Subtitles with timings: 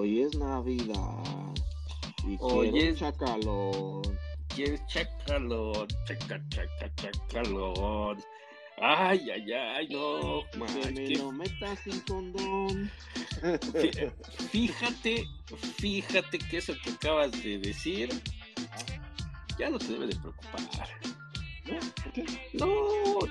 [0.00, 1.54] hoy es Navidad.
[2.26, 4.02] Y Hoy quiero es- chacalón.
[4.54, 5.86] ¿Quieres chacalón?
[6.06, 8.18] Chaca, chaca, chacalón.
[8.82, 12.90] Ay, ay, ay, no, Que me lo metas sin condón.
[13.42, 14.12] Fí-
[14.50, 15.26] Fíjate,
[15.78, 18.08] fíjate que eso que acabas de decir
[19.58, 20.62] ya no te debe de preocupar.
[22.54, 22.66] ¿No?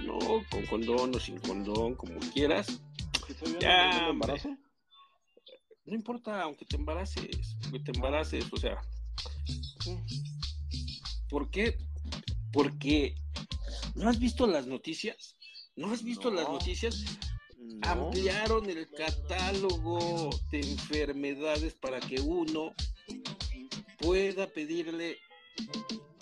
[0.04, 0.20] No,
[0.51, 2.79] con condón o sin condón, como quieras.
[3.25, 4.55] ¿Que estoy viendo Ya, embarazo?
[5.89, 8.80] No importa, aunque te embaraces, aunque te embaraces, o sea.
[11.30, 11.78] ¿por qué?
[12.54, 13.16] Porque
[13.96, 15.36] ¿no has visto las noticias?
[15.75, 16.38] ¿No has visto No.
[16.38, 17.04] las noticias?
[17.57, 17.88] No.
[17.88, 22.74] Ampliaron el catálogo de enfermedades para que uno
[23.97, 25.18] pueda pedirle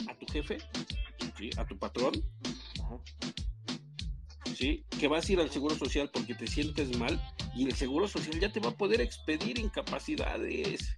[0.08, 0.60] a tu jefe,
[1.38, 1.50] ¿sí?
[1.58, 2.14] a tu patrón.
[4.56, 4.86] ¿sí?
[4.98, 7.22] que vas a ir al Seguro Social porque te sientes mal
[7.58, 10.96] y el Seguro Social ya te va a poder expedir incapacidades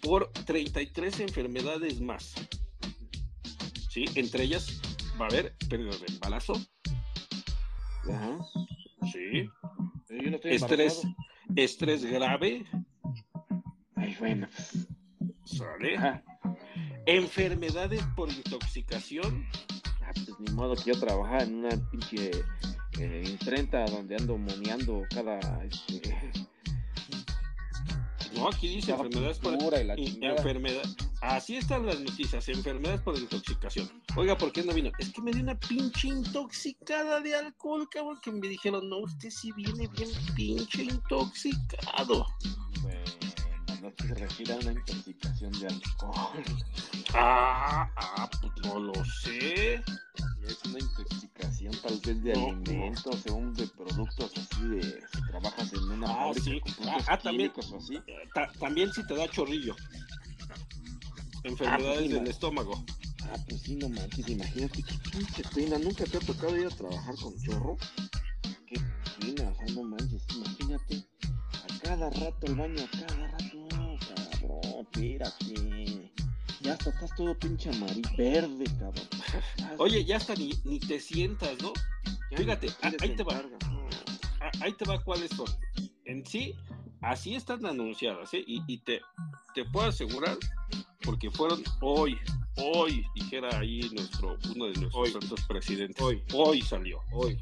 [0.00, 2.34] por 33 enfermedades más.
[3.90, 4.04] ¿Sí?
[4.14, 4.80] Entre ellas
[5.20, 6.54] va a haber pérdida de embarazo,
[8.08, 8.38] Ajá.
[9.12, 9.50] ¿sí?
[10.06, 11.02] Pero yo no estoy estrés,
[11.56, 12.64] estrés grave,
[13.96, 14.48] Ay, bueno.
[15.44, 15.96] ¿sale?
[15.96, 16.22] Ajá.
[17.06, 19.44] Enfermedades por intoxicación,
[20.02, 22.30] Ah, pues ni modo que yo trabajara en una pinche
[22.98, 26.16] eh, imprenta donde ando moneando cada este,
[28.34, 30.84] no, aquí dice enfermedades por y la enfermedad.
[31.20, 33.90] Así están las noticias, enfermedades por intoxicación.
[34.16, 34.92] Oiga, ¿por qué no vino?
[34.98, 39.30] Es que me dio una pinche intoxicada de alcohol, cabrón, que me dijeron, no, usted
[39.30, 42.26] sí viene bien pinche intoxicado.
[42.82, 43.02] Bueno,
[43.80, 46.44] no se refiere a una intoxicación de alcohol.
[47.14, 49.74] Ah, ah, pues no lo sé.
[49.74, 55.22] Es una intoxicación tal vez de No, alimentos o un de productos así de si
[55.26, 56.60] trabajas en una Ah, sí.
[56.86, 57.52] Ah, ah, también.
[57.56, 57.96] o así.
[57.96, 59.76] Eh, ta- también si te da chorrillo.
[61.44, 62.30] Enfermedades Ah, pues del no.
[62.30, 62.84] estómago.
[63.24, 65.78] Ah, pues sí, no manches, imagínate qué pinche pena.
[65.78, 67.76] ¿Nunca te ha tocado ir a trabajar con chorro?
[68.66, 68.80] Qué
[69.20, 71.04] pena, o sea, no manches, imagínate.
[71.52, 73.68] A cada rato el baño, a cada rato.
[74.48, 76.10] No, espérate.
[76.60, 79.06] Ya hasta estás todo pinche amarillo, verde, cabrón.
[79.78, 81.72] Oye, ya hasta ni, ni te sientas, ¿no?
[82.32, 83.42] ya fíjate, ah, ahí te va.
[84.40, 85.46] Ah, ahí te va cuáles son.
[86.04, 86.54] En sí,
[87.00, 88.42] así están anunciadas, ¿eh?
[88.46, 89.00] Y, y te,
[89.54, 90.36] te puedo asegurar,
[91.02, 92.18] porque fueron hoy,
[92.56, 95.10] hoy, dijera ahí nuestro, uno de nuestros Hoy.
[95.12, 96.02] santos presidentes.
[96.02, 96.22] Hoy.
[96.32, 97.00] Hoy salió.
[97.12, 97.38] Hoy.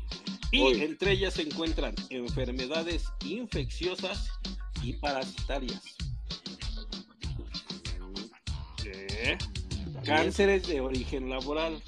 [0.52, 0.82] Y Hoy.
[0.82, 4.30] entre ellas se encuentran enfermedades infecciosas
[4.82, 5.96] y parasitarias.
[9.26, 9.38] ¿Eh?
[10.04, 11.82] Cánceres de origen laboral.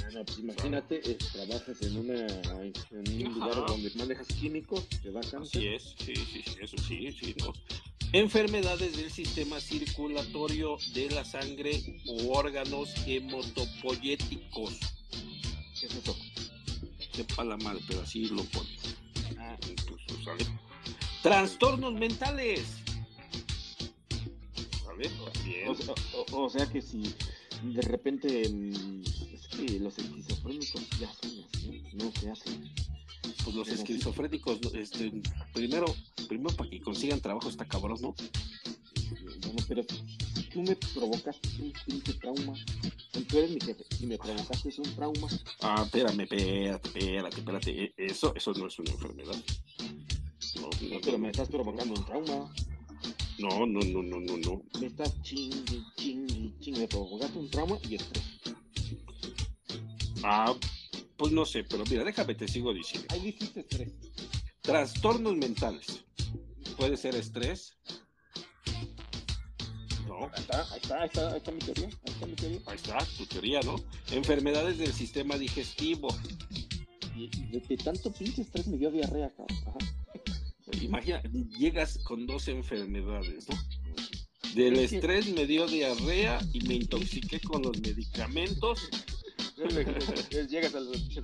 [0.00, 5.20] Bueno, pues imagínate, eh, trabajas en, una, en un lugar donde manejas químicos, te da
[5.20, 5.40] cáncer.
[5.42, 7.52] Así es, sí, sí, sí, eso sí, sí, ¿no?
[8.12, 14.80] Enfermedades del sistema circulatorio de la sangre o órganos hematopoyéticos.
[15.80, 16.16] ¿Qué es eso?
[17.12, 18.68] Sepa la mal, pero así lo pone.
[19.38, 19.56] Ah,
[20.24, 20.44] ¿sale?
[21.22, 22.81] Trastornos mentales.
[25.68, 25.94] O, sea-
[26.32, 27.02] o- o sea que si
[27.62, 29.02] de repente mm,
[29.34, 32.70] es que los esquizofrénicos ya son así, no se hacen.
[33.44, 35.12] Pues los pero esquizofrénicos, este,
[35.52, 35.86] primero,
[36.28, 38.14] primero para que consigan trabajo está cabrón, ¿no?
[39.40, 39.82] Bueno, pero
[40.34, 42.54] si tú me provocaste un pinche trauma,
[43.28, 45.28] tú eres mi jefe y me provocaste un trauma,
[45.60, 47.84] Ah, espérame, espérate, espérate, espérate.
[47.84, 49.36] E- Eso, eso no es una enfermedad.
[50.56, 52.52] No, no, pero me estás provocando un trauma,
[53.38, 54.62] no, no, no, no, no, no.
[54.80, 58.24] me estás chingue, chingue, chingue, me provocaste un trauma y estrés.
[60.22, 60.54] Ah,
[61.16, 63.08] pues no sé, pero mira, déjame te sigo diciendo.
[63.10, 63.92] Ahí dijiste estrés.
[64.60, 66.04] Trastornos mentales.
[66.76, 67.76] Puede ser estrés.
[70.06, 72.60] No, Ahí está, ahí está, ahí está, ahí está mi teoría, ahí está mi teoría.
[72.66, 73.76] ahí está, tu teoría, ¿no?
[74.10, 76.08] Enfermedades del sistema digestivo.
[77.14, 79.58] De tanto pinche estrés me dio diarrea, cabrón.
[79.66, 80.01] Ajá.
[80.80, 81.22] Imagina,
[81.58, 83.58] llegas con dos enfermedades, ¿no?
[84.54, 88.88] Del estrés me dio diarrea y me intoxiqué con los medicamentos.
[90.48, 91.22] Llegas al doctor.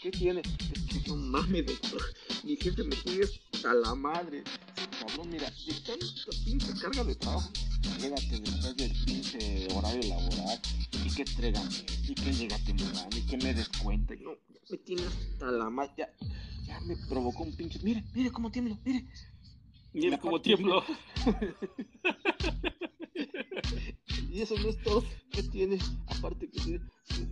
[0.00, 0.40] ¿Qué tiene?
[0.40, 2.02] Es que no mames, doctor.
[2.44, 4.44] Mi jefe me sigue hasta la madre.
[4.98, 6.06] Cabrón, mira, de tanta
[6.44, 7.50] pinche carga de trabajo.
[8.00, 10.60] Quédate después del pinche horario laboral.
[11.04, 11.68] Y que entregan.
[12.08, 13.08] Y que llega temprano.
[13.14, 14.14] Y que me descuenta.
[14.14, 14.30] Y no,
[14.70, 15.92] me tiene hasta la madre.
[15.98, 16.08] Ya,
[16.66, 17.78] ya me provocó un pinche.
[17.82, 19.06] Mire, mire cómo tiemblo, mire.
[19.92, 20.84] Mira La cómo tiemblo.
[24.30, 25.02] Y eso no es todo.
[25.32, 25.78] ¿Qué tiene?
[26.06, 26.80] Aparte que tiene.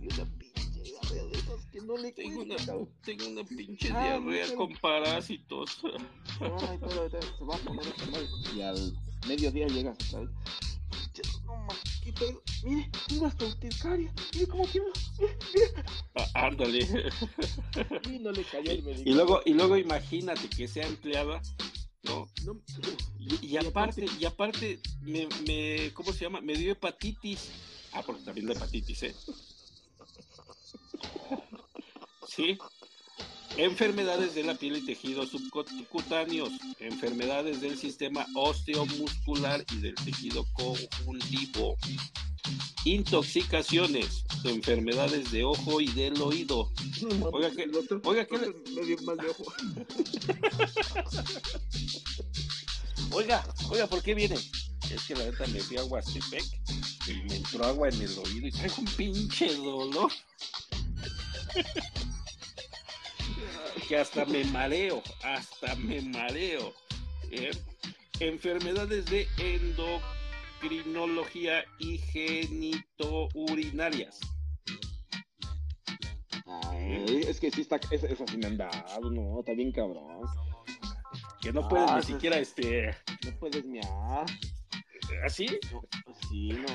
[0.01, 2.73] Dio una pinche de esas que no le Tengo una, cuesta,
[3.05, 5.79] tengo una pinche Ah, diarrea pero- con parásitos.
[6.41, 8.27] Ay, pero, se va a madre.
[8.55, 8.93] Y al
[9.27, 10.29] mediodía llegas, ¿sabes?
[11.45, 12.41] No mames, qué pedo.
[12.63, 12.89] Mire,
[13.25, 14.13] hasta urticaria.
[14.33, 14.93] Mire cómo tiembla.
[16.15, 16.79] Ah, ándale.
[18.09, 19.09] Y no le cayó el médico.
[19.09, 21.41] Y luego, y luego imagínate que sea empleada,
[22.03, 22.27] ¿no?
[22.45, 22.61] No,
[23.19, 26.41] Y, y aparte, y aparte, me, me, ¿cómo se llama?
[26.41, 27.49] Me dio hepatitis.
[27.93, 29.15] Ah, porque también la hepatitis, ¿eh?
[32.27, 32.57] Sí.
[33.57, 41.75] Enfermedades de la piel y tejidos subcutáneos, enfermedades del sistema osteomuscular y del tejido conjuntivo,
[42.85, 46.71] intoxicaciones, enfermedades de ojo y del oído.
[47.31, 49.43] Oiga, ¿qué- el doctor- oiga, ¿qué le- doctor me dio de ojo.
[53.11, 54.35] Oiga, oiga, ¿por qué viene?
[54.35, 56.43] Es que la neta me fui a Huastepec
[57.07, 60.11] y me entró agua en el oído y traigo un pinche dolor.
[63.87, 66.73] Que hasta me mareo, hasta me mareo.
[67.31, 67.51] ¿eh?
[68.19, 74.19] Enfermedades de endocrinología y genitourinarias.
[76.45, 80.25] Ay, es que sí está, esa, esa sí me han dado, no, está bien cabrón.
[81.41, 82.87] Que no puedes Ah, ni eso siquiera, este,
[83.25, 84.25] No puedes miar.
[85.23, 85.45] así.
[85.71, 85.81] No,
[86.29, 86.67] sí, no,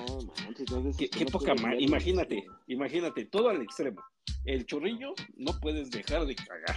[0.45, 0.61] manches.
[0.61, 4.01] entonces, Qué, es qué no poca puedes ma- miar ni- Imagínate, imagínate, todo al extremo.
[4.45, 6.77] El chorrillo no puedes dejar de cagar.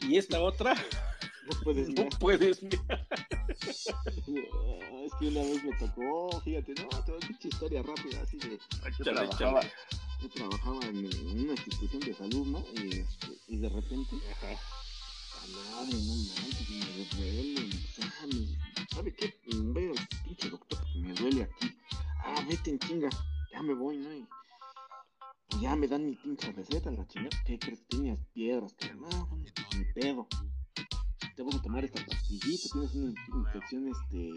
[0.00, 2.62] Y esta otra No puedes no puedes.
[2.62, 3.06] mirar.
[3.10, 3.46] Ah,
[5.06, 8.38] Es que una vez me tocó, fíjate, no, te voy a decir historia rápida, así
[8.38, 8.48] de.
[8.48, 8.58] Yo
[8.88, 9.60] Échale, trabajaba,
[10.20, 12.64] yo trabajaba en, en una institución de salud, ¿no?
[12.74, 13.04] Y,
[13.48, 14.60] y de repente, Ajá.
[15.70, 17.70] madre, no manches, me duele,
[18.02, 19.32] ah, me- ¿sabe qué?
[19.52, 21.70] Ve al pinche doctor, me duele aquí.
[22.24, 23.08] Ah, vete en chinga,
[23.52, 24.12] ya me voy, ¿no?
[24.12, 24.26] Y
[25.60, 27.36] ya me dan mi pinche receta, la chingada.
[27.44, 27.86] ¿Qué crees?
[27.88, 29.08] Tienes piedras, que no,
[29.76, 30.26] ni pedo.
[31.34, 34.32] Te vas a tomar esta pastillita, tienes una infección, este,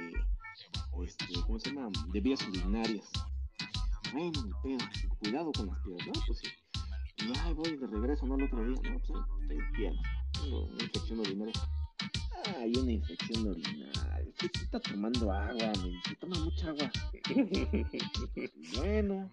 [1.05, 1.89] este, ¿cómo se llama?
[2.11, 3.09] De vías urinarias.
[4.11, 4.89] Bueno, ni pedo,
[5.19, 6.13] cuidado con las piedras, ¿no?
[6.27, 6.47] Pues sí.
[7.17, 8.35] Y ay, voy de regreso, ¿no?
[8.35, 10.03] El otro día, no, pues tengo piedras,
[10.33, 11.53] tengo una infección urinaria.
[12.57, 13.91] Ay, una infección urinaria.
[14.37, 15.71] ¿Qué está tomando agua?
[16.07, 16.91] Se toma mucha agua.
[18.77, 19.29] Bueno,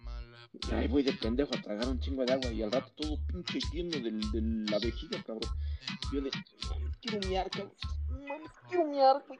[0.73, 3.59] ahí voy de pendejo a tragar un chingo de agua y al rato todo pinche
[3.71, 5.49] lleno del, de la vejiga, cabrón.
[6.11, 6.31] Yo de,
[6.69, 7.73] "Mami, quiero miar, cabrón.
[8.09, 9.39] Mami, quiero miar, güey.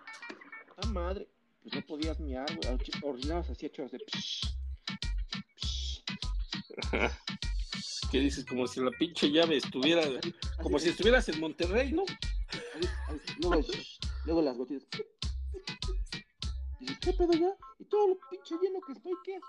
[0.77, 1.27] Ah, madre.
[1.63, 2.73] Pues no podías miar, güey.
[2.73, 3.99] Ah, Orinabas así chorros de...
[3.99, 4.53] psh,
[5.55, 6.03] psh.
[8.11, 8.45] ¿Qué dices?
[8.45, 10.03] Como si la pinche llave estuviera.
[10.61, 12.03] Como si estuvieras en Monterrey, ¿no?
[13.39, 13.67] Luego,
[14.25, 14.87] luego las gotitas.
[16.79, 17.55] Dices, ¿qué pedo ya?
[17.79, 19.39] Y todo lo pinche lleno que estoy, ¿qué?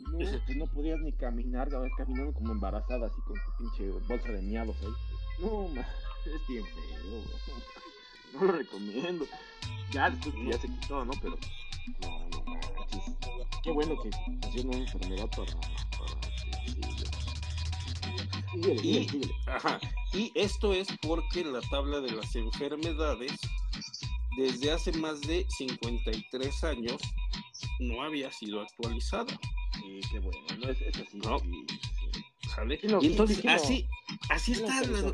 [0.00, 4.32] No, pues no podías ni caminar, cabrón, caminando como embarazada, así con tu pinche bolsa
[4.32, 4.92] de miados ahí.
[5.40, 5.80] No, ma,
[6.26, 7.24] es bien feo, güey.
[8.32, 9.26] No lo recomiendo.
[9.92, 11.12] Ya después ya se quitó, ¿no?
[11.20, 11.36] Pero,
[12.00, 13.04] no, no manches.
[13.62, 15.89] Qué bueno que nació una enfermedad para.
[18.52, 19.34] Síguele, Y- síguele.
[19.46, 19.80] Ajá.
[20.12, 23.32] Y esto es porque la tabla de las enfermedades,
[24.36, 27.00] desde hace más de 53 años,
[27.78, 29.38] no había sido actualizada.
[29.74, 30.38] Sí, qué bueno.
[30.58, 31.18] No, es, es así.
[31.18, 31.38] No.
[31.38, 32.20] sí, sí.
[32.54, 32.78] ¿Sale?
[32.78, 33.86] ¿Quién lo- y entonces, así,
[34.28, 34.82] así está.
[34.82, 35.12] la-?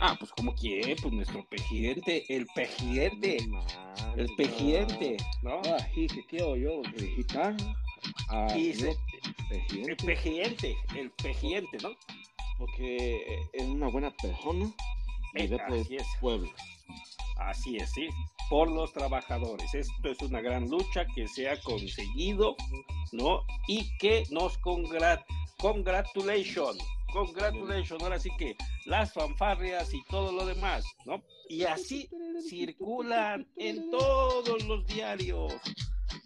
[0.00, 3.38] Ah, pues como quién, pues nuestro presidente, el presidente,
[4.16, 5.62] el presidente, ¿no?
[5.64, 7.56] Ah, sí, que quiero yo felicitar
[8.28, 8.96] a Y señor
[9.48, 11.90] se- el presidente, el presidente, ¿no?
[12.58, 14.72] Porque es una buena persona
[15.34, 16.06] y Eh, de así es.
[16.20, 16.50] pueblo.
[17.38, 18.08] Así es, sí,
[18.48, 19.74] por los trabajadores.
[19.74, 22.54] Esto es una gran lucha que se ha conseguido,
[23.12, 23.42] ¿no?
[23.66, 25.22] Y que nos congrat
[25.58, 26.76] congratulation,
[27.12, 28.00] congratulation.
[28.02, 28.54] Ahora sí que
[28.86, 31.22] las fanfarrias y todo lo demás, ¿no?
[31.48, 32.08] Y así
[32.48, 35.52] circulan en todos los diarios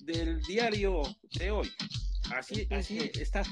[0.01, 1.03] del diario
[1.39, 1.71] de hoy.
[2.35, 3.43] Así, así está.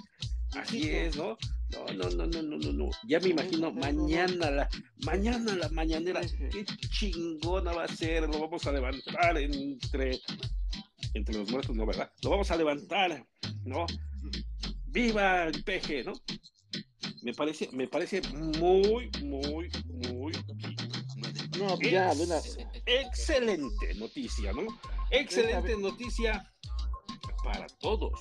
[0.56, 1.36] Así es, ¿no?
[1.70, 2.90] No, no, no, no, no, no, no.
[3.06, 4.68] Ya me imagino mañana la,
[5.04, 6.20] mañana la mañanera,
[6.50, 8.22] qué chingona va a ser.
[8.22, 10.20] Lo vamos a levantar entre,
[11.14, 12.10] entre los muertos, no, ¿verdad?
[12.22, 13.26] Lo vamos a levantar,
[13.64, 13.86] ¿no?
[14.86, 16.12] ¡Viva el peje, ¿no?
[17.22, 20.32] Me parece, me parece muy, muy, muy
[21.58, 22.38] No, pues ya, una,
[22.86, 24.66] excelente noticia, ¿no?
[25.10, 26.50] Excelente noticia
[27.44, 28.20] para todos.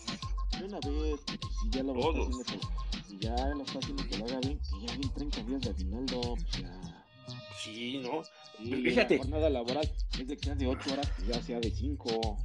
[0.59, 2.27] De una vez, pues, si ya lo está Todos.
[2.27, 5.43] haciendo, que- si ya lo está haciendo que lo haga bien, que ya bien 30
[5.43, 7.05] días de aguinaldo, pues ya.
[7.63, 8.23] Sí, ¿no?
[8.57, 9.15] Sí, Fíjate.
[9.17, 12.37] La jornada laboral es de que sea de 8 horas, pues ya sea de 5.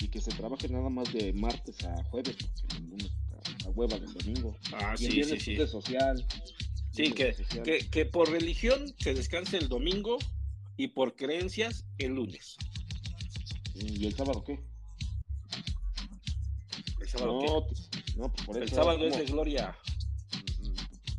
[0.00, 3.70] Y que se trabaje nada más de martes a jueves, porque el lunes está la
[3.70, 4.56] hueva del domingo.
[4.72, 5.54] Ah, y sí, el sí, viernes sí.
[5.54, 6.26] de social.
[6.92, 7.62] Sí, que, social.
[7.62, 10.18] que, que por religión se descanse el domingo
[10.76, 12.56] y por creencias el lunes.
[13.74, 14.60] ¿Y el sábado qué?
[17.14, 17.46] ¿El sábado qué?
[17.46, 18.64] No, pues, no, pues por eso.
[18.64, 19.76] El sábado es de gloria.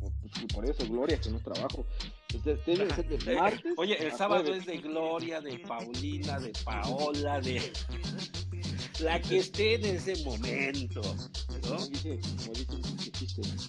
[0.00, 1.86] Pues, por eso, Gloria, que no trabajo.
[2.30, 3.72] Entonces, debe ser de Eh, martes.
[3.76, 4.60] Oye, el sábado jueves.
[4.62, 7.72] es de Gloria, de Paulina, de Paola, de
[9.00, 11.00] la que esté en ese momento.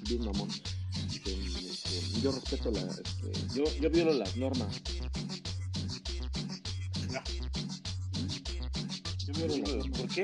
[0.09, 0.49] bien mamón.
[0.49, 2.81] este, este, yo respeto la.
[2.81, 4.81] Este, yo, yo violo las normas.
[9.27, 9.99] Yo violo las normas.
[9.99, 10.23] ¿Por qué?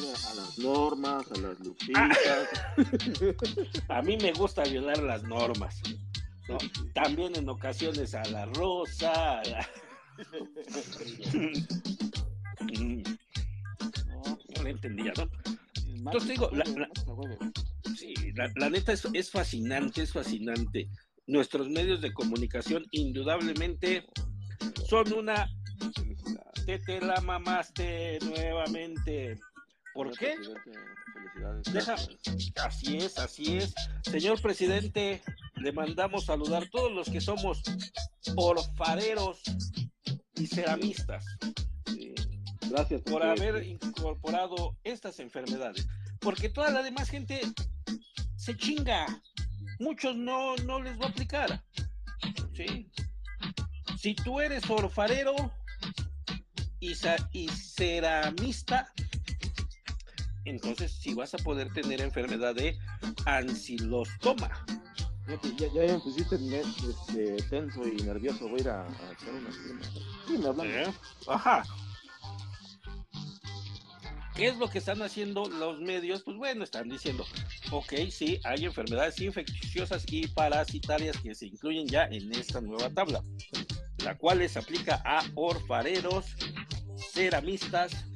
[0.00, 2.18] A las normas, a las lupitas.
[3.88, 5.80] A mí me gusta violar las normas.
[6.48, 6.58] ¿no?
[6.94, 9.40] También en ocasiones a la rosa.
[9.40, 9.68] a la-
[14.06, 15.28] No, no le entendía, ¿no?
[15.86, 16.88] Entonces digo, la- la-.
[17.96, 20.88] Sí, la, la neta es, es fascinante, es fascinante.
[21.26, 24.04] Nuestros medios de comunicación indudablemente
[24.88, 25.48] son una...
[26.66, 29.38] Te, te la mamaste nuevamente.
[29.94, 30.34] ¿Por qué?
[31.14, 31.72] Felicidades.
[31.72, 31.96] Deja-
[32.66, 33.74] Así es, así es.
[34.02, 35.22] Señor presidente,
[35.56, 37.62] le mandamos saludar todos los que somos
[38.36, 39.40] orfareros
[40.34, 41.24] y ceramistas
[41.86, 42.14] Sí.
[42.70, 45.86] Gracias por haber incorporado estas enfermedades.
[46.18, 47.40] Porque toda la demás gente
[48.36, 49.06] se chinga.
[49.78, 51.62] Muchos no, no les va a aplicar.
[52.54, 52.90] ¿Sí?
[53.98, 55.34] Si tú eres orfarero
[56.80, 56.94] y
[57.48, 58.92] ceramista,
[60.44, 62.78] entonces sí vas a poder tener enfermedad de
[63.26, 64.64] ancilostoma.
[65.26, 68.46] Fíjate, ya, ya me pusiste este, tenso y nervioso.
[68.48, 69.80] Voy a ir a, a echar una firma.
[70.26, 70.66] Sí, me hablan.
[70.66, 70.94] ¿Eh?
[71.26, 71.64] Ajá.
[74.34, 76.22] ¿Qué es lo que están haciendo los medios?
[76.22, 77.24] Pues bueno, están diciendo,
[77.70, 83.22] ok, sí, hay enfermedades infecciosas y parasitarias que se incluyen ya en esta nueva tabla,
[84.04, 86.26] la cual les aplica a orfareros,
[87.12, 88.06] ceramistas,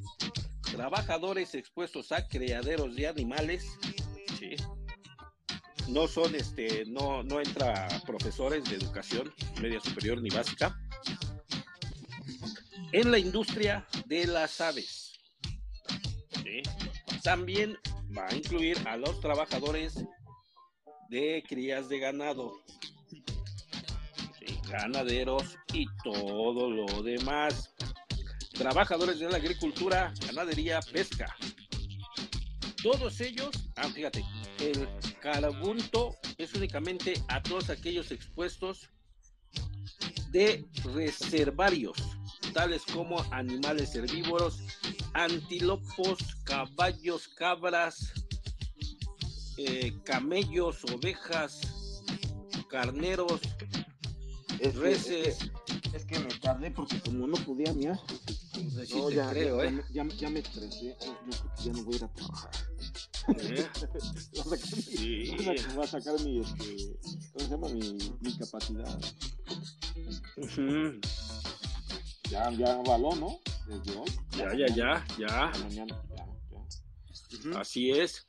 [0.72, 3.66] trabajadores expuestos a criaderos de animales,
[4.38, 4.56] ¿sí?
[5.88, 10.78] No son, este, no, no entra profesores de educación media superior ni básica,
[12.92, 15.18] en la industria de las aves.
[16.42, 16.62] ¿sí?
[17.22, 17.76] También
[18.16, 20.04] va a incluir a los trabajadores
[21.10, 22.52] de crías de ganado,
[24.38, 24.58] ¿sí?
[24.68, 27.75] ganaderos y todo lo demás.
[28.58, 31.34] Trabajadores de la agricultura, ganadería, pesca.
[32.82, 34.24] Todos ellos, ah, fíjate,
[34.60, 34.88] el
[35.20, 38.88] carbunto es únicamente a todos aquellos expuestos
[40.30, 41.96] de reservarios,
[42.52, 44.58] tales como animales herbívoros,
[45.14, 48.12] antilopos, caballos, cabras,
[49.56, 51.60] eh, camellos, ovejas,
[52.68, 53.40] carneros,
[54.60, 55.38] Es que- reses.
[55.38, 55.50] Es
[55.90, 57.98] que, es que me tardé porque como no podía mirar.
[58.74, 59.84] Pues No, ya, creo, ya, ¿eh?
[59.90, 60.96] ya, me- ya me estresé.
[61.00, 62.50] Yo creo que ya no voy a ir a trabajar.
[63.38, 63.66] ¿Eh?
[64.44, 65.36] Voy a sacar mi- Sí.
[65.74, 66.98] voy a- sacar mi, este,
[67.32, 67.68] ¿cómo se llama?
[67.68, 69.00] Mi, mi capacidad.
[70.36, 71.00] Ujú.
[72.30, 73.38] Ya, ya való, ¿no?
[73.66, 74.10] Desde hoy.
[74.36, 75.52] Ya, ya, ya, ya.
[75.64, 76.26] Mañana, ya,
[77.52, 77.60] ya.
[77.60, 78.26] Así es.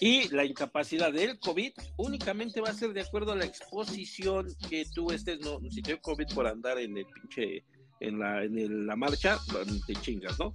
[0.00, 4.84] Y la incapacidad del COVID únicamente va a ser de acuerdo a la exposición que
[4.94, 7.64] tú estés, no, si te dio COVID por andar en el pinche,
[8.02, 9.38] en la, en la marcha,
[9.86, 10.52] te chingas, ¿no?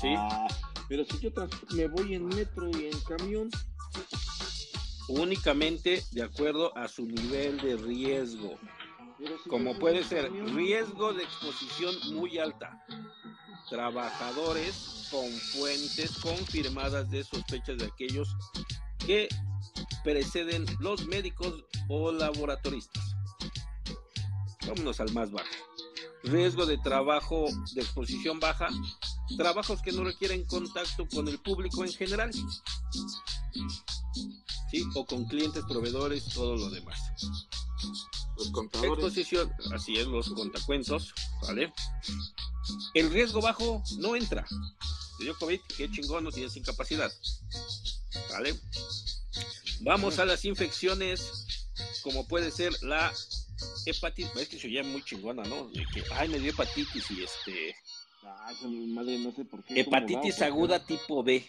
[0.00, 0.14] Sí.
[0.16, 0.46] Ah,
[0.88, 1.30] pero si yo
[1.74, 3.50] me voy en metro y en camión,
[5.10, 8.56] Únicamente de acuerdo a su nivel de riesgo.
[9.42, 12.80] si como puede ser camión, riesgo de exposición muy alta,
[13.68, 18.36] trabajadores con fuentes confirmadas de sospechas de aquellos
[19.04, 19.28] que
[20.04, 23.16] preceden los médicos o laboratoristas.
[24.68, 25.69] Vámonos al más bajo.
[26.22, 28.68] Riesgo de trabajo de exposición baja,
[29.36, 32.30] trabajos que no requieren contacto con el público en general.
[34.70, 34.84] ¿Sí?
[34.94, 36.98] O con clientes, proveedores, todo lo demás.
[38.36, 39.04] Los contadores.
[39.04, 41.12] Exposición, así es, los contacuentos,
[41.42, 41.72] ¿vale?
[42.94, 44.46] El riesgo bajo no entra.
[45.18, 47.12] Dio COVID, qué chingón, no tienes incapacidad.
[48.30, 48.58] ¿Vale?
[49.80, 51.46] Vamos a las infecciones,
[52.02, 53.12] como puede ser la
[53.86, 54.36] hepatitis.
[54.36, 55.68] Es que se oye muy chingona, ¿no?
[55.68, 57.74] De que, ay, me dio hepatitis y este.
[58.22, 59.80] Ah, madre, no sé por qué.
[59.80, 61.44] Hepatitis aguda tipo B.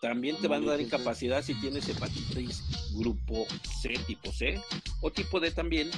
[0.00, 0.84] También te van a dar sí.
[0.84, 2.62] incapacidad si tienes hepatitis
[2.94, 3.46] grupo
[3.82, 4.60] C, tipo C,
[5.02, 5.90] o tipo D también.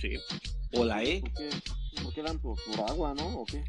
[0.00, 0.10] Sí.
[0.72, 1.20] O la E.
[1.20, 1.50] ¿Por qué,
[2.02, 3.40] ¿Por qué dan por, por agua, no?
[3.40, 3.64] ¿O qué?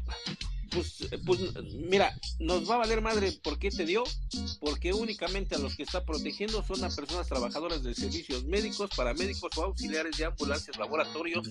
[0.76, 1.40] Pues, pues
[1.74, 4.04] mira, nos va a valer madre por qué te dio,
[4.60, 9.56] porque únicamente a los que está protegiendo son a personas trabajadoras de servicios médicos, paramédicos
[9.56, 11.48] o auxiliares de ambulancias, laboratorios,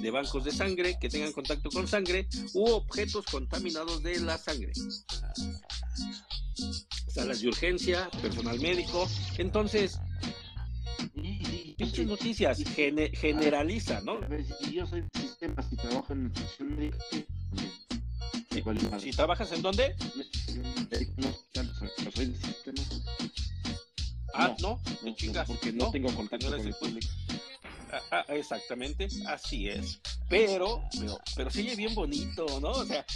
[0.00, 4.72] de bancos de sangre que tengan contacto con sangre u objetos contaminados de la sangre.
[7.08, 9.08] Salas de urgencia, personal médico.
[9.38, 9.98] Entonces,
[11.76, 12.62] pinches noticias,
[13.14, 14.20] generaliza, ¿no?
[14.70, 16.98] yo soy sistema y trabajo en nutrición médica,
[19.00, 19.94] si trabajas en dónde?
[21.16, 21.34] No,
[22.14, 22.82] soy de sistema.
[24.34, 25.46] Ah, no, no, chingas.
[25.46, 27.08] Porque no, tengo contacto con el público.
[27.92, 30.00] Ah, ah, exactamente, así es.
[30.28, 32.70] Pero, pero, pero sigue bien bonito, ¿no?
[32.70, 33.06] O sea,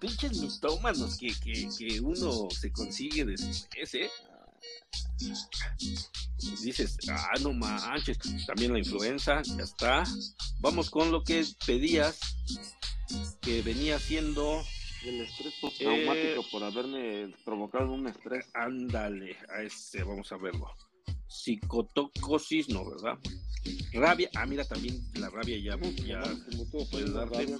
[0.00, 4.10] pinches mitómanos que, que, que uno se consigue después, ¿eh?
[6.62, 10.04] Dices, ah, no manches, también la influenza, ya está.
[10.60, 12.18] Vamos con lo que pedías,
[13.40, 14.62] que venía siendo
[15.04, 18.46] el estrés postraumático eh, por haberme provocado un estrés.
[18.54, 20.68] Ándale, a ese, vamos a verlo.
[21.26, 23.18] Psicotocosis, no, ¿verdad?
[23.92, 26.22] Rabia, ah, mira, también la rabia ya, ya
[26.90, 27.56] puedes darte.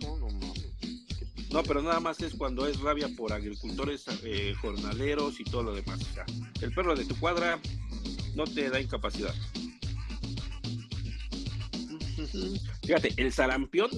[1.50, 5.74] No, pero nada más es cuando es rabia por agricultores, eh, jornaleros y todo lo
[5.74, 6.00] demás.
[6.60, 7.60] el perro de tu cuadra
[8.34, 9.34] no te da incapacidad.
[12.82, 13.90] Fíjate, el sarampión,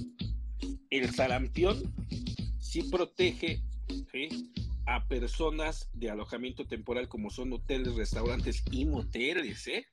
[0.98, 1.94] el sarampión
[2.60, 3.60] sí protege
[4.86, 9.86] a personas de alojamiento temporal como son hoteles, restaurantes y moteles, ¿eh?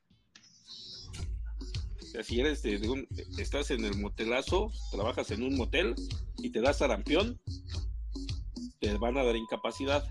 [2.02, 5.96] O sea, si eres de, un, estás en el motelazo, trabajas en un motel
[6.38, 7.40] y te das sarampión,
[8.80, 10.04] te van a dar incapacidad.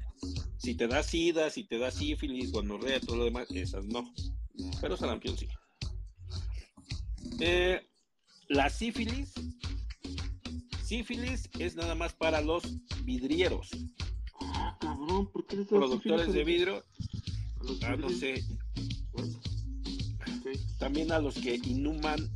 [0.56, 4.12] Si te da sida, si te da sífilis, gonorrea, todo lo demás, esas no.
[4.80, 5.47] Pero sarampión sí.
[7.40, 7.80] Eh,
[8.49, 9.35] la sífilis
[10.90, 12.64] sífilis es nada más para los
[13.04, 13.68] vidrieros.
[14.40, 16.85] Ah, cabrón, ¿por qué Productores de vidrio.
[17.85, 18.44] Ah, no sé.
[20.80, 22.28] También a los que inhuman,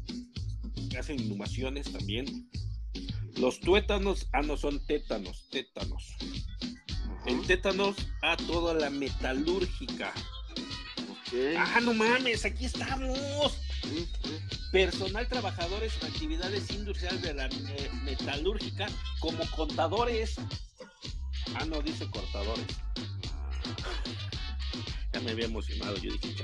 [0.96, 2.48] hacen inhumaciones también.
[3.38, 6.14] Los tuétanos, ah, no son tétanos, tétanos.
[7.26, 10.14] El tétanos a toda la metalúrgica.
[11.58, 13.58] Ah, no mames, aquí estamos
[14.74, 17.48] personal trabajadores en actividades industriales de la
[18.02, 18.88] metalúrgica
[19.20, 20.34] como contadores.
[21.54, 22.66] Ah, no, dice cortadores.
[25.12, 26.34] Ya me había emocionado, yo dije,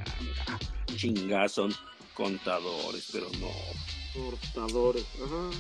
[0.97, 1.75] changa, son
[2.15, 3.51] contadores, pero no.
[4.15, 5.51] Cortadores, ajá.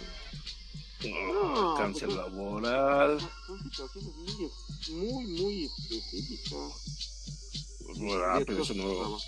[1.08, 3.18] No, cáncer pues, laboral.
[3.48, 4.12] Son situaciones
[4.90, 7.80] muy, muy específicas.
[7.84, 9.18] Pues no, ah, pero eso no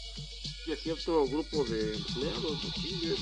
[0.67, 3.15] de cierto grupo de empleados aquí,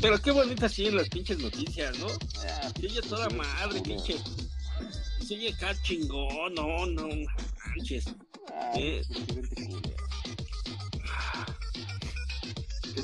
[0.00, 2.08] Pero qué bonitas siguen las pinches noticias, ¿no?
[2.46, 4.16] Ah, sigue toda madre, pinche.
[5.26, 7.08] Sigue acá chingón, no, no
[7.74, 8.06] manches.
[8.52, 9.02] Ah, eh.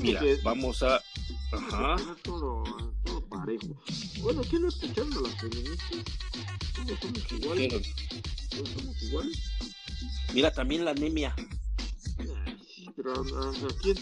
[0.01, 1.03] Mira, vamos a.
[1.53, 1.97] Ajá.
[2.23, 2.65] Todo,
[3.05, 3.83] todo parejo.
[4.21, 5.99] Bueno, ¿quién no escuchando a las feministas?
[6.75, 7.95] Todos somos iguales.
[8.51, 9.39] Todos somos iguales.
[10.33, 11.35] Mira, también la anemia
[12.97, 13.25] pero a,
[13.81, 13.97] quién?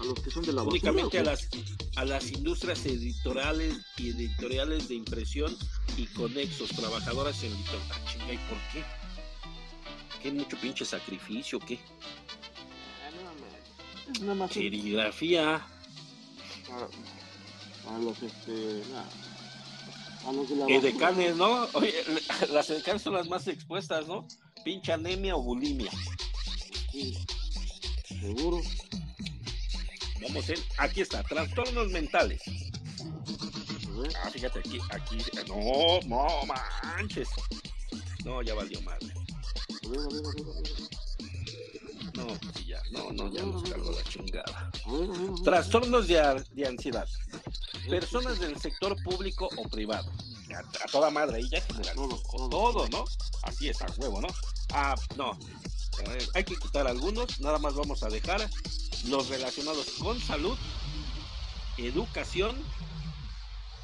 [0.00, 1.48] A los que son de la Únicamente a las,
[1.96, 5.56] a las industrias editoriales y editoriales de impresión
[5.96, 7.80] y conexos, trabajadoras en editor.
[7.90, 8.84] Ah, ¿y por qué?
[10.22, 11.78] ¿Qué mucho pinche sacrificio qué?
[13.04, 14.52] Ah, nada más.
[14.52, 15.66] Serigrafía.
[17.88, 18.82] A, los este.
[20.26, 21.66] A los de la Edecanes, ¿no?
[21.72, 21.94] Oye,
[22.52, 24.26] las edecanes son las más expuestas, ¿no?
[24.64, 25.90] Pinche anemia o bulimia.
[26.92, 27.16] Sí.
[28.18, 28.60] Seguro.
[30.22, 32.42] Vamos en, aquí está, trastornos mentales.
[34.22, 37.28] Ah, fíjate aquí, aquí, no, no manches.
[38.24, 39.14] No, ya valió madre.
[42.14, 44.70] No, pues ya, no, no, ya nos cargó la chingada.
[45.44, 47.08] Trastornos de, de ansiedad.
[47.88, 50.10] Personas del sector público o privado.
[50.54, 51.96] A, toda madre, ahí ya general.
[52.50, 53.04] Todo, ¿no?
[53.42, 54.28] Así es, a huevo, ¿no?
[54.72, 55.38] Ah, no,
[56.34, 58.48] hay que quitar algunos, nada más vamos a dejar
[59.06, 60.56] los relacionados con salud,
[61.78, 62.56] educación,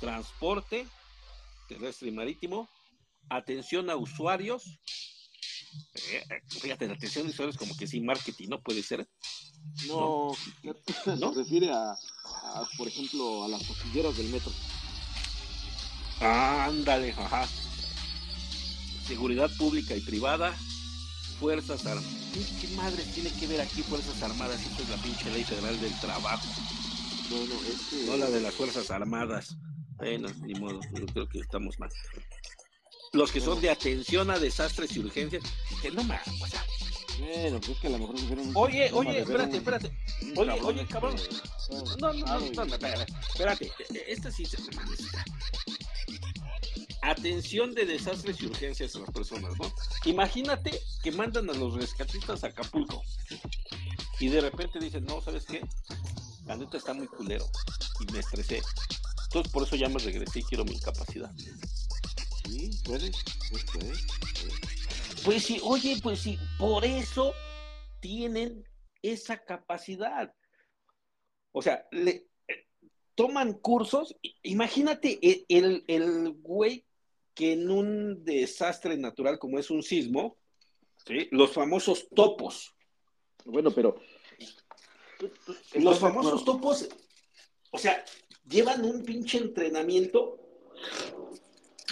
[0.01, 0.87] transporte
[1.67, 2.69] terrestre y marítimo,
[3.29, 4.79] atención a usuarios.
[6.11, 8.61] Eh, fíjate, la atención a usuarios como que sin marketing, ¿no?
[8.61, 9.07] Puede ser.
[9.89, 11.97] No, se refiere a,
[12.79, 14.53] por ejemplo, a las pasilleras del metro.
[16.21, 17.49] ándale, ajá.
[19.07, 20.57] Seguridad pública y privada,
[21.39, 22.11] Fuerzas Armadas.
[22.61, 24.61] ¿Qué, madre tiene que ver aquí Fuerzas Armadas?
[24.61, 26.47] Esto es la pinche ley federal del trabajo.
[27.31, 28.07] No, no, es que...
[28.07, 29.57] No la de las Fuerzas Armadas.
[29.97, 31.91] Bueno, ni modo, yo creo que estamos mal.
[33.13, 35.43] Los que son de atención a desastres y urgencias,
[35.81, 36.63] que no más, o sea,
[37.19, 39.99] Bueno, pues es que a lo mejor un Oye, oye, espérate, espérate.
[40.37, 41.17] Oye, cabrón, oye, cabrón.
[42.01, 43.73] No, no, y- no, espérate, espérate.
[44.07, 44.59] Esta sí se
[47.07, 49.73] Atención de desastres y urgencias a las personas, ¿no?
[50.07, 53.01] Imagínate que mandan a los rescatistas a Acapulco
[54.19, 55.61] y de repente dicen, no, ¿sabes qué?
[56.47, 57.47] La neta está muy culero
[58.01, 58.61] y me estresé.
[59.25, 61.31] Entonces por eso ya me regresé y quiero mi incapacidad.
[62.45, 63.13] Sí, puede,
[63.51, 65.23] pues puede, puede.
[65.25, 67.33] Pues sí, oye, pues sí, por eso
[68.01, 68.65] tienen
[69.01, 70.35] esa capacidad.
[71.53, 72.67] O sea, le eh,
[73.15, 74.17] toman cursos.
[74.43, 76.86] Imagínate e- el, el güey
[77.37, 80.39] que en un desastre natural como es un sismo,
[81.07, 81.29] ¿sí?
[81.31, 82.75] los famosos topos.
[83.45, 84.01] Bueno, pero.
[85.75, 86.89] Los famosos topos,
[87.71, 88.03] o sea,
[88.49, 90.41] llevan un pinche entrenamiento.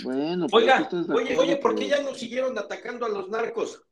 [0.03, 3.83] Bueno, pero Oiga, de oye, oye, ¿por qué ya nos siguieron atacando a los narcos?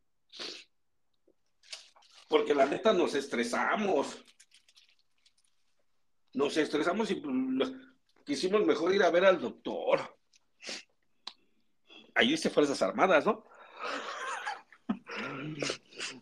[2.28, 4.24] Porque la neta nos estresamos.
[6.32, 7.72] Nos estresamos y pues,
[8.24, 10.00] quisimos mejor ir a ver al doctor.
[12.14, 13.44] Ahí dice Fuerzas Armadas, ¿no?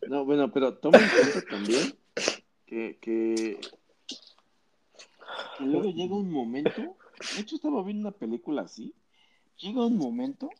[0.09, 1.95] No, bueno, pero toma en cuenta también
[2.67, 3.61] que, que,
[5.59, 6.97] que luego llega un momento,
[7.35, 8.95] de hecho estaba viendo una película así,
[9.59, 10.51] llega un momento,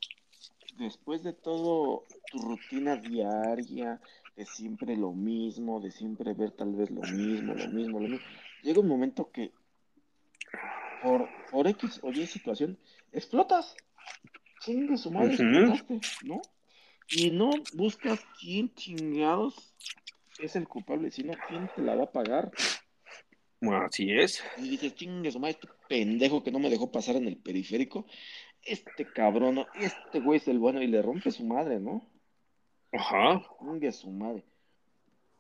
[0.79, 4.01] después de todo tu rutina diaria,
[4.37, 8.27] de siempre lo mismo, de siempre ver tal vez lo mismo, lo mismo, lo mismo,
[8.63, 9.53] llega un momento que
[11.03, 12.79] por, por X o Y situación
[13.13, 13.77] explotas,
[14.61, 15.37] chingue su madre,
[16.25, 16.41] ¿no?
[17.09, 19.75] Y no buscas quién chingados
[20.39, 22.53] es el culpable, sino quién te la va a pagar.
[23.61, 24.43] Así es.
[24.59, 28.07] Y dices, chingue su madre, este pendejo que no me dejó pasar en el periférico,
[28.63, 32.09] este cabrón, este güey es el bueno y le rompe su madre, ¿no?
[32.93, 33.43] Ajá.
[33.59, 34.45] Chingue su madre.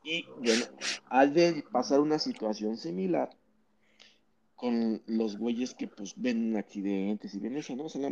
[0.03, 0.65] Y bueno,
[1.09, 3.31] al de pasar una situación similar
[4.61, 7.85] con los güeyes que pues ven accidentes y ven eso, ¿no?
[7.85, 8.11] O sea, la,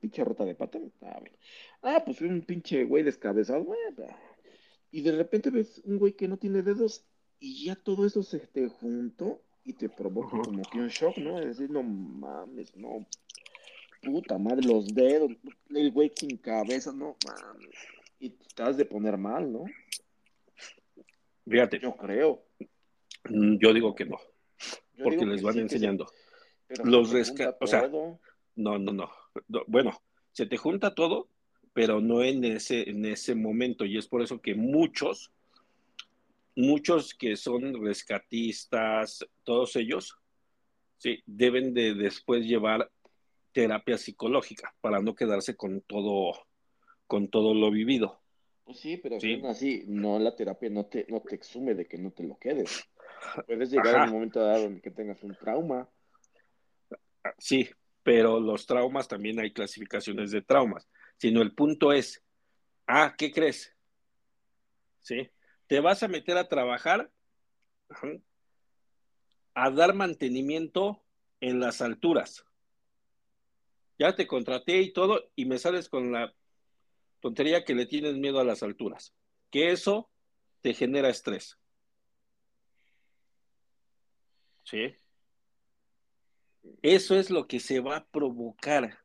[0.00, 0.80] pinche rota de pata.
[1.02, 1.36] Ah, bueno.
[1.82, 3.78] Ah, pues un pinche güey descabezado, güey.
[4.02, 4.16] ah.
[4.90, 7.04] Y de repente ves un güey que no tiene dedos
[7.38, 11.38] y ya todo eso se te juntó y te provoca como que un shock, ¿no?
[11.38, 13.06] Es decir, no mames, no.
[14.02, 15.30] Puta madre, los dedos,
[15.70, 17.76] el güey sin cabeza, no mames.
[18.18, 19.64] Y te has de poner mal, ¿no?
[21.48, 22.44] Fíjate, Yo creo.
[23.30, 24.18] mm, yo digo que no,
[24.96, 26.06] Yo porque les van sí, enseñando.
[26.06, 26.14] se-
[26.66, 27.12] pero Los
[27.60, 27.88] o sea.
[28.56, 29.10] No, no, no.
[29.48, 30.00] No, Bueno,
[30.32, 31.28] se te junta todo,
[31.72, 33.84] pero no en ese, en ese momento.
[33.84, 35.32] Y es por eso que muchos,
[36.56, 40.16] muchos que son rescatistas, todos ellos,
[40.98, 42.90] sí, deben de después llevar
[43.52, 46.32] terapia psicológica para no quedarse con todo,
[47.06, 48.20] con todo lo vivido.
[48.64, 49.40] Pues sí, pero Sí.
[49.44, 52.88] así, no la terapia no te, no te exume de que no te lo quedes.
[53.46, 55.88] Puedes llegar a un momento dado en que tengas un trauma.
[57.38, 57.68] Sí,
[58.02, 60.88] pero los traumas también hay clasificaciones de traumas.
[61.16, 62.22] Sino el punto es,
[62.86, 63.74] ah, ¿qué crees?
[65.00, 65.30] ¿Sí?
[65.66, 67.10] Te vas a meter a trabajar
[67.88, 68.08] ajá,
[69.54, 71.02] a dar mantenimiento
[71.40, 72.44] en las alturas.
[73.98, 76.34] Ya te contraté y todo, y me sales con la
[77.20, 79.14] tontería que le tienes miedo a las alturas.
[79.50, 80.10] Que eso
[80.60, 81.58] te genera estrés.
[84.64, 84.94] ¿Sí?
[86.82, 88.98] Eso es lo que se va a provocar.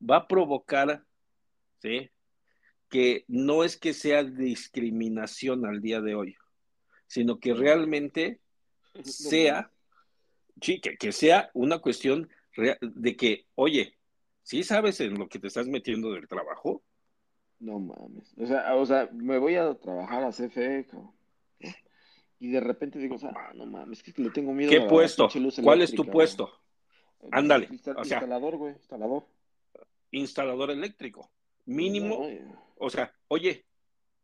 [0.00, 1.04] Va a provocar,
[1.78, 2.10] ¿sí?
[2.88, 6.36] Que no es que sea discriminación al día de hoy,
[7.06, 8.40] sino que realmente
[9.02, 9.72] sea,
[10.60, 12.28] sí, que, que sea una cuestión
[12.80, 13.96] de que, oye,
[14.42, 16.82] ¿sí sabes en lo que te estás metiendo del trabajo?
[17.60, 18.34] No mames.
[18.36, 21.17] O sea, o sea, me voy a trabajar a CFE, cabrón.
[22.40, 24.74] Y de repente digo, o sea, ah, no mames, es que le tengo miedo a
[24.74, 25.28] ¿Qué la puesto?
[25.62, 26.52] ¿Cuál es tu puesto?
[27.20, 27.30] güey.
[27.32, 29.24] Ándale, Insta- o sea- instalador, güey, instalador.
[30.12, 31.30] Instalador eléctrico.
[31.66, 32.44] Mínimo, No, eh,
[32.78, 33.64] o sea, oye,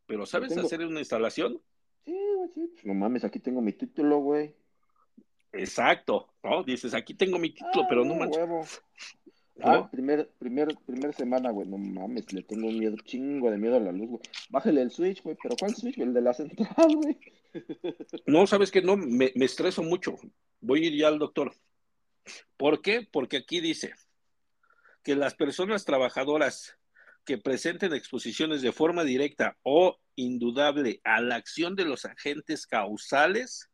[0.07, 1.61] ¿pero sabes tengo- hacer una instalación?
[2.05, 2.71] Sí, güey, sí.
[2.75, 4.55] Pues no mames, aquí tengo mi título, güey.
[5.53, 6.63] Exacto, ¿no?
[6.65, 8.39] Dices, aquí tengo mi título, Ah, pero no no, manches.
[8.39, 8.65] huevo.
[9.57, 9.67] ¿no?
[9.71, 13.81] Ah, primer, primer, primer semana, güey, no mames, le tengo miedo, chingo de miedo a
[13.81, 14.21] la luz, güey.
[14.51, 15.99] Bájale el switch, güey, pero ¿cuál switch?
[15.99, 17.19] El de la central, güey.
[18.27, 20.17] No, sabes que no, me, me estreso mucho.
[20.61, 21.55] Voy a ir ya al doctor.
[22.57, 23.07] ¿Por qué?
[23.11, 23.95] Porque aquí dice
[25.03, 26.77] que las personas trabajadoras
[27.25, 33.71] que presenten exposiciones de forma directa o indudable a la acción de los agentes causales,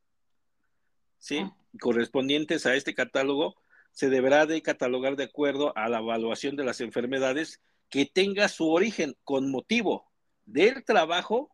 [1.18, 1.38] ¿sí?
[1.38, 1.56] Ah.
[1.80, 3.56] correspondientes a este catálogo,
[3.92, 8.70] se deberá de catalogar de acuerdo a la evaluación de las enfermedades que tenga su
[8.70, 10.10] origen con motivo
[10.44, 11.50] del trabajo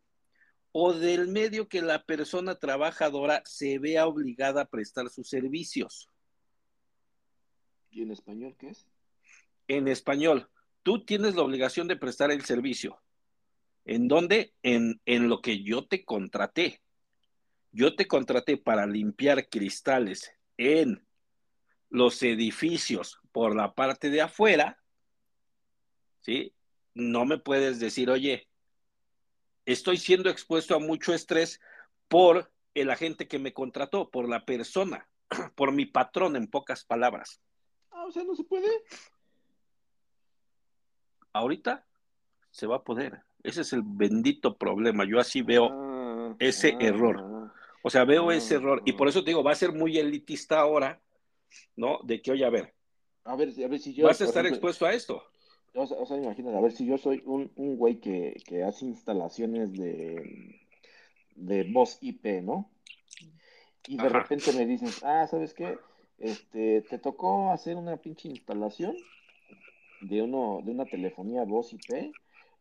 [0.79, 6.11] o del medio que la persona trabajadora se vea obligada a prestar sus servicios.
[7.91, 8.87] ¿Y en español qué es?
[9.69, 10.51] En español,
[10.83, 13.01] tú tienes la obligación de prestar el servicio.
[13.87, 14.53] ¿En dónde?
[14.63, 16.83] En, en lo que yo te contraté.
[17.73, 21.07] Yo te contraté para limpiar cristales en
[21.89, 24.79] los edificios por la parte de afuera,
[26.21, 26.53] ¿sí?
[26.93, 28.51] No me puedes decir, oye,
[29.67, 31.61] estoy siendo expuesto a mucho estrés
[32.09, 35.09] por el agente que me contrató, por la persona,
[35.55, 37.41] por mi patrón, en pocas palabras.
[37.91, 38.71] Ah, o sea, no se puede.
[41.33, 41.87] Ahorita
[42.51, 43.23] se va a poder.
[43.43, 45.05] Ese es el bendito problema.
[45.05, 47.53] Yo así veo ah, ese ah, error.
[47.83, 48.83] O sea, veo ese error.
[48.87, 51.01] Y por eso te digo, va a ser muy elitista ahora
[51.77, 52.01] ¿no?
[52.03, 52.75] De que, oye, a ver,
[53.25, 54.07] a ver, a ver si yo...
[54.07, 55.23] Vas a estar expuesto a esto.
[55.77, 58.65] O sea, o sea, imagínate, a ver si yo soy un, un güey que, que
[58.65, 60.59] hace instalaciones de,
[61.35, 62.71] de voz IP, ¿no?
[63.87, 65.79] Y de repente me dices, ah, ¿sabes qué?
[66.19, 68.97] Este, te tocó hacer una pinche instalación
[70.01, 72.13] de uno, de una telefonía voz IP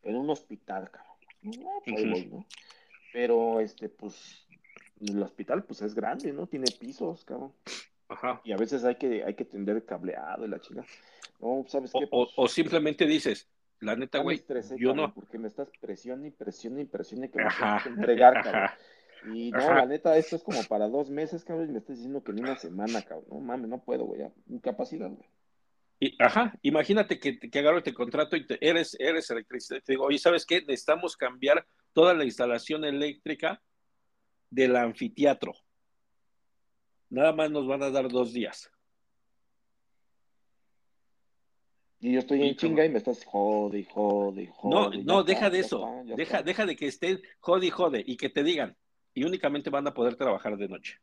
[0.04, 1.66] en un hospital, cabrón.
[1.66, 2.46] Ah, pues voy, ¿no?
[3.14, 4.46] Pero este, pues,
[5.00, 6.48] el hospital, pues es grande, ¿no?
[6.48, 7.54] Tiene pisos, cabrón.
[8.44, 10.86] Y a veces hay que, hay que tender cableado y la chica.
[11.40, 12.08] No, ¿sabes qué?
[12.12, 14.44] O, pues, simplemente dices, la neta, güey,
[14.78, 15.14] yo no.
[15.14, 18.70] Porque me estás presión y presión y presión y que me tienes que entregar, cabrón.
[19.34, 22.24] Y no, la neta, esto es como para dos meses, cabrón, y me estás diciendo
[22.24, 23.28] que en una semana, cabrón.
[23.30, 25.28] No mames, no puedo, güey, incapacidad, güey.
[26.00, 29.80] Y, ajá, imagínate que, que agarro este contrato y te, eres, eres electricista.
[29.80, 30.62] Te digo, oye, ¿sabes qué?
[30.62, 33.62] Necesitamos cambiar toda la instalación eléctrica
[34.50, 35.54] del anfiteatro.
[37.10, 38.70] Nada más nos van a dar dos días.
[42.06, 44.98] Y yo estoy en chinga y me estás jode y jode y jode.
[44.98, 46.04] No, no, deja de eso.
[46.16, 48.78] deja, deja de que estén jode y jode y que te digan.
[49.16, 51.00] Y únicamente van a poder trabajar de noche.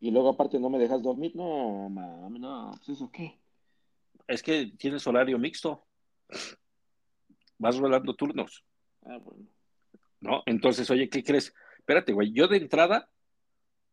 [0.00, 1.36] Y luego aparte no me dejas dormir.
[1.36, 2.72] No, mami, no.
[2.78, 3.38] Pues eso qué.
[4.26, 5.86] Es que tienes horario mixto.
[7.56, 8.64] Vas rolando turnos.
[9.04, 9.46] Ah, bueno.
[10.20, 10.42] ¿No?
[10.46, 11.54] Entonces, oye, ¿qué crees?
[11.78, 12.32] Espérate, güey.
[12.32, 13.08] Yo de entrada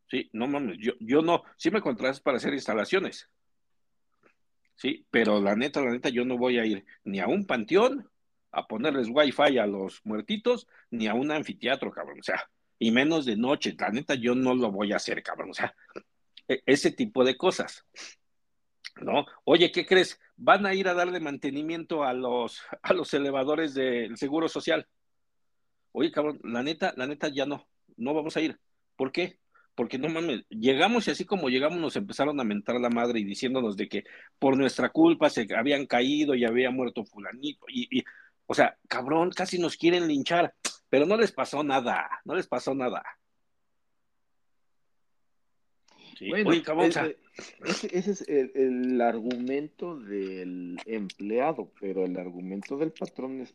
[0.10, 3.30] Sí, no mames, yo, yo no, sí me contratas para hacer instalaciones.
[4.78, 8.08] Sí, pero la neta, la neta, yo no voy a ir ni a un panteón
[8.52, 12.20] a ponerles wifi a los muertitos, ni a un anfiteatro, cabrón.
[12.20, 13.76] O sea, y menos de noche.
[13.78, 15.50] La neta, yo no lo voy a hacer, cabrón.
[15.50, 15.76] O sea,
[16.48, 17.86] e, ese tipo de cosas.
[19.02, 19.26] ¿No?
[19.46, 20.20] Oye, ¿qué crees?
[20.36, 24.88] Van a ir a darle mantenimiento a los, a los elevadores del Seguro Social.
[25.92, 28.60] Oye, cabrón, la neta, la neta ya no, no vamos a ir.
[28.96, 29.40] ¿Por qué?
[29.78, 33.24] Porque no mames, llegamos y así como llegamos nos empezaron a mentar la madre y
[33.24, 34.06] diciéndonos de que
[34.40, 38.04] por nuestra culpa se habían caído y había muerto fulanito y,
[38.48, 40.56] o sea, cabrón, casi nos quieren linchar,
[40.90, 43.04] pero no les pasó nada, no les pasó nada.
[46.28, 46.52] bueno,
[47.66, 53.54] ese, es el, argumento del empleado, pero el argumento del patrón es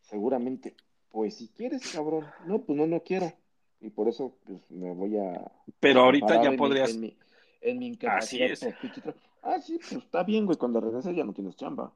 [0.00, 0.74] seguramente,
[1.08, 3.32] pues si quieres, cabrón, no, pues no, no quiero
[3.80, 5.50] y por eso pues me voy a...
[5.78, 6.94] Pero ahorita ya podrías...
[6.94, 7.16] en, mi,
[7.60, 8.66] en Así es.
[9.42, 11.92] Ah, sí, pues está bien, güey, cuando regreses ya no tienes chamba.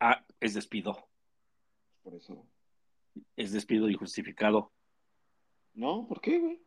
[0.00, 1.06] Ah, es despido.
[2.02, 2.44] Por eso.
[3.36, 4.72] Es despido injustificado.
[5.74, 6.60] No, ¿por qué, güey?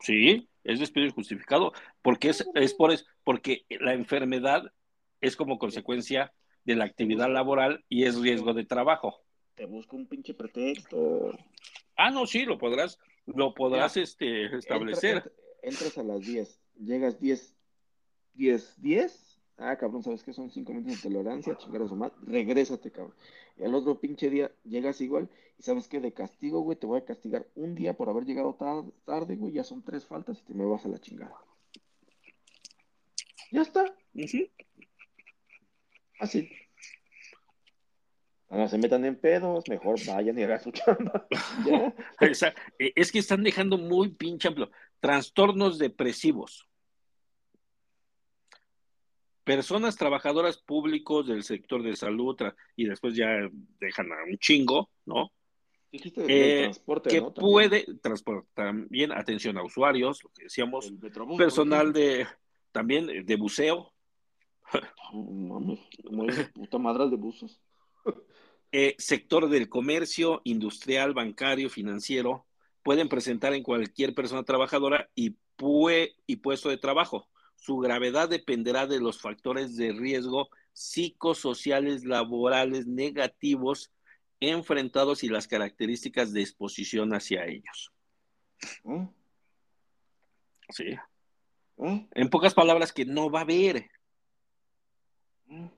[0.00, 4.72] Sí, es despido injustificado, porque es, es por es porque la enfermedad
[5.20, 6.32] es como consecuencia
[6.64, 9.20] de la actividad laboral y es riesgo de trabajo.
[9.54, 11.36] Te busco un pinche pretexto.
[11.96, 15.32] Ah, no, sí, lo podrás, lo podrás este, establecer.
[15.62, 17.54] entras a las 10, llegas 10,
[18.34, 19.40] 10, 10.
[19.58, 20.32] Ah, cabrón, ¿sabes qué?
[20.32, 22.14] Son 5 minutos de tolerancia, chingar a su madre.
[22.22, 23.14] Regrésate, cabrón.
[23.56, 25.28] Y al otro pinche día llegas igual.
[25.58, 26.00] Y sabes qué?
[26.00, 28.56] De castigo, güey, te voy a castigar un día por haber llegado
[29.04, 29.52] tarde, güey.
[29.52, 31.36] Ya son tres faltas y te me vas a la chingada.
[33.52, 33.94] Ya está.
[36.18, 36.48] Así
[38.56, 41.26] no se metan en pedos, mejor vayan y hagan su chamba.
[42.78, 44.70] E, es que están dejando muy pinche amplio.
[45.00, 46.68] Trastornos depresivos.
[49.44, 52.36] Personas trabajadoras públicos del sector de salud
[52.76, 53.26] y después ya
[53.80, 55.32] dejan a un chingo, ¿no?
[55.92, 60.92] Eh, transporte, que puede transportar también atención a usuarios, lo que decíamos,
[61.36, 62.26] personal de
[62.70, 63.92] también de buceo.
[65.12, 67.60] Mames, puta madre de buzos.
[68.72, 72.46] Eh, sector del comercio, industrial, bancario, financiero,
[72.82, 75.36] pueden presentar en cualquier persona trabajadora y,
[76.26, 77.28] y puesto de trabajo
[77.62, 83.92] su gravedad dependerá de los factores de riesgo psicosociales laborales negativos
[84.40, 87.92] enfrentados y las características de exposición hacia ellos.
[88.84, 89.08] ¿Eh?
[90.70, 90.86] Sí.
[91.78, 92.08] ¿Eh?
[92.10, 93.88] En pocas palabras, que no va a haber.
[95.48, 95.70] ¿Eh?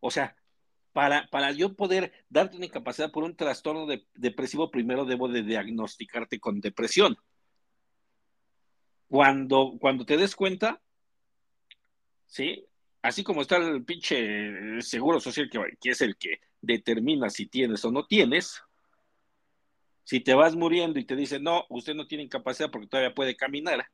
[0.00, 0.36] O sea,
[0.96, 5.42] para, para yo poder darte una incapacidad por un trastorno de- depresivo, primero debo de
[5.42, 7.18] diagnosticarte con depresión.
[9.06, 10.80] Cuando, cuando te des cuenta,
[12.24, 12.64] ¿sí?
[13.02, 17.84] Así como está el pinche seguro social que, que es el que determina si tienes
[17.84, 18.62] o no tienes,
[20.02, 23.36] si te vas muriendo y te dicen, no, usted no tiene incapacidad porque todavía puede
[23.36, 23.86] caminar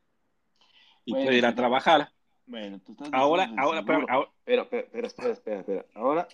[1.05, 2.13] y Bueno, puede ir a trabajar.
[2.47, 5.87] Bueno, tú estás Ahora, ahora, ahora- Pero, pero, pero, espera, espera, espera.
[5.95, 6.29] Ahora,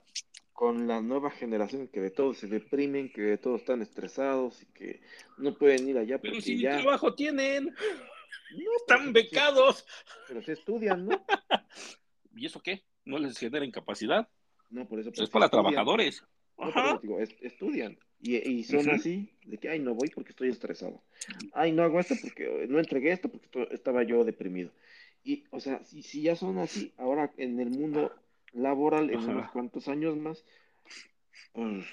[0.58, 4.66] con la nueva generación que de todos se deprimen, que de todos están estresados y
[4.66, 5.00] que
[5.36, 9.86] no pueden ir allá pero porque si ya trabajo tienen, no, están pero becados.
[10.26, 11.24] Pero se estudian, ¿no?
[12.34, 12.82] ¿Y eso qué?
[13.04, 14.28] ¿No les genera incapacidad?
[14.68, 15.10] No, por eso.
[15.10, 15.62] Pues pero es sí para estudian.
[15.62, 16.24] trabajadores.
[16.58, 17.96] No, eso digo, es- estudian.
[18.20, 21.04] Y, y son así, de que, ay, no voy porque estoy estresado.
[21.52, 24.72] Ay, no hago esto porque no entregué esto porque estaba yo deprimido.
[25.22, 28.12] Y, o sea, si, si ya son así, ahora en el mundo
[28.52, 29.30] laboral, en Ajá.
[29.32, 30.44] unos cuantos años más,
[31.52, 31.86] pues,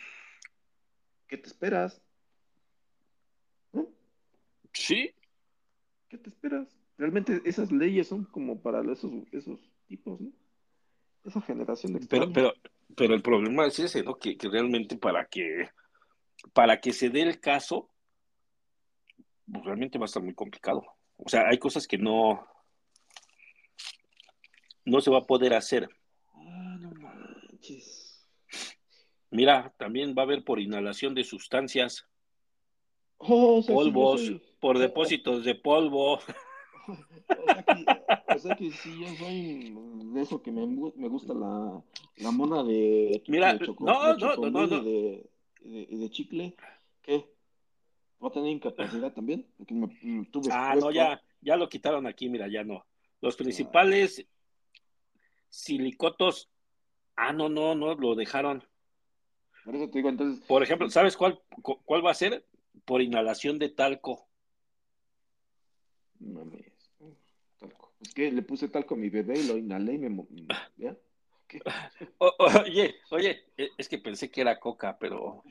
[1.27, 2.01] ¿qué te esperas?
[3.73, 3.87] ¿No?
[4.73, 5.13] Sí,
[6.09, 6.67] ¿Qué te esperas?
[6.97, 10.31] Realmente esas leyes son como para esos, esos tipos, ¿no?
[11.25, 12.53] Esa generación de pero, pero,
[12.95, 14.15] pero el problema es ese, ¿no?
[14.15, 15.69] Que, que realmente para que,
[16.53, 17.89] para que se dé el caso,
[19.51, 20.85] pues realmente va a estar muy complicado.
[21.17, 22.47] O sea, hay cosas que no,
[24.85, 25.89] no se va a poder hacer.
[27.65, 28.27] Ah, manches.
[29.31, 32.05] Mira, también va a haber por inhalación de sustancias,
[33.17, 36.19] Oh, o sea, si yo polvos, soy- por depósitos de polvo.
[37.37, 37.85] O sea que,
[38.27, 39.73] o sea que si yo soy
[40.13, 41.83] de eso que me, gu- me gusta la,
[42.17, 45.29] la mona de, Mira, de choco, no, de no, no, no, de,
[45.61, 46.55] de, chicle,
[47.01, 47.25] ¿qué?
[48.23, 49.47] ¿Va a tener incapacidad también?
[49.57, 50.85] Porque me, me tuve Ah, expuesto.
[50.85, 52.85] no, ya, ya lo quitaron aquí, mira, ya no.
[53.21, 54.25] Los principales
[55.49, 56.49] silicotos,
[57.15, 58.63] ah, no, no, no, lo dejaron.
[59.63, 62.45] Por eso te digo, entonces, Por ejemplo, ¿sabes cuál, cu- cuál va a ser?
[62.85, 64.27] Por inhalación de talco.
[66.19, 66.71] mames.
[67.59, 67.93] Talco.
[68.01, 70.25] Es que le puse talco a mi bebé y lo inhalé y me...
[70.77, 70.95] ¿Ya?
[71.47, 71.61] ¿Qué?
[72.17, 75.43] O- oye, oye, e- es que pensé que era coca, pero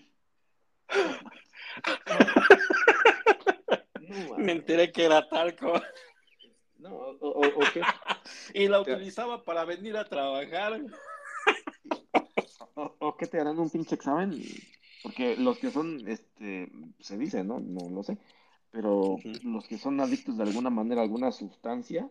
[4.08, 5.80] No, me enteré que era talco.
[6.78, 7.82] No, o, o, o qué.
[8.54, 10.80] Y la utilizaba para venir a trabajar.
[12.76, 14.42] O, o qué te harán un pinche examen,
[15.02, 16.68] porque los que son, este,
[17.00, 17.60] se dice, ¿no?
[17.60, 18.18] No lo sé,
[18.72, 22.08] pero los que son adictos de alguna manera a alguna sustancia,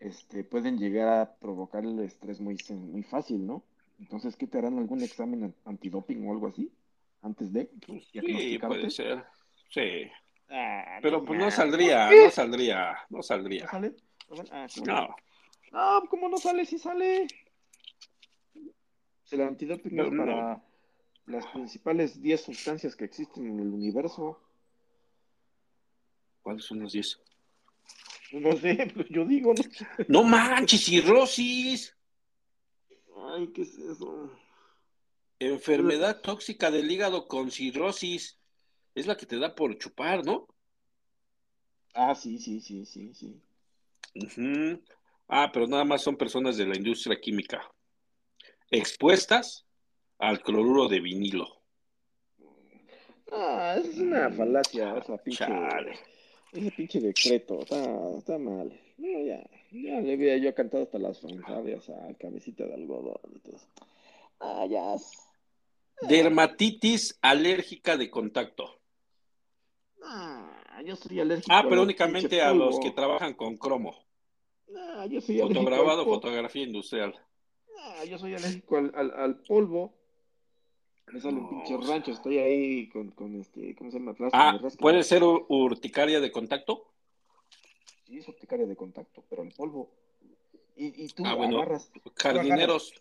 [0.00, 3.62] este, pueden llegar a provocar el estrés muy, muy fácil, ¿no?
[3.98, 6.70] Entonces, ¿qué te harán algún examen an- antidoping o algo así?
[7.22, 9.24] Antes de Pues sí, puede ser.
[9.70, 10.10] Sí.
[10.50, 11.54] Ah, Pero pues no mames.
[11.54, 13.66] saldría, no saldría, no ¿No saldría.
[13.68, 13.94] sale?
[14.28, 14.48] ¿No sale?
[14.52, 15.16] Ah, ¿cómo No,
[15.72, 16.66] No, ¿cómo no sale?
[16.66, 17.26] Sí sale.
[19.34, 20.24] El antidoping Pero es no.
[20.24, 20.64] para
[21.26, 24.40] las principales 10 sustancias que existen en el universo.
[26.40, 27.20] ¿cuáles son los 10?
[28.32, 29.62] No sé, pues yo digo, ¿no?
[30.06, 31.96] No manches, cirrosis.
[33.16, 34.30] Ay, ¿qué es eso?
[35.40, 38.38] Enfermedad tóxica del hígado con cirrosis.
[38.94, 40.46] Es la que te da por chupar, ¿no?
[41.92, 43.42] Ah, sí, sí, sí, sí, sí.
[45.26, 47.73] Ah, pero nada más son personas de la industria química
[48.78, 49.66] expuestas
[50.18, 51.62] al cloruro de vinilo.
[53.32, 55.98] Ah, es una falacia, esa pinche, Chale.
[56.52, 58.72] ese pinche decreto, está, está mal.
[58.96, 63.18] No, ya, ya le había yo cantado hasta las fanfarrias a cabecita de algodón.
[64.40, 64.94] Ah, ya.
[66.02, 68.80] Dermatitis alérgica de contacto.
[70.02, 73.96] Ah, yo soy alérgico Ah, pero únicamente a los que trabajan con cromo.
[74.76, 77.14] Ah, yo soy alérgico al Fotograbado, fotografía industrial.
[77.80, 79.94] Ah, yo soy alérgico al, al, al polvo.
[81.12, 84.12] Me sale un No, pinche rancho, estoy ahí con, con este, ¿cómo se llama?
[84.18, 86.90] Rasca, Ah, me puede ser ur- urticaria de contacto.
[88.06, 89.90] Sí, es urticaria de contacto, pero el polvo.
[90.76, 91.58] Y, y tú Ah, bueno.
[91.58, 92.94] agarras, Jardineros.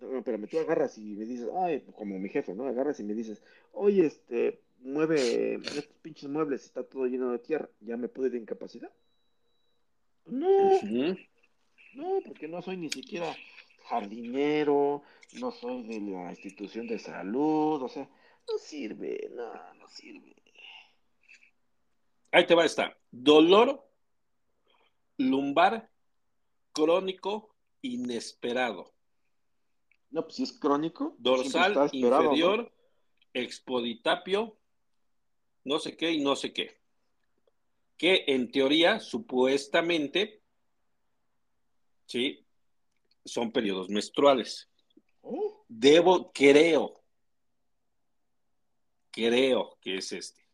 [0.00, 2.64] no, espérame, tú agarras y me dices, ay, como mi jefe, ¿no?
[2.66, 3.42] Agarras y me dices,
[3.72, 8.38] oye, este, mueve estos pinches muebles, está todo lleno de tierra, ¿ya me puede de
[8.38, 8.90] incapacidad?
[10.26, 10.70] No,
[11.94, 13.36] no, porque no soy ni siquiera
[13.90, 15.02] jardinero,
[15.40, 18.08] no soy de la institución de salud, o sea,
[18.48, 20.36] no sirve, no, no sirve.
[22.30, 22.96] Ahí te va esta.
[23.10, 23.84] Dolor
[25.18, 25.90] lumbar
[26.72, 28.94] crónico inesperado.
[30.10, 31.16] No, pues si es crónico.
[31.18, 32.72] Dorsal inferior,
[33.34, 34.56] expoditapio,
[35.64, 36.78] no sé qué y no sé qué.
[37.96, 40.42] Que en teoría, supuestamente,
[42.06, 42.46] sí,
[43.24, 44.68] son periodos menstruales.
[45.22, 45.64] Oh.
[45.68, 47.00] Debo, creo,
[49.10, 50.44] creo que es este,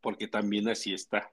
[0.00, 1.32] porque también así está,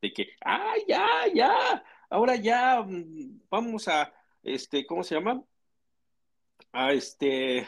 [0.00, 4.12] de que, ah, ya, ya, ahora ya, mm, vamos a,
[4.42, 5.42] este, ¿cómo se llama?
[6.72, 7.66] A este,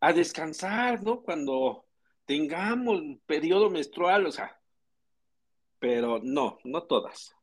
[0.00, 1.22] a descansar, ¿no?
[1.22, 1.86] Cuando
[2.24, 4.60] tengamos periodo menstrual, o sea,
[5.78, 7.34] pero no, no todas.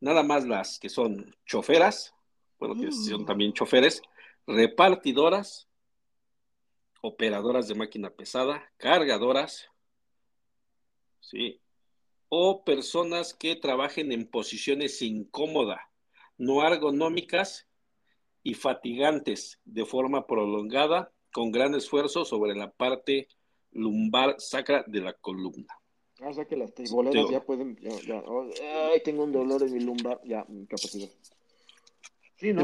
[0.00, 2.15] Nada más las que son choferas,
[2.58, 3.26] bueno, que son mm.
[3.26, 4.02] también choferes,
[4.46, 5.68] repartidoras,
[7.02, 9.68] operadoras de máquina pesada, cargadoras,
[11.20, 11.60] ¿sí?
[12.28, 15.80] O personas que trabajen en posiciones incómodas,
[16.38, 17.68] no ergonómicas
[18.42, 23.28] y fatigantes de forma prolongada, con gran esfuerzo sobre la parte
[23.72, 25.66] lumbar sacra de la columna.
[26.20, 28.48] Ah, o sea que las triboleras ya pueden, ya, ya, oh,
[28.90, 31.10] ay, tengo un dolor en mi lumbar, ya, capacidad.
[32.36, 32.62] Sí, ¿no?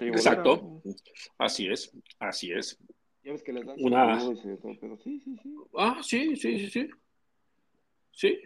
[0.00, 0.82] Exacto.
[1.38, 2.78] Así es, así es.
[3.24, 4.18] Ya ves que les dan una...
[4.80, 5.54] pero sí, sí, sí.
[5.76, 6.90] Ah, sí, sí, sí, sí.
[8.12, 8.38] Sí.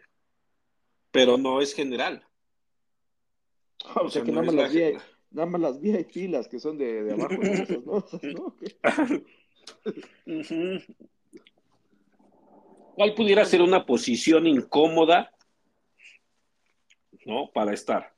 [1.10, 2.22] Pero no es general.
[3.84, 4.74] Ah, o, sea, que nada, más las
[5.30, 7.34] nada más las VIP, las que son de, de abajo,
[7.84, 8.56] ¿no?
[12.96, 15.30] ¿Cuál pudiera ser una posición incómoda,
[17.26, 17.50] ¿no?
[17.52, 18.15] Para estar.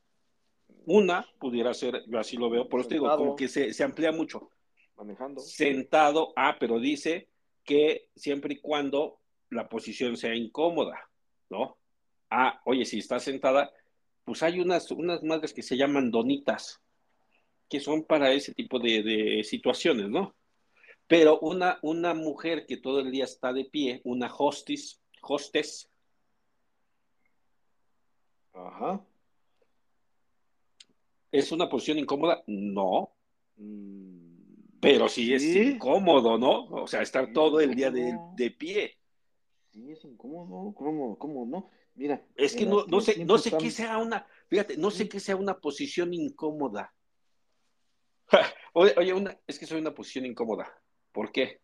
[0.91, 4.11] Una pudiera ser, yo así lo veo, por eso digo, como que se, se amplía
[4.11, 4.51] mucho.
[4.97, 5.43] Manejando.
[5.43, 7.29] Sentado, ah, pero dice
[7.63, 9.21] que siempre y cuando
[9.51, 11.11] la posición sea incómoda,
[11.51, 11.77] ¿no?
[12.31, 13.71] Ah, oye, si está sentada,
[14.25, 16.81] pues hay unas, unas madres que se llaman donitas,
[17.69, 20.35] que son para ese tipo de, de situaciones, ¿no?
[21.07, 25.91] Pero una, una mujer que todo el día está de pie, una hostis, hostess.
[28.55, 29.05] Ajá.
[31.31, 32.43] ¿Es una posición incómoda?
[32.47, 33.15] No.
[33.57, 36.65] Mm, Pero sí, es incómodo, ¿no?
[36.67, 38.97] O sea, estar todo el día de, pie.
[39.73, 40.73] Sí, es incómodo.
[40.75, 41.71] ¿Cómo, cómo no?
[41.95, 42.25] Mira.
[42.37, 45.37] Es que no, no sé, no sé qué sea una, fíjate, no sé qué sea
[45.37, 46.95] una posición incómoda.
[48.73, 50.73] Oye, una, es que soy una posición incómoda.
[51.13, 51.61] ¿Por qué?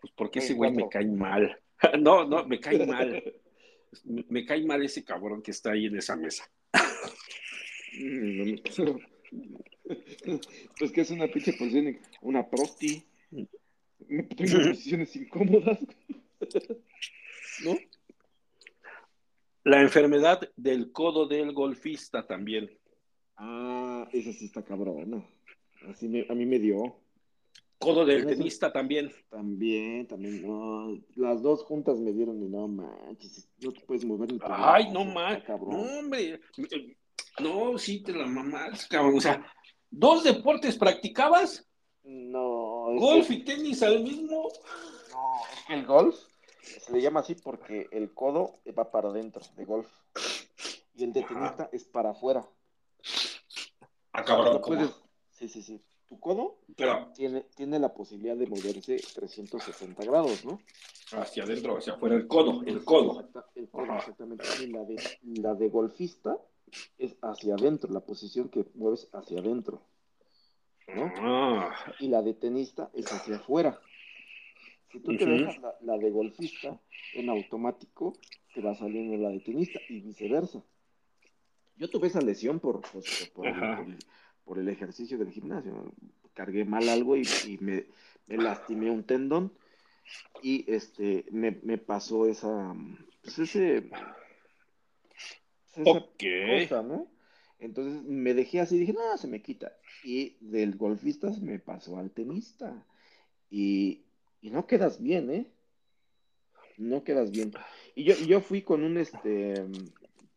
[0.00, 1.60] Pues porque ese güey me cae mal.
[2.00, 3.22] no, no, me cae mal.
[4.04, 6.44] Me cae mal ese cabrón que está ahí en esa mesa.
[10.78, 13.02] Pues que es una pinche posición, una prosti.
[14.06, 14.28] Tengo
[14.68, 15.78] posiciones incómodas.
[17.64, 17.76] ¿No?
[19.64, 22.70] La enfermedad del codo del golfista también.
[23.36, 25.28] Ah, esa sí está cabrón, ¿no?
[25.88, 26.96] Así me, a mí me dio.
[27.78, 29.12] Codo del tenista también.
[29.28, 30.98] También, también, no.
[31.14, 35.04] Las dos juntas me dieron y no manches, no te puedes mover ni Ay, no
[35.04, 35.48] manches.
[35.48, 36.40] No, hombre.
[37.40, 39.16] No, sí, te la mamás, cabrón.
[39.16, 39.44] O sea,
[39.90, 41.66] ¿dos deportes practicabas?
[42.02, 42.94] No.
[42.96, 44.48] ¿Golf y tenis al mismo?
[45.12, 46.16] No, es que el golf
[46.60, 49.88] se le llama así porque el codo va para adentro de golf
[50.94, 52.46] y el de tenista es para afuera.
[54.12, 54.60] Ah, cabrón.
[55.30, 55.80] Sí, sí, sí.
[56.08, 56.58] Tu codo
[57.14, 60.60] tiene, tiene la posibilidad de moverse 360 grados, ¿no?
[61.12, 63.28] Hacia adentro, hacia afuera, el codo, el codo.
[63.54, 64.44] el codo, exactamente.
[64.68, 66.38] la de, la de golfista
[66.98, 69.82] es hacia adentro, la posición que mueves hacia adentro.
[70.94, 71.12] ¿no?
[71.16, 71.74] Ah.
[72.00, 73.80] Y la de tenista es hacia afuera.
[74.90, 76.80] Si tú te dejas la, de golfista,
[77.14, 78.14] en automático
[78.54, 80.62] te va saliendo la de tenista y viceversa.
[81.76, 85.92] Yo tuve esa lesión por, pues, por, el, ejercicio del gimnasio.
[86.32, 87.24] Cargué mal algo y,
[87.60, 87.86] me,
[88.26, 89.52] lastimé un tendón
[90.42, 92.74] y este me, pasó esa
[93.22, 93.90] pues ese
[95.82, 97.06] esa ¿no?
[97.58, 99.72] Entonces me dejé así y dije, no, se me quita.
[100.04, 102.86] Y del golfista se me pasó al tenista.
[103.50, 104.04] Y,
[104.42, 105.46] no quedas bien, ¿eh?
[106.76, 107.52] No quedas bien.
[107.96, 109.54] Y yo, yo fui con un, este,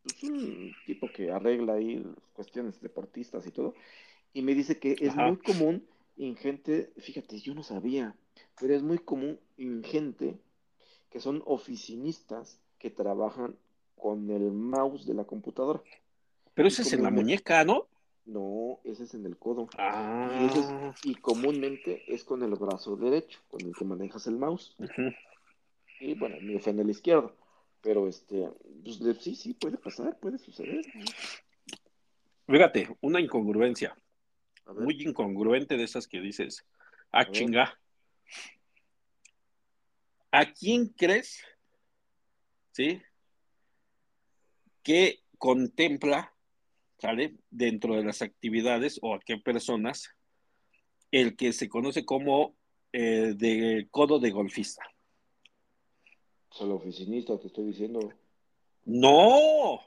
[0.02, 3.76] pues un tipo que arregla ahí cuestiones deportistas y todo.
[4.34, 5.86] Y me dice que es muy común
[6.18, 8.16] en gente, fíjate, yo no sabía,
[8.60, 10.40] pero es muy común en gente
[11.10, 13.56] que son oficinistas que trabajan
[14.02, 15.80] con el mouse de la computadora.
[16.56, 17.88] Pero ese es en la muñeca, ¿no?
[18.26, 19.70] No, ese es en el codo.
[19.78, 20.94] Ah.
[21.04, 24.76] Y, comúnmente es con el brazo derecho, con el que manejas el mouse.
[26.00, 27.36] Y bueno, mi fue en el izquierdo.
[27.82, 28.50] Pero este,
[28.84, 30.84] pues sí, sí, puede pasar, puede suceder.
[32.48, 33.96] Fíjate, una incongruencia.
[34.66, 36.66] muy incongruente de esas que dices,
[37.12, 37.80] ah, chinga.
[40.32, 41.44] ¿A quién crees,
[42.72, 43.00] sí,
[44.84, 46.34] que contempla,
[46.98, 47.36] ¿sale?
[47.50, 50.10] Dentro de las actividades o a qué personas
[51.12, 52.56] el que se conoce como
[52.94, 54.84] eh, de codo de golfista.
[56.50, 58.14] Solo oficinista, te estoy diciendo.
[58.86, 59.80] No.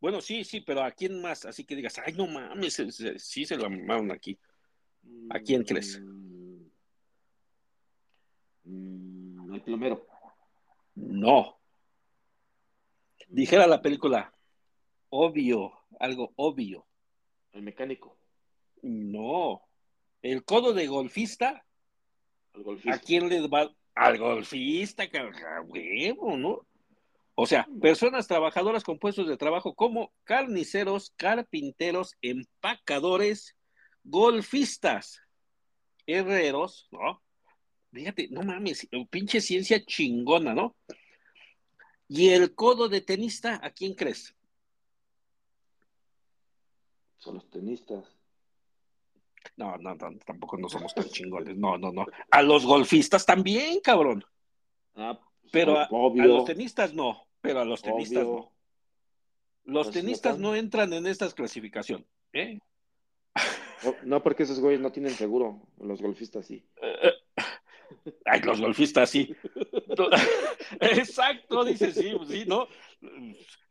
[0.00, 1.44] Bueno, sí, sí, pero ¿a quién más?
[1.44, 2.82] Así que digas, ay, no mames,
[3.18, 4.38] sí se lo mamaron aquí.
[5.30, 6.00] ¿A quién crees?
[8.64, 10.06] Mm, el plomero.
[10.94, 11.59] No.
[13.30, 14.34] Dijera la película,
[15.08, 16.84] obvio, algo obvio.
[17.52, 18.18] El mecánico.
[18.82, 19.62] No.
[20.20, 21.64] El codo de golfista.
[22.54, 22.96] golfista.
[22.96, 23.72] ¿A quién le va?
[23.94, 25.04] Al golfista,
[25.64, 26.66] huevo, ¿no?
[27.36, 33.56] O sea, personas trabajadoras con puestos de trabajo como carniceros, carpinteros, empacadores,
[34.02, 35.22] golfistas,
[36.04, 37.22] herreros, ¿no?
[37.92, 40.76] Fíjate, no mames, pinche ciencia chingona, ¿no?
[42.12, 44.34] Y el codo de tenista, ¿a quién crees?
[47.18, 48.04] Son los tenistas.
[49.56, 51.56] No, no, no, tampoco no somos tan chingones.
[51.56, 52.06] No, no, no.
[52.32, 54.24] A los golfistas también, cabrón.
[54.96, 55.20] Ah,
[55.52, 58.52] pero a, los tenistas no, pero a los tenistas no.
[59.62, 62.58] Los pues tenistas no, entran en esta clasificación, ¿eh?
[64.02, 66.66] No, porque esos güeyes no tienen seguro, los golfistas sí.
[68.24, 69.36] Ay, los golfistas sí.
[70.80, 72.68] Exacto, dice sí, sí, ¿no?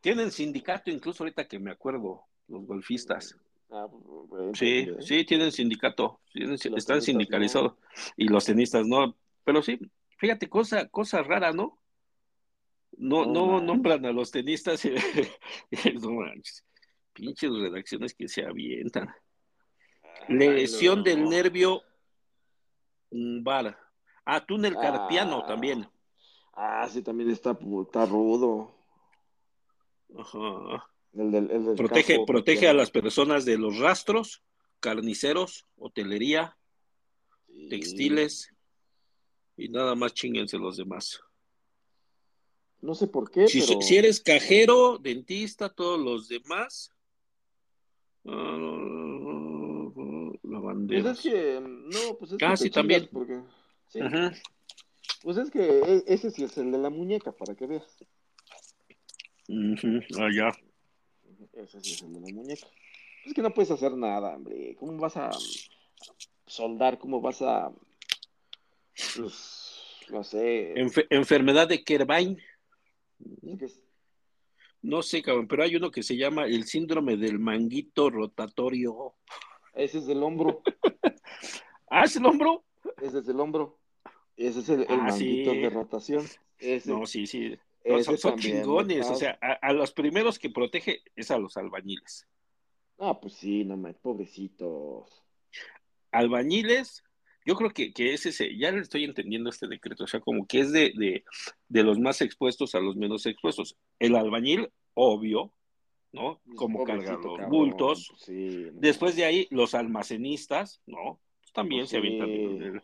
[0.02, 3.36] Tienen sindicato incluso ahorita que me acuerdo, los golfistas.
[3.72, 3.88] Ah,
[4.30, 7.74] pues, sí, sí, tienen sindicato, están sindicalizados
[8.18, 9.80] y los tenistas no, pero sí,
[10.18, 11.80] fíjate, cosa, cosa rara, ¿no?
[12.98, 14.90] No, no, nombran a los tenistas y,
[16.02, 16.66] no manches,
[17.14, 19.14] pinches redacciones que se avientan.
[20.28, 21.82] Lesión del nervio
[23.12, 23.78] bar.
[24.26, 25.48] Ah, túnel carpiano ah.
[25.48, 25.88] también.
[26.62, 28.76] Ah, sí, también está, está rudo.
[30.18, 30.90] Ajá
[31.76, 34.44] protege protege a las personas de los rastros,
[34.80, 36.58] carniceros, hotelería,
[37.70, 38.54] textiles
[39.58, 41.22] y nada más chinguense los demás.
[42.82, 43.48] No sé por qué.
[43.48, 46.94] Si, si eres cajero, dentista, todos los demás.
[48.24, 48.80] Uh,
[50.88, 53.10] Pues es que, no, pues es ah, sí, también.
[53.12, 53.42] Porque,
[55.22, 57.98] Pues es que e, ese sí es el de la muñeca, para que veas.
[59.50, 60.52] Ah, ya.
[61.54, 62.68] Ese sí es el de la muñeca.
[63.26, 64.76] Es que no puedes hacer nada, hombre.
[64.80, 65.30] ¿Cómo vas a
[66.46, 66.98] soldar?
[67.00, 67.72] ¿Cómo vas a.
[69.16, 70.74] Pues, no sé.
[71.10, 72.38] enfermedad de Kervain.
[74.82, 79.16] No sé, cabrón, pero hay uno que se llama el síndrome del manguito rotatorio.
[79.74, 80.62] Ese es el hombro.
[81.90, 82.64] ¿Ah, es el hombro?
[83.02, 83.79] Ese es el hombro.
[84.40, 86.26] Ese es el, ah, manguito de rotación.
[86.86, 87.58] No, sí, sí
[88.18, 92.28] son, chingones, o sea, a, los primeros que protege es a los albañiles.
[92.98, 95.24] Ah, pues sí, no me, pobrecitos.
[96.12, 97.04] Albañiles,
[97.46, 100.46] yo creo que, que es ese, ya le estoy entendiendo este decreto, o sea, como
[100.46, 101.24] que es de, de,
[101.68, 103.78] de los más expuestos a los menos expuestos.
[104.00, 105.54] El albañil, obvio,
[106.12, 106.42] ¿no?
[106.56, 108.12] Como cargar los bultos.
[108.74, 111.22] Después de ahí, los almacenistas, ¿no?
[111.42, 112.84] Pues también se avientan.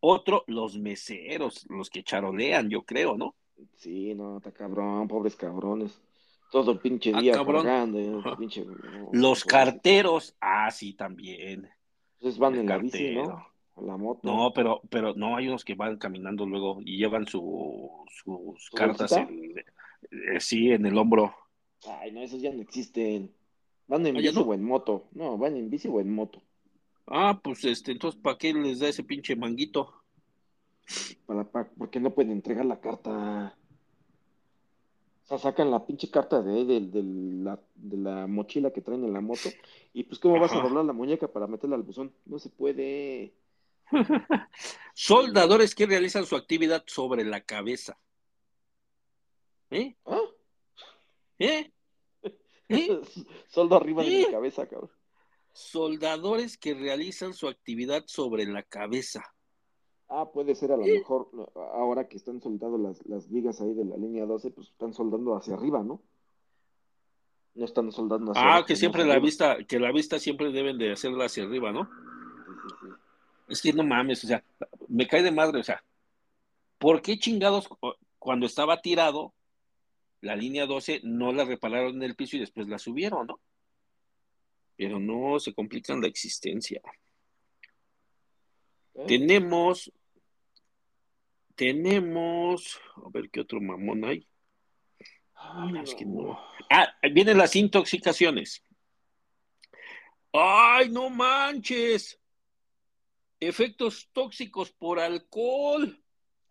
[0.00, 3.34] Otro, los meseros, los que charolean, yo creo, ¿no?
[3.76, 6.00] Sí, no, está cabrón, pobres cabrones.
[6.50, 7.98] Todo el pinche ah, día cargando.
[7.98, 8.22] Eh,
[9.12, 11.68] Los carteros, ah, sí, también.
[12.14, 13.46] Entonces van en la bici, ¿no?
[13.80, 14.20] la moto.
[14.24, 17.90] No, pero, pero no, hay unos que van caminando luego y llevan su,
[18.24, 19.58] sus cartas, en,
[20.10, 21.34] eh, sí, en el hombro.
[21.86, 23.32] Ay, no, esos ya no existen.
[23.86, 25.08] Van en ah, bici o en moto.
[25.12, 26.42] No, van en bici o en moto.
[27.10, 29.94] Ah, pues este, entonces, ¿para qué les da ese pinche manguito?
[31.26, 31.44] Para,
[31.76, 33.56] porque no pueden entregar la carta.
[35.24, 39.12] O sea, sacan la pinche carta de, de, la, de la mochila que traen en
[39.12, 39.48] la moto.
[39.92, 42.12] Y pues, ¿cómo vas a doblar la muñeca para meterla al buzón?
[42.26, 43.34] No se puede.
[44.94, 47.98] Soldadores que realizan su actividad sobre la cabeza.
[49.70, 49.94] ¿Eh?
[50.06, 50.20] ¿Ah?
[51.38, 51.72] ¿Eh?
[52.68, 53.00] ¿Eh?
[53.48, 54.28] Soldo arriba de mi ¿Eh?
[54.30, 54.90] cabeza, cabrón.
[55.58, 59.24] Soldadores que realizan su actividad sobre la cabeza.
[60.08, 61.28] Ah, puede ser a lo mejor,
[61.74, 65.36] ahora que están soldando las, las vigas ahí de la línea 12, pues están soldando
[65.36, 66.00] hacia arriba, ¿no?
[67.56, 70.92] No están soldando hacia Ah, que siempre la vista, que la vista siempre deben de
[70.92, 71.90] hacerla hacia arriba, ¿no?
[73.48, 74.44] Es que no mames, o sea,
[74.86, 75.82] me cae de madre, o sea,
[76.78, 77.68] ¿por qué chingados
[78.20, 79.34] cuando estaba tirado
[80.20, 83.40] la línea 12 no la repararon en el piso y después la subieron, ¿no?
[84.78, 86.80] Pero no se complican la existencia.
[88.94, 89.04] ¿Eh?
[89.08, 89.92] Tenemos,
[91.56, 94.26] tenemos, a ver qué otro mamón hay.
[95.34, 96.38] Ay, Es que no.
[96.70, 98.62] Ah, vienen las intoxicaciones.
[100.32, 102.20] ¡Ay, no manches!
[103.40, 106.00] Efectos tóxicos por alcohol.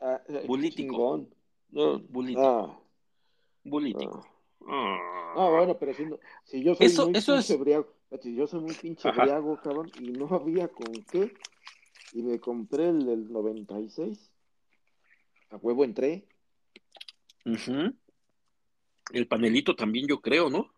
[0.01, 1.27] Ah, eh, Bulítico.
[1.69, 2.45] No, Bulítico.
[2.45, 2.79] ah,
[3.63, 4.27] Bulítico.
[4.67, 5.33] Ah.
[5.37, 7.47] Ah, bueno, pero si, no, si yo soy Eso- muy eso es-
[8.23, 9.23] yo soy muy pinche Ajá.
[9.23, 11.33] briago, cabrón, y no había con qué,
[12.13, 14.31] y me compré el del 96,
[15.49, 16.27] a huevo entré.
[19.13, 20.73] El panelito también yo creo, ¿no?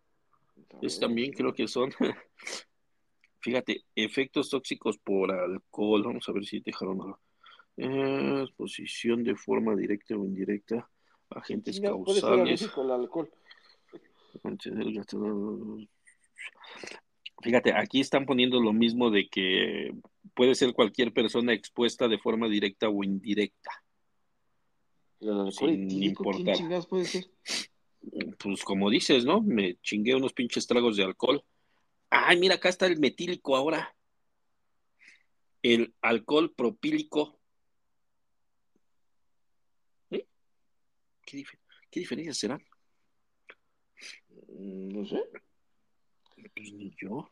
[0.74, 1.38] A Es también sí.
[1.38, 1.90] creo que son.
[3.40, 6.02] Fíjate, efectos tóxicos por alcohol.
[6.04, 7.20] Vamos a ver si dejaron algo.
[7.76, 10.88] Eh, exposición de forma directa o indirecta.
[11.30, 12.76] Agentes puede ser causales.
[12.76, 13.30] al alcohol.
[17.42, 19.92] Fíjate, aquí están poniendo lo mismo de que
[20.34, 23.70] puede ser cualquier persona expuesta de forma directa o indirecta.
[25.50, 26.54] Sin etílico, ¿quién importar.
[26.56, 27.30] chingados puede ser?
[28.38, 29.40] Pues como dices, ¿no?
[29.42, 31.42] Me chingué unos pinches tragos de alcohol.
[32.10, 33.94] Ay, mira, acá está el metílico ahora.
[35.62, 37.38] El alcohol propílico.
[40.10, 40.26] ¿Eh?
[41.26, 41.58] ¿Qué, dif-
[41.90, 42.58] qué diferencia será?
[44.48, 45.22] Mm, No sé.
[46.60, 47.28] Ni yo.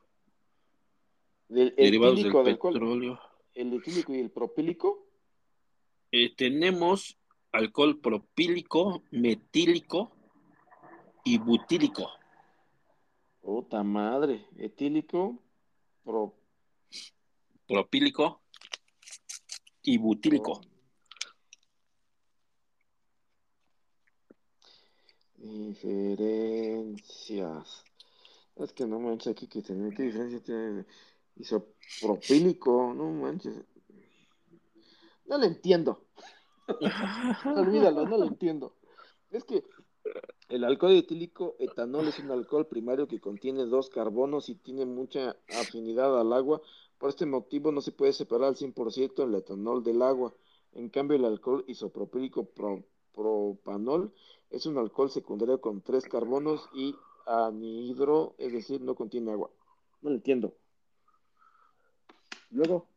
[1.51, 3.21] El, Derivados del del alcohol, petróleo.
[3.55, 5.05] el etílico y el propílico,
[6.11, 7.19] Eh, tenemos
[7.53, 10.11] alcohol propílico, metílico
[11.25, 12.11] y butílico.
[13.43, 15.43] puta madre, etílico,
[16.05, 16.35] pro,
[17.67, 18.41] Propílico
[19.83, 20.61] y butílico.
[26.59, 27.85] Diferencias.
[28.59, 30.87] Es que no manches aquí que tiene qué diferencia
[31.37, 33.55] isopropílico, no manches.
[35.27, 36.05] No lo entiendo.
[37.57, 38.75] Olvídalo, no lo entiendo.
[39.31, 39.63] Es que
[40.49, 45.37] el alcohol etílico etanol es un alcohol primario que contiene dos carbonos y tiene mucha
[45.61, 46.61] afinidad al agua.
[46.99, 50.35] Por este motivo no se puede separar al 100% el etanol del agua.
[50.73, 52.85] En cambio, el alcohol isopropílico pro-
[53.15, 54.13] propanol
[54.51, 56.95] es un alcohol secundario con tres carbonos y
[57.29, 59.51] anhidro, es decir, no contiene agua.
[60.01, 60.55] No lo entiendo.
[62.51, 62.89] Luego,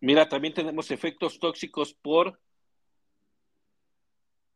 [0.00, 2.38] Mira, también tenemos efectos tóxicos por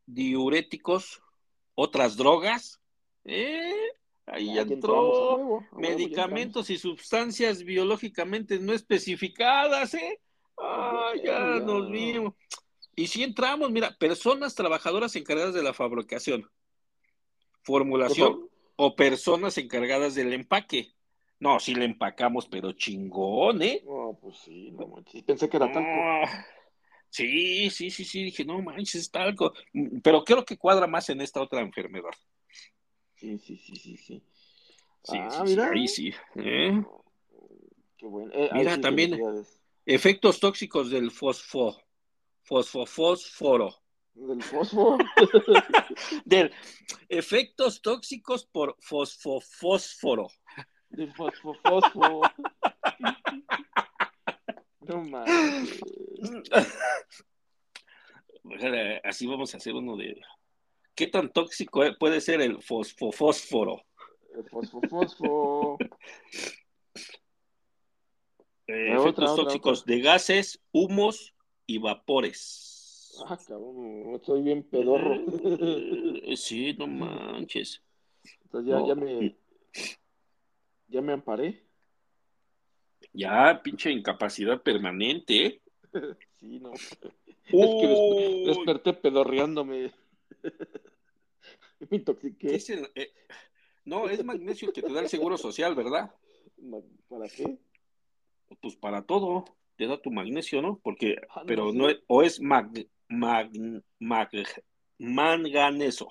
[0.06, 1.22] diuréticos,
[1.74, 2.80] otras drogas.
[3.24, 3.74] ¿Eh?
[4.26, 5.60] Ahí ya entró.
[5.72, 10.20] ya Medicamentos y sustancias biológicamente no especificadas, ¿eh?
[10.58, 11.60] Ah, ya.
[11.60, 12.34] nos vimos.
[12.94, 16.50] Y si entramos, mira, personas trabajadoras encargadas de la fabricación,
[17.62, 20.92] formulación o personas encargadas del empaque.
[21.38, 23.82] No, si le empacamos, pero chingón, ¿eh?
[23.86, 25.22] No, pues sí, no manches.
[25.22, 25.88] Pensé que era talco.
[25.88, 26.46] Ah,
[27.08, 29.54] sí, sí, sí, sí, dije, no manches, es talco.
[30.02, 32.10] Pero creo que cuadra más en esta otra enfermedad.
[33.14, 34.22] Sí, sí, sí, sí, sí.
[35.02, 35.70] Sí, Ah, sí, sí, mira.
[35.70, 36.14] ahí sí.
[36.36, 36.82] ¿eh?
[37.96, 38.30] Qué bueno.
[38.34, 39.18] Eh, Mira, sí, también-.
[39.86, 41.80] Efectos tóxicos del fosfo,
[42.42, 43.79] fosfofósforo.
[44.20, 44.98] Del fósforo.
[46.26, 46.52] Del
[47.08, 50.28] efectos tóxicos por fosfofósforo.
[50.90, 51.58] Del fósforo.
[51.62, 52.20] fósforo.
[54.80, 55.80] No mames.
[59.04, 60.20] Así vamos a hacer uno de.
[60.94, 63.86] ¿Qué tan tóxico puede ser el fosfofósforo?
[64.34, 65.78] El fósforo, fósforo.
[68.66, 71.34] Eh, Otra, efectos otra, tóxicos de gases, humos
[71.66, 72.79] y vapores.
[73.26, 75.16] Ah, cabrón, estoy bien pedorro.
[76.36, 77.82] Sí, no manches.
[78.44, 78.86] Entonces ya, No.
[78.86, 79.36] ya me.
[80.88, 81.64] Ya me amparé.
[83.12, 85.46] Ya, pinche incapacidad permanente.
[85.46, 85.60] ¿eh?
[86.40, 86.72] Sí, no.
[86.72, 89.92] Es que desperté pedorreándome.
[91.80, 92.54] Me ¿qué intoxiqué.
[92.54, 93.12] es el- eh,
[93.84, 96.14] No, es magnesio el que te da el seguro social, ¿verdad?
[97.08, 97.58] ¿Para qué?
[98.60, 99.44] Pues para todo
[99.76, 100.78] te da tu magnesio, ¿no?
[100.82, 102.70] Porque, Ah, no pero no es, o es mag,
[103.10, 106.08] mag- manganeso.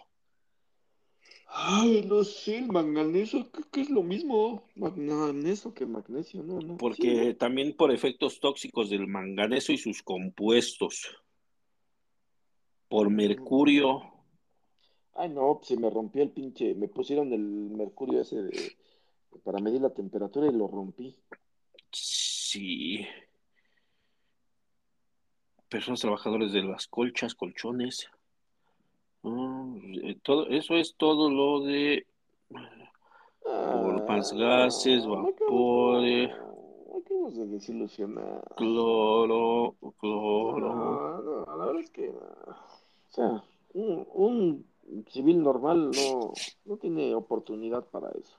[1.51, 4.67] Ay, no sé, el manganeso, creo que es lo mismo.
[4.75, 6.77] Manganeso que magnesio, no, no.
[6.77, 11.07] Porque Sí, también por efectos tóxicos del manganeso y sus compuestos.
[12.87, 14.03] Por mercurio.
[15.15, 16.75] Ay, no, se me rompió el pinche.
[16.75, 18.77] Me pusieron el mercurio ese de-
[19.43, 21.17] para medir la temperatura y lo rompí.
[21.91, 23.05] Sí.
[25.69, 28.09] Personas trabajadoras de las colchas, colchones.
[29.23, 32.05] Ah, eh, todo, eso es todo lo de
[33.49, 35.03] Ah, por Más gases.
[35.05, 36.03] Acabamos
[37.35, 38.43] de desilusionar.
[38.55, 40.75] Cloro, cloro.
[40.75, 42.09] No, no, la verdad es que.
[42.09, 42.55] O
[43.09, 43.43] sea,
[43.73, 44.65] un, un
[45.07, 46.33] civil normal no,
[46.65, 48.37] no tiene oportunidad para eso.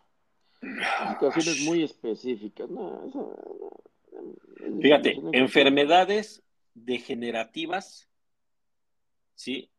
[1.09, 2.69] Situaciones muy específicas.
[2.69, 3.71] No, esa, no,
[4.81, 6.43] Fíjate, enfermedades
[6.75, 8.09] degenerativas,
[9.35, 9.71] ¿sí?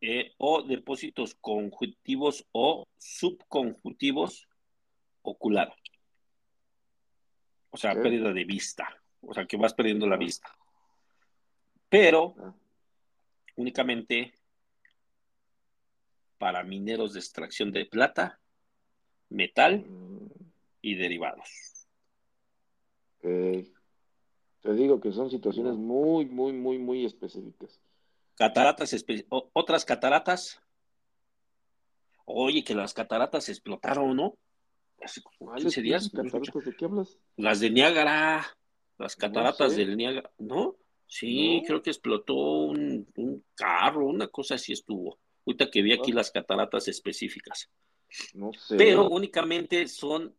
[0.00, 4.48] Eh, o depósitos conjuntivos o subconjuntivos
[5.22, 5.74] ocular.
[7.70, 8.00] O sea, ¿Qué?
[8.00, 8.88] pérdida de vista.
[9.20, 10.48] O sea, que vas perdiendo la vista.
[11.88, 12.54] Pero Ah,
[13.56, 14.32] únicamente
[16.38, 18.40] para mineros de extracción de plata,
[19.28, 20.28] metal mm,
[20.82, 21.88] y derivados.
[24.62, 27.80] Te digo que son situaciones muy, muy, muy, muy específicas.
[28.34, 30.60] Cataratas, espe- otras cataratas.
[32.24, 34.34] Oye, que las cataratas explotaron, ¿no?
[35.02, 36.10] Hace como ¿Cuáles 15 días.
[36.10, 37.18] pinches cataratas de qué hablas?
[37.36, 38.46] Las de Niágara,
[38.98, 39.78] las No cataratas sé.
[39.78, 40.76] del Niágara, ¿no?
[41.06, 41.66] Sí, No.
[41.66, 45.18] creo que explotó un, un carro, una cosa así estuvo.
[45.46, 47.70] Ahorita que vi aquí las cataratas específicas.
[48.34, 48.76] No sé.
[48.76, 50.34] Pero únicamente son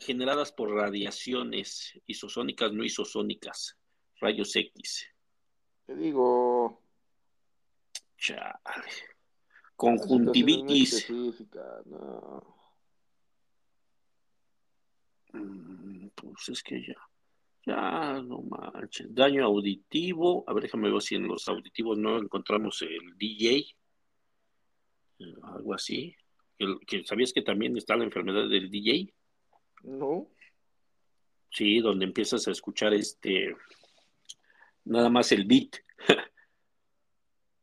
[0.00, 3.76] generadas por radiaciones isosónicas, no isosónicas,
[4.20, 5.06] rayos X.
[5.86, 6.82] Te digo.
[8.16, 8.52] Chale.
[9.76, 11.08] Conjuntivitis.
[11.86, 12.56] no.
[15.32, 16.94] Mm, Pues es que ya,
[17.66, 19.14] ya no manches.
[19.14, 20.44] Daño auditivo.
[20.48, 23.64] A ver, déjame ver si en los auditivos no encontramos el DJ.
[25.20, 26.14] eh, Algo así.
[26.58, 29.12] El- que, ¿Sabías que también está la enfermedad del DJ?
[29.82, 30.28] No.
[31.50, 33.56] Sí, donde empiezas a escuchar este,
[34.84, 35.76] nada más el beat.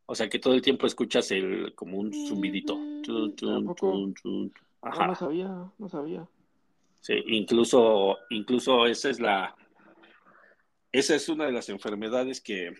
[0.08, 2.74] O sea que todo el tiempo escuchas el, como un zumbidito.
[3.02, 3.90] Tun, tun, ¿A poco?
[3.90, 4.54] tun, tun.
[4.80, 5.08] No, Ajá.
[5.08, 6.28] no sabía, no sabía.
[7.00, 9.56] Sí, incluso, incluso esa es la,
[10.92, 12.72] esa es una de las enfermedades que,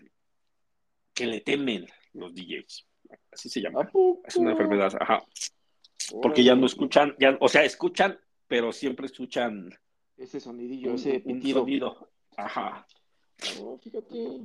[1.13, 2.87] que le temen los DJs.
[3.31, 3.91] Así se ¿A llama.
[4.25, 5.23] Es una enfermedad, ajá.
[6.21, 8.17] Porque ya no escuchan, ya, o sea, escuchan,
[8.47, 9.69] pero siempre escuchan
[10.17, 11.59] Ese sonidillo, un, ese pitido.
[11.61, 12.09] sonido.
[12.35, 12.87] Ajá.
[13.59, 14.41] No, fíjate.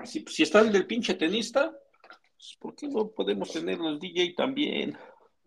[0.00, 1.70] Así, pues, si está el del pinche tenista,
[2.36, 4.96] pues, ¿por qué no podemos tener los DJ también?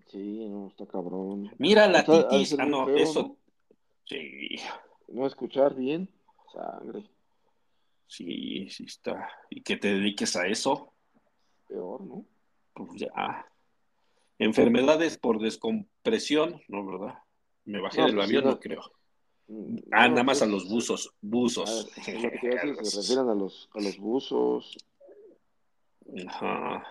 [0.08, 1.52] Sí, no, está cabrón.
[1.60, 2.58] Mira la O sea, titis.
[2.60, 3.22] Ah, no, feo, eso.
[3.22, 3.38] ¿no?
[4.06, 4.56] Sí,
[5.08, 6.10] No escuchar bien.
[6.52, 7.04] Sangre.
[8.08, 9.30] sí, sí está.
[9.52, 10.94] Y que te dediques a eso,
[11.68, 12.26] Peor, ¿no?
[12.74, 13.46] pues ya.
[14.40, 17.20] Enfermedades por descompresión, no, ¿verdad?
[17.70, 18.60] Me bajé No, del pues avión, no.
[18.60, 18.82] creo.
[19.92, 21.88] Ah, nada más a los buzos, ah, buzos.
[22.08, 24.78] es lo que te iba a decir, se refieren a los, a los buzos.
[26.28, 26.84] Ajá.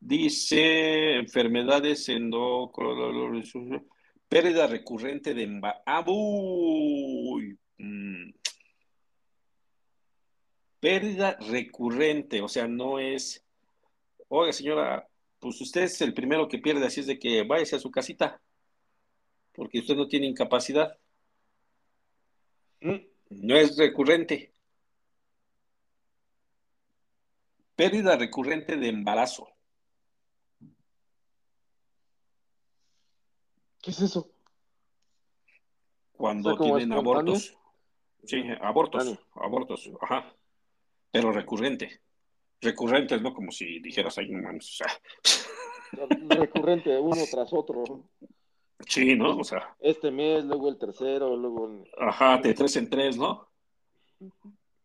[0.00, 2.72] Dice enfermedades endo
[4.28, 6.12] pérdida recurrente de embarazo.
[7.38, 7.54] Ah.
[7.78, 8.32] Mm.
[10.80, 13.44] Pérdida recurrente, o sea, no es.
[14.28, 15.06] Oiga, señora,
[15.38, 18.40] pues usted es el primero que pierde, así es de que váyase a su casita,
[19.52, 20.98] porque usted no tiene incapacidad.
[22.80, 22.96] Mm,
[23.30, 24.52] No es recurrente.
[27.76, 29.48] Pérdida recurrente de embarazo.
[33.82, 34.30] ¿Qué es eso?
[36.12, 37.56] Cuando O sea, como tienen abortos.
[38.24, 40.34] Sí, abortos, abortos, ajá.
[41.10, 42.02] Pero recurrente.
[42.60, 43.32] Recurrentes, ¿no?
[43.32, 45.00] Como si dijeras, ay, no mames, o sea,
[46.28, 48.04] Recurrente, uno tras otro.
[48.86, 49.38] Sí, ¿no?
[49.38, 51.90] O sea, Este mes, luego el tercero, luego el...
[51.98, 53.48] ajá, de tres en tres, ¿no?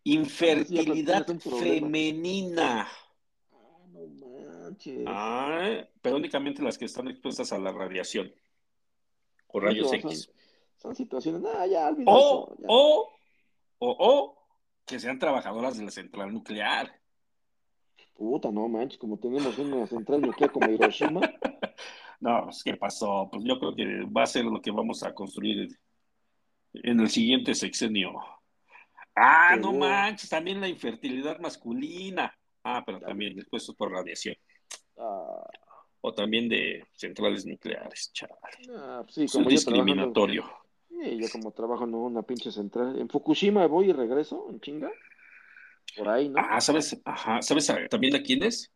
[0.04, 2.88] Infertilidad femenina.
[3.52, 5.04] Ah, no manches.
[5.08, 8.34] Ah, pero únicamente las que están expuestas a la radiación
[9.48, 10.30] o rayos X.
[10.78, 12.66] Son situaciones, ah, ya, O, eso, ya.
[12.68, 13.10] o,
[13.80, 14.38] o, o,
[14.86, 17.00] que sean trabajadoras de la central nuclear.
[18.14, 21.22] Puta, no manches, como tenemos una central nuclear como Hiroshima.
[22.20, 23.30] No, pues, ¿qué pasó?
[23.32, 25.70] Pues yo creo que va a ser lo que vamos a construir
[26.74, 28.14] en el siguiente sexenio.
[29.16, 32.34] Ah, no manches, también la infertilidad masculina.
[32.64, 34.36] Ah, pero también después por radiación.
[34.98, 35.48] Ah,
[36.02, 38.40] O también de centrales nucleares, chaval.
[38.76, 40.44] ah, pues sí, Es como trabajando, discriminatorio.
[40.90, 43.00] sí, yo como trabajo en una pinche central.
[43.00, 44.92] En Fukushima voy y regreso, en chinga.
[45.98, 46.40] Por ahí, ¿no?
[46.40, 47.00] Ah, ¿sabes?
[47.06, 48.72] Ajá, ¿sabes también a quiénes?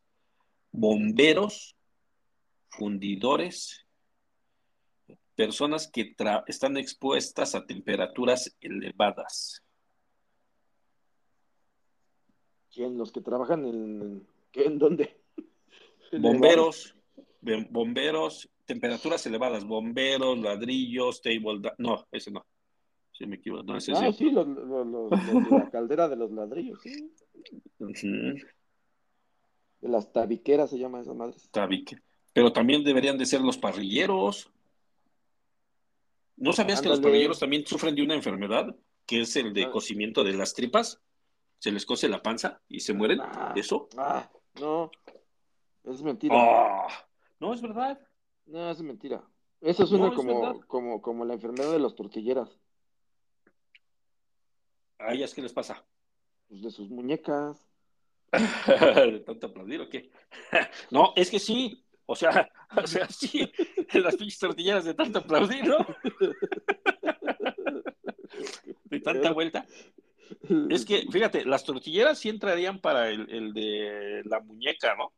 [0.72, 1.76] Bomberos,
[2.70, 3.86] fundidores,
[5.36, 6.16] personas que
[6.48, 9.64] están expuestas a temperaturas elevadas.
[12.74, 12.98] ¿Quién?
[12.98, 14.28] Los que trabajan en...
[14.52, 14.66] ¿Qué?
[14.66, 15.22] ¿En dónde?
[16.20, 16.96] Bomberos,
[17.42, 22.46] bom- bomberos, temperaturas elevadas, bomberos, ladrillos, table, no, ese no.
[23.12, 27.12] Sí, me equivoco, no, ese Ah, sí, de la caldera de los ladrillos, sí.
[29.82, 31.36] De las tabiqueras se llama esa madre.
[31.52, 31.98] tabique.
[32.40, 34.50] Pero también deberían de ser los parrilleros.
[36.38, 38.74] ¿No sabías que los parrilleros también sufren de una enfermedad?
[39.06, 39.72] Que es el de Ah.
[39.72, 41.02] cocimiento de las tripas.
[41.58, 43.20] Se les cose la panza y se mueren.
[43.22, 43.90] Ah, ¿Eso?
[43.98, 44.30] Ah,
[44.62, 44.90] no.
[45.84, 46.34] Es mentira.
[46.38, 46.88] Ah,
[47.42, 48.00] no, es verdad.
[48.46, 49.22] No, es mentira.
[49.60, 52.50] Eso suena No, como, como, como la enfermedad de los tortilleras,
[55.00, 55.86] ¿A ellas qué les pasa?
[56.48, 57.68] pues de sus muñecas.
[59.12, 60.10] ¿De tanto aplaudir o qué?
[60.92, 61.84] No, es que sí.
[62.12, 63.52] O sea, o sea, sí.
[63.94, 65.78] Las pinches tortilleras de tanto aplaudir, ¿no?
[68.86, 69.68] De tanta vuelta.
[70.72, 75.14] Es que, fíjate, las tortilleras sí entrarían para el, el de la muñeca, ¿no?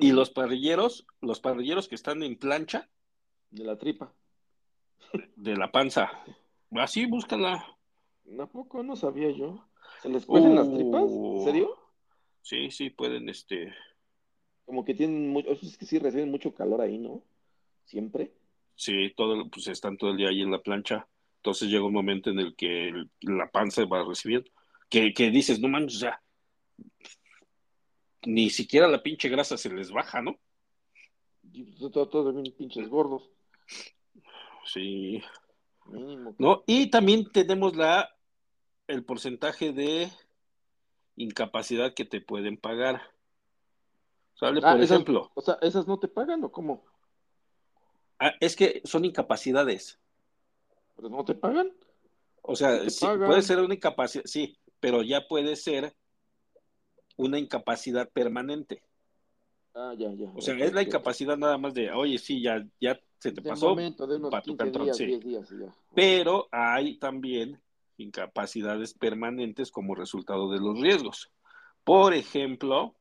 [0.00, 2.88] Y los parrilleros, los parrilleros que están en plancha
[3.50, 4.14] De la tripa.
[5.36, 6.10] de la panza.
[6.70, 7.62] Así, búscala.
[8.40, 9.68] ¿A poco no sabía yo?
[10.00, 11.02] ¿Se les cuecen las tripas?
[11.04, 11.40] Uh.
[11.40, 11.78] ¿En serio?
[12.40, 13.74] Sí, sí, pueden, este.
[14.66, 17.22] Como que tienen mucho, es que sí reciben mucho calor ahí, ¿no?
[17.84, 18.32] Siempre.
[18.74, 21.06] Sí, todo, pues están todo el día ahí en la plancha.
[21.36, 24.52] Entonces llega un momento en el que el- la panza va a recibir.
[24.90, 26.22] Que, que dices, no manches, o sea,
[28.26, 30.38] ni siquiera la pinche grasa se les baja, ¿no?
[31.52, 33.30] Y pues, todos, todos bien pinches gordos.
[34.64, 35.22] Sí.
[35.86, 36.34] Mínimo.
[36.38, 36.64] ¿No?
[36.66, 38.12] Y también tenemos la
[38.88, 40.08] el porcentaje de
[41.16, 43.02] incapacidad que te pueden pagar.
[44.38, 44.60] ¿Sale?
[44.62, 46.84] Ah, Por esas- ejemplo, O sea, ¿esas no te pagan o cómo?
[48.18, 49.98] ah, es que son incapacidades.
[50.96, 51.70] ¿Pero no te pagan?
[52.42, 53.26] O sea, te sí, pagan.
[53.26, 55.94] puede ser una incapacidad, sí, pero ya puede ser
[57.16, 58.82] una incapacidad permanente.
[59.74, 60.30] Ah, ya, ya.
[60.34, 63.48] O sea, es la incapacidad nada más de, oye, sí, ya, ya se te De
[63.50, 65.04] pasó, momento, de unos pa' tu 15 cantón, días, sí.
[65.06, 65.74] 10 días y ya.
[65.94, 67.60] pero hay también
[67.98, 71.30] incapacidades permanentes como resultado de los riesgos.
[71.84, 72.94] Por ejemplo,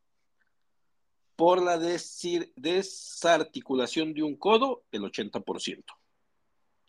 [1.35, 5.83] por la desir- desarticulación de un codo, el 80%.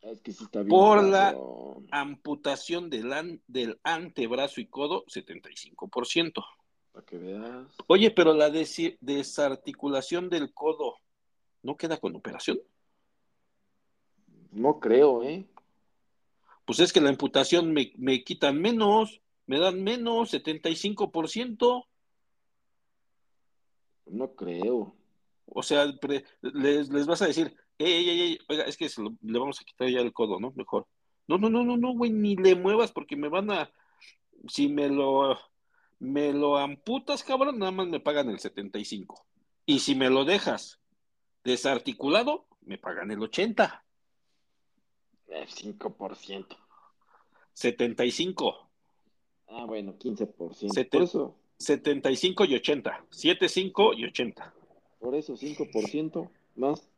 [0.02, 0.68] Ah, Es que sí está bien.
[0.68, 1.36] Por la-.
[1.90, 6.44] Amputación del, an- del antebrazo y codo, 75%.
[6.92, 7.66] Para que veas.
[7.86, 10.96] Oye, pero la desarticulación del codo,
[11.62, 12.58] ¿no queda con operación?
[14.52, 15.44] No creo, ¿eh?
[16.64, 21.86] Pues es que la amputación me, me quitan menos, me dan menos, 75%.
[24.06, 24.94] No creo.
[25.46, 25.86] O sea,
[26.42, 29.60] les, les vas a decir, ey, ey, ey, oiga, es que se lo- le vamos
[29.60, 30.52] a quitar ya el codo, ¿no?
[30.56, 30.86] Mejor.
[31.28, 33.70] No, no, no, no, no, güey, ni le muevas porque me van a,
[34.48, 35.36] si me lo,
[35.98, 39.26] me lo amputas, cabrón, nada más me pagan el 75.
[39.66, 40.80] Y si me lo dejas
[41.44, 43.84] desarticulado, me pagan el 80,
[45.28, 46.56] Eh, 5%.
[47.52, 48.68] 75,
[49.48, 50.72] Ah, bueno, 15%.
[50.74, 54.54] Sete- Por eso, 75 y 80, 75 y 80.
[55.00, 56.90] por eso 5% más.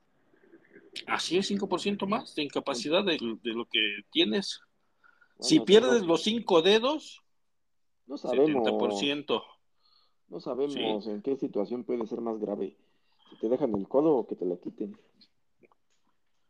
[1.07, 4.61] Así es, 5% más de incapacidad de, de lo que tienes.
[5.39, 7.23] Bueno, Si pierdes los cinco dedos,
[8.07, 9.43] no sabemos, 70%.
[10.29, 12.77] no sabemos en qué situación puede ser más grave.
[13.31, 14.99] Si te dejan el codo o que te lo quiten.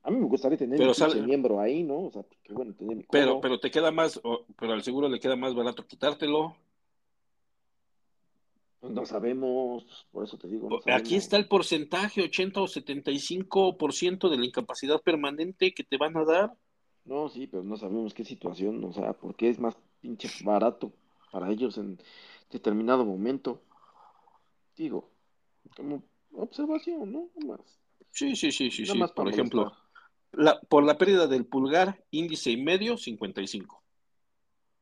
[0.05, 2.07] A mí me gustaría tener Pero un miembro ahí, ¿no?
[2.07, 3.11] O sea, qué bueno tener mi codo.
[3.11, 6.57] Pero, pero te queda más, o- pero al seguro le queda más barato quitártelo.
[8.81, 10.69] No sabemos, por eso te digo.
[10.69, 16.17] no Aquí está el porcentaje, 80 o 75% de la incapacidad permanente que te van
[16.17, 16.53] a dar.
[17.05, 20.93] No, sí, pero no sabemos qué situación, o sea, porque es más pinche barato
[21.33, 21.99] para ellos en
[22.51, 23.63] determinado momento.
[24.77, 25.11] Digo,
[25.77, 27.31] como observación, ¿no?
[27.47, 27.61] Más.
[28.11, 28.99] Sí, sí, sí, sí, Nada sí.
[28.99, 29.73] más Por ejemplo,
[30.33, 33.83] la, por la pérdida del pulgar, índice y medio, 55.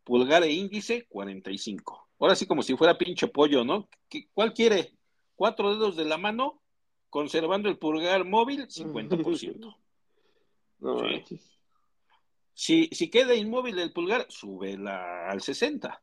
[0.04, 2.05] Pulgar e índice, 45.
[2.18, 3.88] Ahora sí, como si fuera pinche pollo, ¿no?
[4.08, 4.92] ¿Qué- ¿Cuál quiere?
[5.34, 6.62] Cuatro dedos de la mano,
[7.10, 9.76] conservando el pulgar móvil, 50%.
[10.78, 11.40] No Sí.
[12.52, 16.02] Si, si queda inmóvil el pulgar, súbela al 60.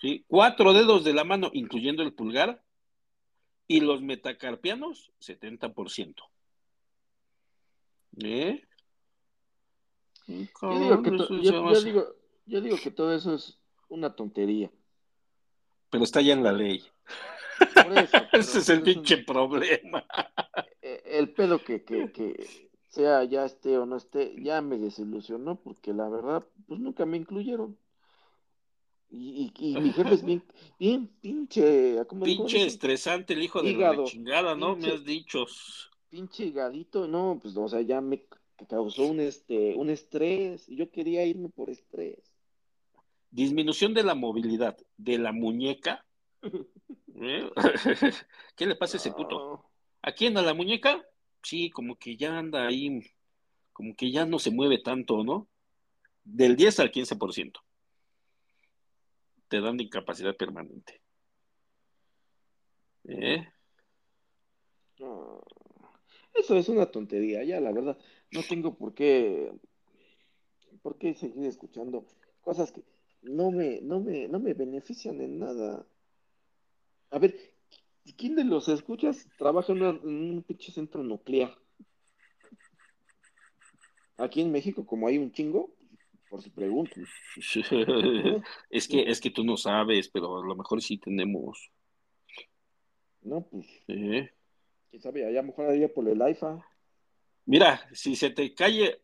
[0.00, 0.24] ¿Sí?
[0.28, 2.62] Cuatro dedos de la mano, incluyendo el pulgar,
[3.66, 6.14] y los metacarpianos, 70%.
[8.22, 8.62] ¿Eh?
[10.26, 11.10] Yo digo, que
[11.42, 12.14] yo, yo digo,
[12.46, 13.58] yo digo que todo eso es
[13.88, 14.70] una tontería.
[15.90, 16.82] Pero está ya en la ley.
[17.58, 20.04] Por eso, pero Ese es el un- pinche problema.
[20.82, 22.46] eh, el pedo que, que, que
[22.88, 27.16] sea ya esté o no esté, ya me desilusionó porque la verdad, pues nunca me
[27.16, 27.76] incluyeron.
[29.10, 30.42] Y, y, y mi jefe es bien,
[30.78, 34.76] bien pinche, ¿cómo Pinche estresante el hijo de la chingada, ¿no?
[34.76, 35.46] Me has dicho.
[36.10, 38.24] pinche higadito, no, pues, o sea, ya me
[38.68, 40.66] causó un, este, un estrés.
[40.66, 42.27] Yo quería irme por estrés.
[43.30, 46.04] Disminución de la movilidad de la muñeca.
[46.42, 47.50] ¿Eh?
[48.56, 49.70] ¿Qué le pasa a ese puto?
[50.02, 50.36] ¿A quién?
[50.36, 51.04] ¿A la muñeca?
[51.42, 53.02] Sí, como que ya anda ahí,
[53.72, 55.48] como que ya no se mueve tanto, ¿no?
[56.24, 57.60] Del 10 al 15%.
[59.48, 61.00] Te dan de incapacidad permanente.
[63.04, 63.46] ¿Eh?
[66.34, 67.98] Eso es una tontería, ya la verdad.
[68.30, 69.52] No tengo por qué,
[70.82, 72.06] por qué seguir escuchando
[72.42, 72.82] cosas que
[73.28, 75.86] no me, no me, no me benefician en nada.
[77.10, 77.36] A ver,
[78.16, 81.56] ¿quién de los escuchas trabaja en, un pinche centro nuclear?
[84.16, 85.74] Aquí en México, como hay un chingo,
[86.28, 87.04] por si preguntan.
[88.70, 91.70] es que, es que tú no sabes, pero a lo mejor sí tenemos.
[93.22, 93.66] No, pues.
[93.86, 95.26] ¿Quién sabe?
[95.26, 96.64] Allá mejor allá por el IFA.
[97.46, 99.00] Mira, si se te cae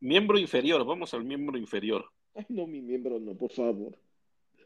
[0.00, 2.10] miembro inferior, vamos al miembro inferior.
[2.38, 3.98] Ay, no, mi miembro no, por favor.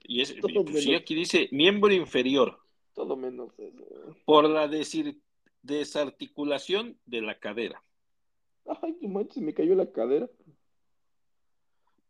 [0.05, 2.59] Y es, pues sí, aquí dice miembro inferior.
[2.93, 3.83] Todo menos eso.
[4.27, 4.69] Por la
[5.63, 7.83] desarticulación de la cadera.
[8.67, 10.29] Ay, no manches, me cayó la cadera.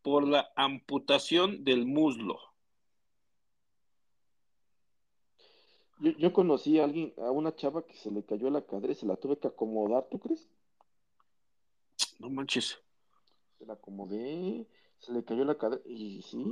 [0.02, 2.40] Por la amputación del muslo.
[6.18, 9.06] Yo, conocí a alguien, a una chava que se le cayó la cadera y se
[9.06, 10.48] la tuve que acomodar, ¿tú crees?
[12.18, 12.82] No manches.
[13.58, 14.66] Se la acomodé,
[15.02, 16.44] se le cayó la cadera y sí.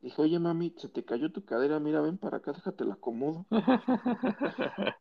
[0.00, 3.46] Dijo, oye mami, se te cayó tu cadera, mira, ven para acá, déjate la acomodo.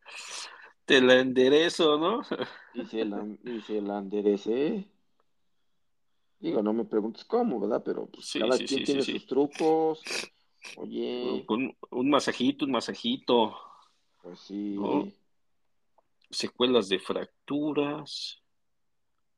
[0.86, 2.22] te la enderezo, ¿no?
[2.74, 4.90] y, se la, y se la enderecé.
[6.40, 7.84] Digo, no me preguntes cómo, ¿verdad?
[7.84, 10.02] Pero pues, cada quien tiene sus trucos.
[10.78, 11.44] Oye.
[11.46, 13.56] Con un masajito, un masajito.
[14.22, 14.78] Pues sí.
[16.30, 18.42] Secuelas de fracturas,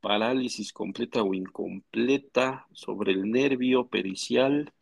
[0.01, 4.73] parálisis completa o incompleta sobre el nervio pericial.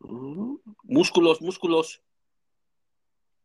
[0.00, 2.02] Mm, músculos, músculos.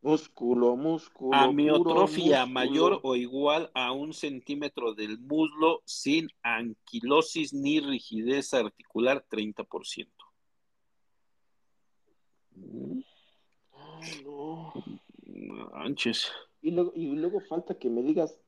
[0.01, 1.35] Músculo, músculo.
[1.35, 10.07] Amiotrofia mayor o igual a un centímetro del muslo sin anquilosis ni rigidez articular 30%.
[13.73, 14.73] Ay, no.
[15.73, 16.31] Manches.
[16.61, 18.39] Y luego, y luego falta que me digas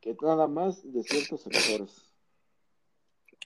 [0.00, 2.14] que nada más de ciertos sectores.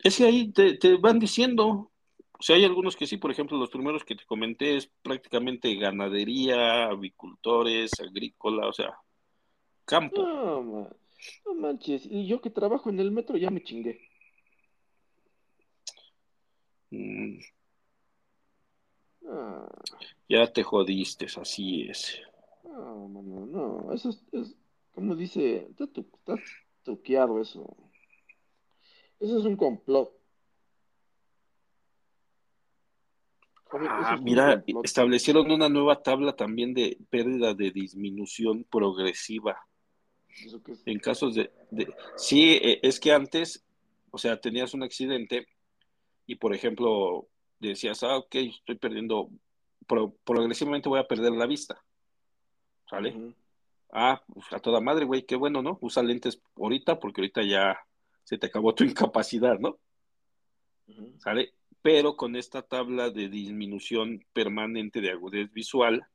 [0.02, 1.90] Es que ahí te, van diciendo,
[2.38, 5.74] o sea, hay algunos que sí, por ejemplo, los primeros que te comenté es prácticamente
[5.76, 8.94] ganadería, avicultores, agrícola, o sea,
[9.84, 10.22] campo.
[10.22, 10.90] No,
[11.46, 14.00] no manches, y yo que trabajo en el metro ya me chingué.
[16.90, 17.38] Mm,
[19.28, 19.66] Ah.
[20.28, 22.18] Ya te jodiste, así es.
[22.64, 24.54] No, no, no, eso es,
[24.92, 26.06] como dice, está, tu,
[26.82, 27.76] truqueado eso.
[29.20, 30.12] Eso es un complot.
[33.74, 39.58] Ah, mira, establecieron una nueva tabla también de pérdida de disminución progresiva.
[40.84, 43.64] En casos de, de, Sí, e, es que antes,
[44.10, 45.46] o sea, tenías un accidente
[46.26, 47.28] y, por ejemplo,
[47.58, 49.30] decías, ah, ok, estoy perdiendo,
[50.24, 51.82] progresivamente voy a perder la vista.
[52.90, 53.34] ¿Sale?
[53.92, 55.78] Ah, pues, a toda madre, güey, qué bueno, ¿no?
[55.82, 57.78] Usa lentes ahorita porque ahorita ya
[58.24, 59.78] se te acabó tu incapacidad, ¿no?
[61.18, 61.52] ¿Sale?
[61.82, 66.06] Pero con esta tabla de disminución permanente de agudez visual,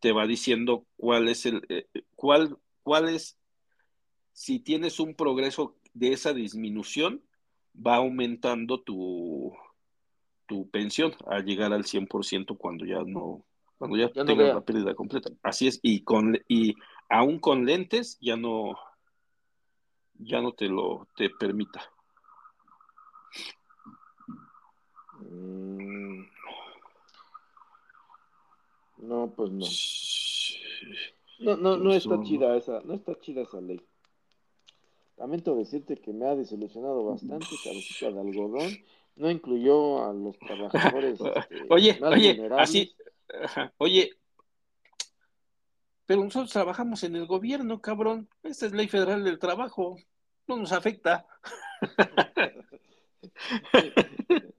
[0.00, 3.38] te va diciendo cuál es el, eh, eh, cuál, cuál es,
[4.32, 7.22] si tienes un progreso de esa disminución,
[7.74, 9.54] va aumentando tu,
[10.46, 13.44] tu pensión a llegar al 100% cuando ya no,
[13.82, 15.30] cuando ya, tengas la pérdida completa.
[15.42, 16.76] Así es, y con y
[17.08, 18.78] aún con lentes ya no
[20.14, 21.82] ya no te lo te permita.
[25.18, 26.22] Mm.
[28.98, 29.66] No, pues no.
[31.40, 33.80] No, no, no está chida esa, no está chida esa ley.
[35.16, 38.70] Lamento decirte que me ha desilusionado bastante, cabecita de algodón
[39.16, 41.20] no incluyó a los trabajadores.
[41.34, 42.92] Este, oye, oye, así,
[43.78, 44.10] oye,
[46.06, 48.28] pero nosotros trabajamos en el gobierno, cabrón.
[48.42, 49.96] Esta es ley federal del trabajo,
[50.46, 51.26] no nos afecta.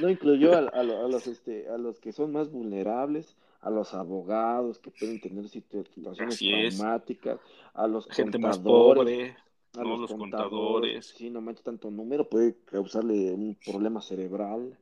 [0.00, 4.90] no incluyó a, los este, a los que son más vulnerables, a los abogados que
[4.90, 7.40] pueden tener situaciones traumáticas,
[7.74, 9.36] a los gente más pobre
[9.76, 11.14] a los, contadores.
[11.16, 14.76] Sí, no manches tanto número, puede causarle un problema cerebral.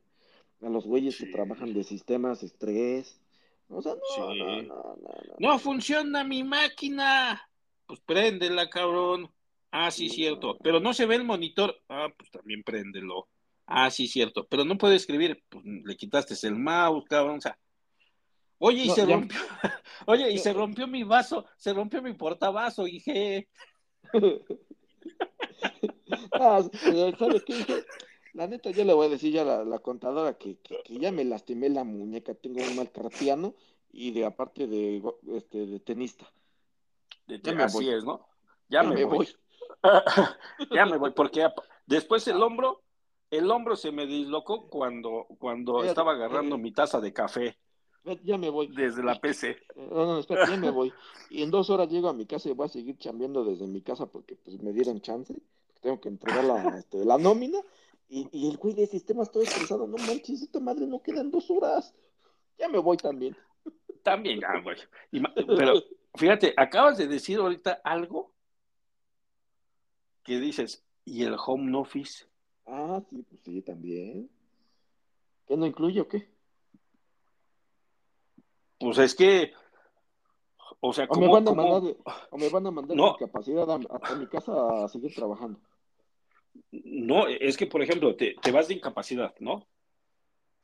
[0.61, 3.19] A los güeyes que trabajan de sistemas estrés.
[3.67, 5.59] O sea, no, no, no, no, no.
[5.59, 7.49] funciona mi máquina.
[7.87, 9.31] Pues préndela, cabrón.
[9.71, 10.57] Ah, sí, cierto.
[10.63, 11.75] Pero no se ve el monitor.
[11.89, 13.27] Ah, pues también préndelo.
[13.65, 14.47] Ah, sí, cierto.
[14.47, 15.43] Pero no puede escribir.
[15.49, 17.37] Pues le quitaste el mouse, cabrón.
[17.37, 17.57] O sea.
[18.59, 19.39] Oye, y se rompió.
[20.05, 21.45] Oye, y se rompió mi vaso.
[21.57, 23.49] Se rompió mi portavaso, dije.
[26.33, 26.63] ah,
[27.19, 27.83] ¿Sabes qué?
[28.35, 30.57] La neta, yo le voy a decir ya a la, contadora que,
[30.89, 32.33] ya me lastimé la muñeca.
[32.33, 33.53] Tengo un mal carpiano
[33.93, 35.01] y de aparte de,
[35.33, 36.29] este, de tenista.
[37.27, 38.27] De Así es, ¿no?
[38.67, 39.29] Ya, me, voy.
[40.71, 41.47] ya me voy, porque
[41.85, 42.81] después el hombro,
[43.31, 47.57] el hombro se me dislocó cuando, cuando estaba agarrando mi taza de café.
[48.23, 48.67] Ya me voy.
[48.67, 49.55] Desde la PC.
[49.77, 50.91] No, no, espera, ya me voy.
[51.29, 53.81] Y en dos horas llego a mi casa y voy a seguir chambeando desde mi
[53.81, 55.33] casa porque pues me dieron chance.
[55.81, 57.59] Tengo que entregar la, este, la nómina.
[58.07, 59.87] Y, y, el güey de sistemas todo estresado.
[59.87, 61.93] No manches, esta madre no quedan dos horas.
[62.57, 63.35] Ya me voy también.
[64.03, 64.77] También, ah, güey.
[65.57, 65.81] pero
[66.13, 68.35] fíjate, acabas de decir ahorita algo
[70.25, 72.25] ¿Qué dices, ¿y el home office?
[72.65, 74.27] Ah, sí, pues sí, también.
[75.45, 76.27] ¿Qué no incluye o qué?
[78.79, 79.53] Pues es que,
[80.79, 81.95] o sea, como, me van a mandar,
[82.31, 83.15] o me van a mandar no.
[83.17, 85.59] capacidad a, mi casa a seguir trabajando.
[86.71, 89.67] No, es que, por ejemplo, te, vas de incapacidad, ¿no?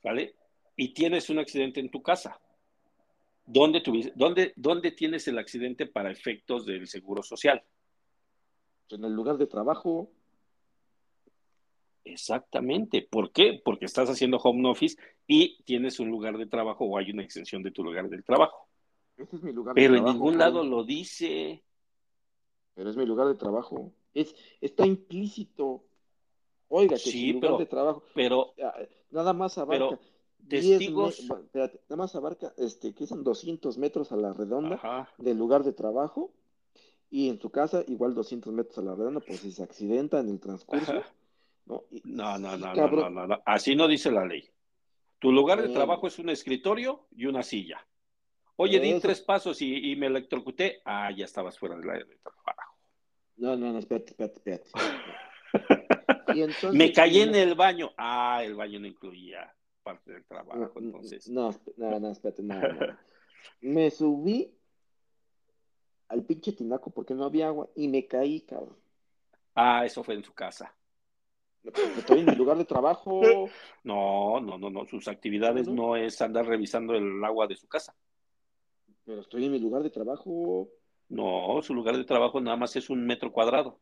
[0.04, 0.36] ¿Vale?
[0.76, 2.39] Y tienes un accidente en tu casa.
[3.46, 3.82] ¿Dónde,
[4.16, 7.64] dónde, ¿Dónde tienes el accidente para efectos del seguro social?
[8.96, 10.10] en el lugar de trabajo.
[12.04, 13.08] Exactamente.
[13.10, 13.62] ¿Por qué?
[13.64, 17.64] Porque estás haciendo home office y tienes un lugar de trabajo o hay una extensión
[17.64, 18.68] de tu lugar de trabajo.
[19.18, 21.64] Ese es mi lugar Pero en ningún lado lo dice.
[22.74, 23.94] Pero es mi lugar de trabajo.
[24.14, 25.84] Es, está implícito.
[26.68, 28.03] Oiga, que sí, lugar de trabajo.
[28.14, 28.53] Pero
[29.12, 29.99] nada más abarca.
[30.47, 31.28] testigos.
[31.53, 36.32] nada más abarca, este, que son 200 metros a la redonda del lugar de trabajo
[37.09, 40.30] y en su casa igual 200 metros a la redonda por si se accidenta en
[40.30, 40.93] el transcurso.
[41.66, 41.84] ¿no?
[42.03, 44.49] no, no, no, no, no, no, así no dice la ley.
[45.20, 47.86] Tu lugar de trabajo es un escritorio y una silla.
[48.55, 50.82] Oye, di tres pasos y, me electrocuté.
[50.86, 52.61] Ah, ya estabas fuera del de trabajo.
[53.42, 54.70] No, no, no, espérate, espérate, espérate.
[56.74, 57.92] me caí en el baño.
[57.98, 61.28] Ah, el baño no incluía parte del trabajo, entonces.
[61.28, 62.98] No, no, no, espérate, no, no.
[63.62, 64.56] Me subí
[66.10, 68.78] al pinche tinaco porque no había agua y me caí, cabrón.
[69.56, 70.76] Ah, eso fue en su casa.
[71.98, 73.22] Estoy en mi lugar de trabajo.
[73.84, 74.86] No, no, no, no.
[74.86, 77.96] Sus actividades no, es andar revisando el agua de su casa.
[79.04, 80.70] Pero estoy en mi lugar de trabajo.
[81.12, 83.78] No, su lugar de trabajo nada más es un metro cuadrado.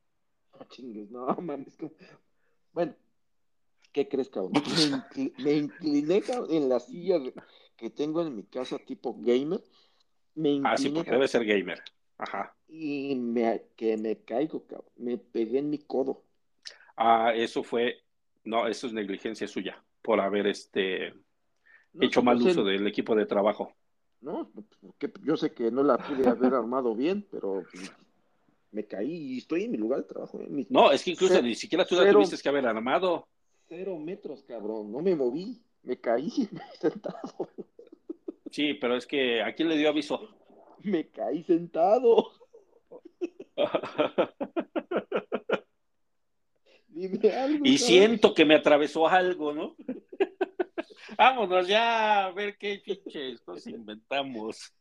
[0.53, 1.77] Ah, chingues, no mames.
[2.73, 2.95] Bueno,
[3.91, 4.53] ¿qué crees, cabrón?
[5.37, 7.19] Me, incliné, en la silla
[7.77, 9.61] que tengo en mi casa tipo gamer.
[10.33, 11.79] Me ah, sí, porque debe ser gamer.
[12.17, 12.55] Ajá.
[12.67, 14.91] Y me, que me caigo, cabrón.
[14.95, 16.23] Me pegué en mi codo.
[16.97, 18.01] Ah, eso fue,
[18.43, 21.13] no, eso es negligencia suya, por haber este
[22.01, 23.71] hecho mal uso del equipo de trabajo.
[24.21, 24.51] No,
[24.81, 27.63] porque yo sé que no la pude haber armado bien, pero
[28.71, 30.41] me caí y estoy en mi lugar de trabajo.
[30.41, 30.65] ¿eh?
[30.69, 33.27] no, es que incluso ni siquiera tú la tuviste que haber armado.
[33.67, 36.29] Cero metros, cabrón, no me moví, me caí
[36.79, 37.49] sentado.
[38.51, 40.27] Sí, pero es que ¿a quién le dio aviso?
[40.83, 42.31] me caí sentado.
[47.63, 49.75] y siento que me atravesó algo, ¿no?
[51.17, 54.73] Vámonos ya a ver qué pinches nos inventamos.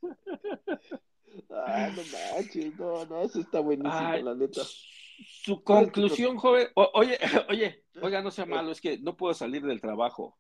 [1.51, 4.63] Ah, no manches, no, no, eso está buenísimo, la neta.
[4.65, 6.69] Su conclusión, joven.
[6.75, 7.19] oye,
[7.49, 10.39] oye, oiga, no sea malo, es que no puedo salir del trabajo.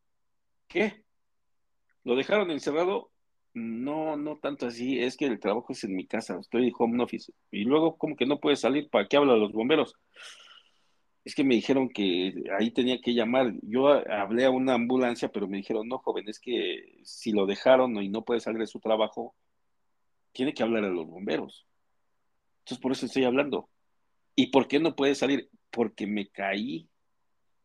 [0.66, 1.05] ¿Qué?
[2.05, 3.11] ¿Lo dejaron encerrado?
[3.55, 7.03] No, no tanto así, es que el trabajo es en mi casa, estoy en home
[7.03, 7.33] office.
[7.51, 9.95] Y luego, como que no puede salir, ¿para qué hablan los bomberos?
[11.29, 13.53] Es que me dijeron que ahí tenía que llamar.
[13.61, 18.03] Yo hablé a una ambulancia, pero me dijeron, no, joven, es que si lo dejaron
[18.03, 19.37] y no puede salir de su trabajo,
[20.33, 21.67] tiene que hablar a los bomberos.
[22.61, 23.69] Entonces, por eso estoy hablando.
[24.37, 25.51] ¿Y por qué no puede salir?
[25.71, 26.89] Porque me caí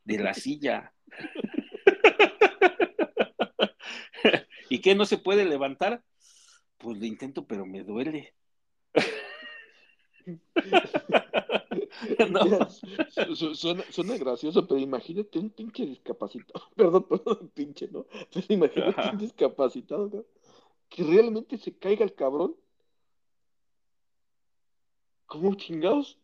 [0.03, 0.93] de la silla.
[4.69, 6.03] ¿Y qué no se puede levantar?
[6.79, 8.33] Pues lo intento, pero me duele.
[13.91, 16.65] suena, gracioso, pero imagínate un pinche discapacitado.
[16.75, 18.05] Perdón, perdón, pinche, ¿no?
[18.33, 20.25] Pero imagínate un discapacitado, ¿no?
[20.89, 22.55] Que realmente se caiga el cabrón.
[25.25, 26.19] ¿Cómo chingados?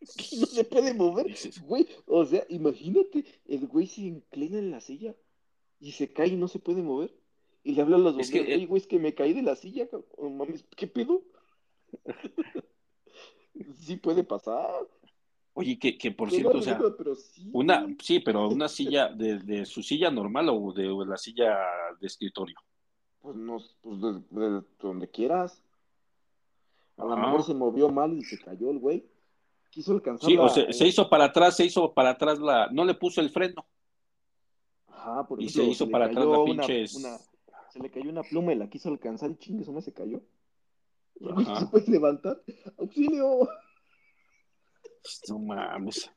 [0.38, 1.86] no se puede mover, güey.
[2.06, 5.14] O sea, imagínate, el güey se inclina en la silla
[5.80, 7.14] y se cae y no se puede mover.
[7.64, 9.56] Y le habla a los bomberos, es que, güey, es que me caí de la
[9.56, 11.22] silla, oh, mames, ¿qué pedo?
[13.76, 14.66] Sí puede pasar.
[15.54, 17.50] Oye, que, que por cierto, o sea, pero sí.
[17.52, 21.58] una, sí, pero una silla de, de su silla normal o de la silla
[22.00, 22.56] de escritorio.
[23.20, 25.60] Pues no, pues de, de donde quieras.
[26.96, 29.04] A lo mejor se movió mal y se cayó el güey.
[29.70, 32.68] Quiso alcanzar Sí, la- o se, se hizo para atrás, se hizo para atrás la,
[32.70, 33.66] no le puso el freno.
[34.86, 38.52] Ajá, por y ejemplo, se hizo para atrás la una- se le cayó una pluma
[38.52, 40.20] y la quiso alcanzar y chingue, eso no se cayó.
[41.20, 41.60] Y Ajá.
[41.60, 42.40] se puede levantar.
[42.88, 43.48] ¡Auxilio!
[45.28, 46.10] No mames,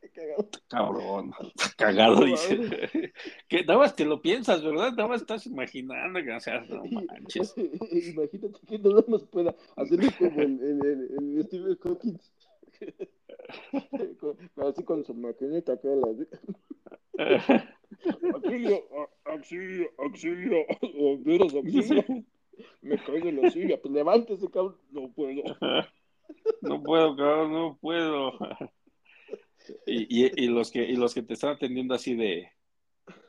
[0.00, 0.48] Qué cagado.
[0.68, 1.32] cabrón,
[1.76, 3.12] cagado, dice.
[3.48, 4.90] Que nada más te lo piensas, ¿verdad?
[4.92, 7.54] Nada más estás imaginando, que, o sea, no manches.
[7.56, 12.18] Imagínate que nada más pueda hacerlo como el, el, el, Hawking.
[14.18, 15.88] Con- Así con su maquinita acá.
[15.88, 16.08] La...
[18.34, 18.82] Auxilio,
[19.24, 22.24] auxilio, auxilio, auxilio.
[22.82, 24.76] Me caigo en la silla, pues levántese, cabrón.
[24.90, 25.42] No puedo.
[26.62, 28.32] No puedo, cabrón, no puedo.
[29.86, 32.50] Y, y, y los que, y los que te están atendiendo así de,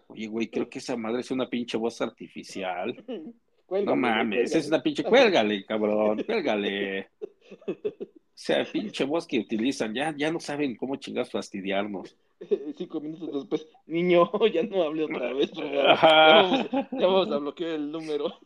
[0.07, 2.95] oye, güey, creo que esa madre es una pinche voz artificial.
[3.69, 4.59] No mames, cuélgame.
[4.59, 7.09] es una pinche, cuélgale, cabrón, cuélgale.
[7.67, 12.15] O sea, pinche voz que utilizan, ya, ya no saben cómo chingas fastidiarnos.
[12.77, 15.51] Cinco minutos después, niño, ya no hable otra vez.
[15.61, 18.39] Ya vamos, ya vamos a bloquear el número.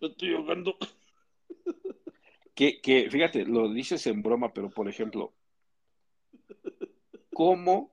[0.00, 0.76] Estoy ahogando.
[2.54, 5.32] Que, que, fíjate, lo dices en broma, pero por ejemplo,
[7.32, 7.90] ¿cómo?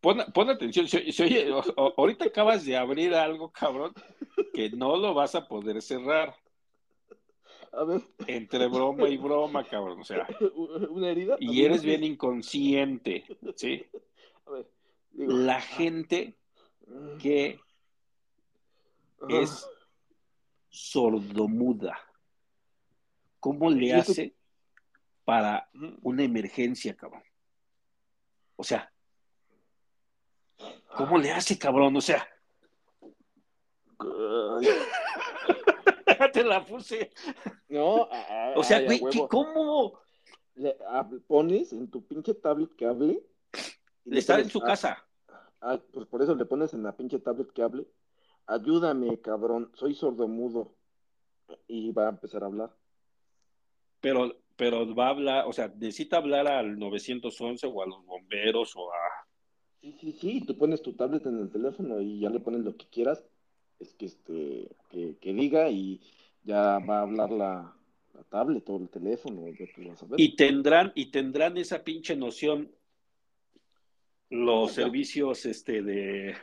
[0.00, 0.86] Pon, pon atención,
[1.52, 3.92] o- o- ahorita acabas de abrir algo, cabrón,
[4.52, 6.34] que no lo vas a poder cerrar.
[7.76, 10.26] A ver, Entre broma y broma, cabrón, o sea,
[10.90, 11.36] una herida.
[11.40, 13.24] y eres bien inconsciente,
[13.56, 13.84] ¿sí?
[14.46, 14.70] A ver,
[15.12, 16.36] digo, La gente
[17.20, 17.60] que
[19.20, 19.40] ajá.
[19.40, 19.68] es
[20.68, 21.98] sordomuda,
[23.40, 24.34] ¿cómo le hace
[25.24, 25.68] para
[26.02, 27.22] una emergencia, cabrón?
[28.56, 28.92] O sea,
[30.96, 31.96] ¿cómo le hace, cabrón?
[31.96, 32.28] O sea,
[36.32, 37.10] te la puse.
[37.68, 38.08] No,
[38.56, 39.28] O sea, güey, ¿qué- huevo.
[39.28, 40.00] ¿cómo?
[40.54, 40.76] Le
[41.26, 43.22] pones en tu pinche tablet que hable.
[44.04, 45.04] le Está en su ah, casa.
[45.60, 47.86] Ah, pues por eso le pones en la pinche tablet que hable.
[48.46, 50.76] Ayúdame, cabrón, soy sordomudo.
[51.66, 52.74] Y va a empezar a hablar.
[54.00, 58.76] Pero, pero va a hablar, o sea, necesita hablar al 911 o a los bomberos
[58.76, 58.96] o a...
[59.80, 62.76] Sí, sí, sí, tú pones tu tablet en el teléfono y ya le pones lo
[62.76, 63.24] que quieras.
[63.80, 66.00] Es que este, que, que diga y
[66.42, 67.76] ya va a hablar la,
[68.14, 70.20] la tablet o el teléfono, ya tú vas a ver.
[70.20, 72.70] Y tendrán, y tendrán esa pinche noción
[74.30, 76.34] los servicios este de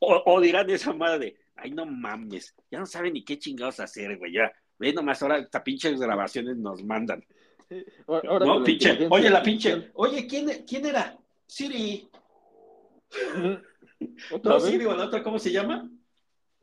[0.00, 4.16] o, o dirán esa madre, ay no mames, ya no saben ni qué chingados hacer,
[4.18, 4.50] güey, ya.
[4.78, 7.22] Ve nomás ahora estas pinches grabaciones nos mandan.
[8.06, 11.16] Ahora- no, pinche, oye la pinche, oye, ¿quién, quién era?
[11.46, 12.08] Siri.
[14.32, 14.64] ¿Otra No, vez?
[14.70, 15.90] Siri o la otra, ¿cómo se llama?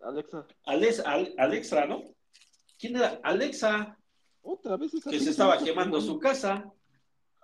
[0.01, 2.03] Alexa, Alex, Al- Alexa, ¿no?
[2.79, 3.19] ¿Quién era?
[3.23, 3.97] Alexa,
[4.41, 6.71] otra vez esa que se estaba quemando su casa.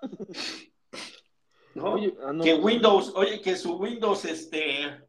[1.75, 1.93] ¿No?
[1.93, 5.03] Oye, ah, no, que no, Windows, oye, que su Windows, este,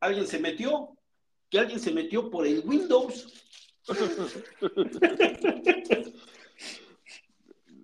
[0.00, 0.96] alguien se metió,
[1.50, 3.28] que alguien se metió por el Windows.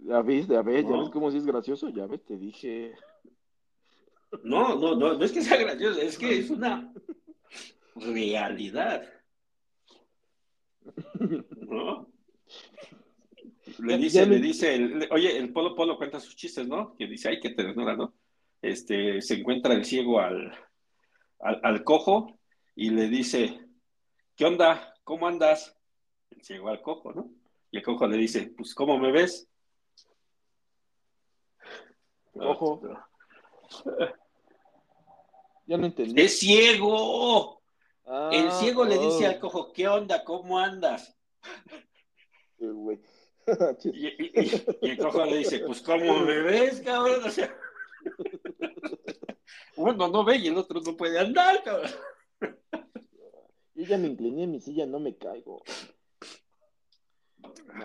[0.02, 2.94] Ya ves, ya ves, ya ves cómo si es gracioso, ya ves, te dije.
[4.42, 6.90] No, no, no, no es que sea gracioso, es que es una
[8.00, 9.02] realidad,
[11.56, 12.08] ¿no?
[13.78, 16.94] Le dice, le dice, le- oye, el Polo Polo cuenta sus chistes, ¿no?
[16.96, 18.14] Que dice, ay, qué ternura, ¿no?
[18.62, 20.52] Este, se encuentra el ciego al,
[21.40, 22.38] al, al cojo
[22.74, 23.60] y le dice,
[24.34, 24.94] ¿qué onda?
[25.04, 25.76] ¿Cómo andas?
[26.30, 27.30] El ciego al cojo, ¿no?
[27.70, 29.46] Y el cojo le dice, pues, ¿cómo me ves?
[32.34, 32.80] Ojo.
[35.66, 36.22] Ya no entendí.
[36.22, 37.57] ¡Es ciego!
[38.10, 40.24] Ah, El ciego le dice oh, al cojo, ¿qué onda?
[40.24, 41.14] ¿Cómo andas?
[43.84, 47.22] Y, y- y- el cojo le dice, pues, ¿cómo me ves, cabrón?
[47.24, 47.54] O sea,
[49.76, 51.90] uno no ve y el otro no puede andar, cabrón.
[53.74, 55.62] Yo ya me incliné en mi silla, no me caigo.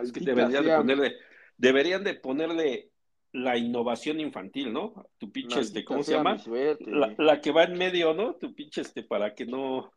[0.01, 1.15] Es que deberían de ponerle,
[1.57, 2.91] deberían de ponerle
[3.31, 5.07] la innovación infantil, ¿no?
[5.17, 6.39] Tu pinche, este, ¿cómo se llama?
[6.39, 6.83] suerte.
[6.87, 8.35] La, la que va en medio, ¿no?
[8.35, 9.91] Tu pinche, este, para que no,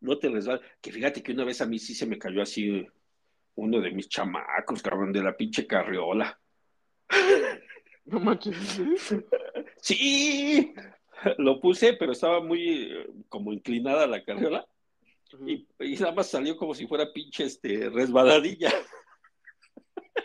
[0.00, 0.60] no te resbale.
[0.80, 2.86] Que fíjate que una vez a mí sí se me cayó así
[3.54, 6.38] uno de mis chamacos, cabrón, de la pinche carriola.
[8.04, 8.80] No manches.
[9.82, 10.72] Sí,
[11.36, 14.66] lo puse, pero estaba muy eh, como inclinada la carriola.
[15.46, 18.72] y, y, nada más salió como si fuera pinche este, resbaladilla.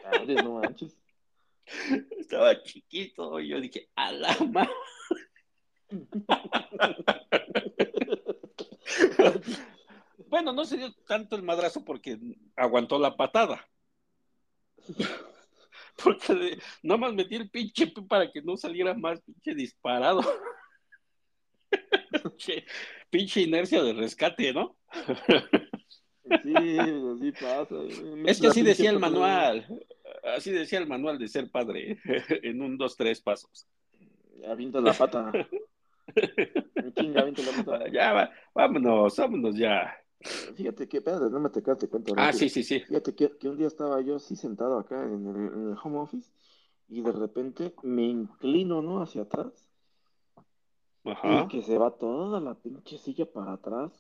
[0.06, 0.98] Madre, no manches.
[2.18, 4.72] Estaba chiquito y yo dije, a la madre.
[10.30, 12.20] bueno, no se dio tanto el madrazo porque
[12.56, 13.68] aguantó la patada.
[16.04, 20.22] Porque nomás metí el pinche para que no saliera más pinche disparado.
[23.10, 24.76] pinche, inercia de rescate, ¿no?
[26.44, 27.76] Sí, así pasa.
[28.26, 29.68] Es que así decía el manual.
[30.36, 32.00] Así decía el manual de ser padre.
[32.42, 33.68] En un, dos, tres pasos.
[34.48, 35.32] Avienta la pata.
[36.96, 37.90] Chinga, la.
[37.92, 39.94] Ya, vámonos, vámonos ya.
[40.56, 42.14] Fíjate que, espérate, no me te te cuento.
[42.18, 42.80] Ah, sí, sí, sí.
[42.80, 46.32] Fíjate que, un día estaba yo así sentado acá en el, home office
[46.88, 49.02] y de repente me inclino, ¿no?
[49.02, 49.70] Hacia atrás.
[51.04, 51.44] Ajá.
[51.44, 53.92] Y que se va toda la pinche silla para atrás.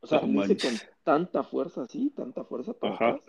[0.00, 3.20] O sea, hice con tanta fuerza así, tanta fuerza para atrás,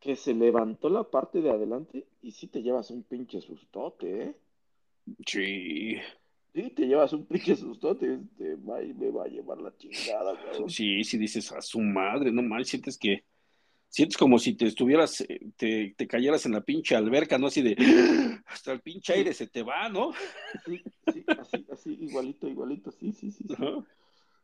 [0.00, 4.36] que se levantó la parte de adelante y sí te llevas un pinche sustote, ¿eh?
[5.26, 5.96] Sí.
[6.52, 10.34] Sí, te llevas un pinche sustote, este, va y me va a llevar la chingada,
[10.36, 10.68] cabrón.
[10.68, 13.24] Sí, sí dices a su madre, no mal, sientes que,
[13.88, 17.46] sientes como si te estuvieras, eh, te, te cayeras en la pinche alberca, ¿no?
[17.46, 17.76] Así de,
[18.46, 20.12] hasta el pinche aire se te va, ¿no?
[20.64, 20.82] Sí,
[21.12, 23.44] sí, así, así, igualito, igualito, sí, sí, sí.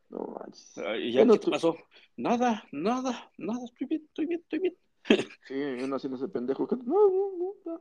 [0.09, 0.75] No manches.
[1.01, 1.77] ¿Y ya qué te pasó?
[2.17, 4.77] Nada, nada, nada, estoy bien, estoy bien, estoy bien.
[5.47, 6.69] Sí, uno haciendo ese pendejo.
[6.85, 7.81] No, no, no,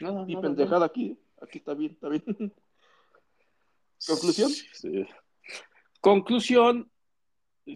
[0.00, 0.24] nada.
[0.26, 2.24] Mi pendejada aquí, aquí está bien, está bien.
[4.06, 4.50] ¿Conclusión?
[6.00, 6.90] Conclusión,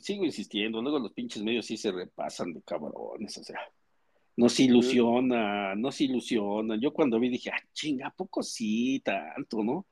[0.00, 3.60] sigo insistiendo, luego los pinches medios sí se repasan de cabrones, o sea,
[4.36, 6.76] no se ilusiona, no se ilusiona.
[6.80, 9.86] Yo cuando vi dije, ah, chinga, poco sí, tanto, ¿no?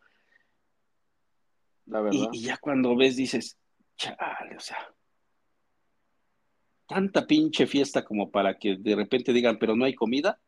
[1.86, 2.28] La verdad.
[2.32, 3.58] Y, ya cuando ves dices,
[3.96, 4.78] chale, o sea,
[6.86, 10.40] tanta pinche fiesta como para que de repente digan, pero no hay comida.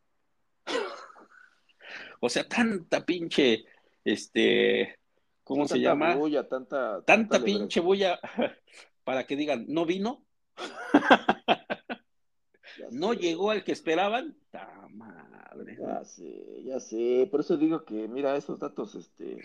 [2.24, 3.64] O sea, tanta pinche,
[4.04, 4.96] este,
[5.42, 6.14] ¿cómo se llama?
[6.14, 8.20] Bulla, tanta, tanta, pinche bulla
[9.04, 10.24] para que digan, ¿no vino?
[12.92, 14.36] no llegó al que esperaban.
[14.52, 15.76] ¡Ta madre!
[15.80, 17.26] Ya sé, ya sé.
[17.28, 19.38] Por eso digo que, mira, esos datos, este.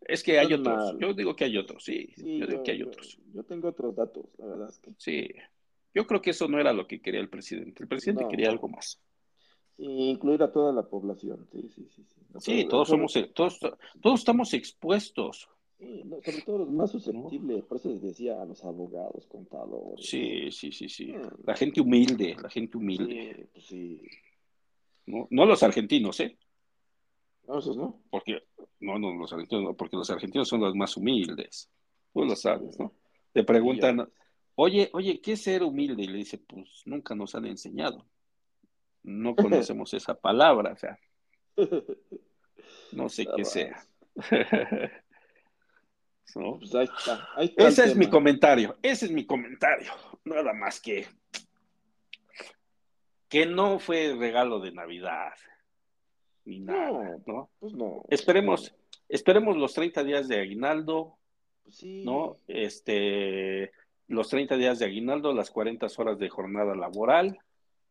[0.00, 0.96] Es que hay otros.
[0.98, 2.12] Yo digo que hay otros, sí.
[2.16, 3.16] yo, digo que hay otros.
[3.32, 4.90] Yo tengo otros datos, la verdad es que.
[4.98, 5.28] Sí.
[5.94, 7.84] Yo creo que eso no era lo que quería el presidente.
[7.84, 9.00] El presidente quería algo más.
[9.78, 12.04] Incluir a toda la población, sí, sí, sí.
[12.40, 13.60] Sí, todos somos, todos,
[14.00, 15.48] todos estamos expuestos.
[15.78, 20.06] Sí, sobre todo los más susceptibles, por eso les decía a los abogados, contadores.
[20.06, 21.12] Sí, sí, sí, sí.
[21.12, 21.46] Mm.
[21.46, 23.48] La gente humilde, la gente humilde.
[23.58, 24.00] Sí,
[25.04, 26.38] pues No, los argentinos, ¿eh?
[27.46, 28.00] No, esos no.
[28.10, 28.42] Porque,
[28.80, 31.70] no, no, los argentinos no, porque los argentinos son los más humildes.
[32.12, 32.92] Tú lo sabes, ¿no?
[33.32, 34.08] Te preguntan,
[34.54, 36.04] oye, oye, ¿qué es ser humilde?
[36.04, 38.06] Y le dice, pues nunca nos han enseñado.
[39.04, 40.98] No conocemos esa palabra, o sea.
[42.92, 43.86] No sé qué sea.
[46.34, 49.92] Pues ese es mi comentario, ese es mi comentario.
[50.24, 51.06] Nada más que
[53.28, 55.34] que no fue regalo de Navidad
[56.44, 57.50] ni nada, ¿no?
[57.58, 58.04] Pues no.
[58.08, 58.74] Esperemos,
[59.08, 61.16] esperemos los 30 días de aguinaldo,
[61.62, 62.04] pues sí.
[62.04, 62.36] ¿no?
[62.48, 63.72] Este,
[64.08, 67.38] los 30 días de aguinaldo, las 40 horas de jornada laboral,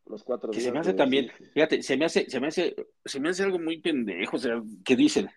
[0.05, 2.75] los cuatro que se me hace también, fíjate, se me hace, se me hace,
[3.05, 5.29] se me hace algo muy pendejo, o sea, que dicen,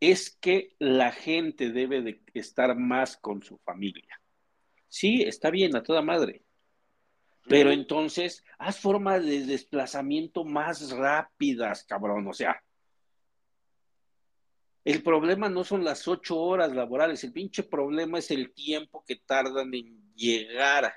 [0.00, 4.20] es que la gente debe de estar más con su familia.
[4.88, 6.42] Sí, está bien, a toda madre.
[7.46, 12.26] Pero entonces, haz formas de desplazamiento más rápidas, cabrón.
[12.26, 12.62] O sea,
[14.84, 19.16] el problema no son las ocho horas laborales, el pinche problema es el tiempo que
[19.16, 20.94] tardan en llegar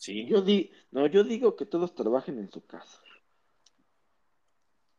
[0.00, 0.26] Sí.
[0.26, 3.02] Yo di, no, yo digo que todos trabajen en su casa.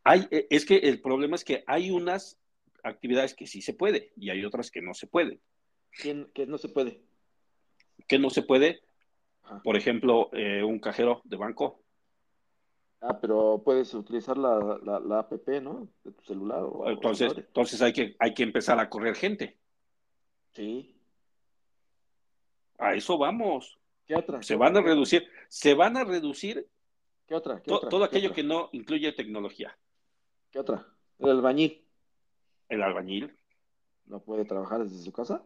[0.04, 2.38] Hay, e, es que el problema es que hay unas
[2.84, 5.40] actividades que sí se puede y hay otras que no se pueden.
[5.90, 7.02] ¿Quién, que no se puede?
[8.06, 8.80] Que no se puede,
[9.64, 11.82] por ejemplo, eh, un cajero de banco.
[13.00, 15.88] Ah, pero puedes utilizar la, la, app, ¿no?
[16.04, 16.64] De tu celular.
[16.86, 19.58] entonces, entonces hay que, hay que empezar a correr gente.
[20.52, 20.96] Sí.
[22.78, 23.81] A eso vamos.
[24.06, 24.42] ¿Qué otra?
[24.42, 26.68] Se van a reducir, se van a reducir
[27.26, 27.62] ¿Qué otra?
[27.62, 29.78] todo aquello que no incluye tecnología.
[30.50, 30.86] ¿Qué otra?
[31.18, 31.84] El albañil.
[32.68, 33.34] El albañil.
[34.06, 35.42] ¿No puede trabajar desde su casa?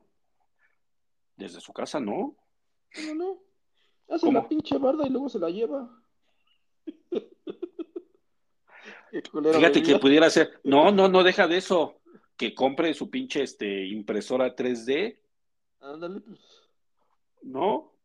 [1.37, 2.37] Desde su casa, no.
[3.07, 3.39] No, no.
[4.09, 5.89] Hace la pinche barda y luego se la lleva.
[9.11, 10.61] Fíjate que pudiera ser.
[10.65, 12.01] No, no, no deja de eso.
[12.37, 15.19] que compre su pinche este, impresora 3D.
[15.81, 16.41] Ándale, pues.
[17.43, 17.96] ¿No?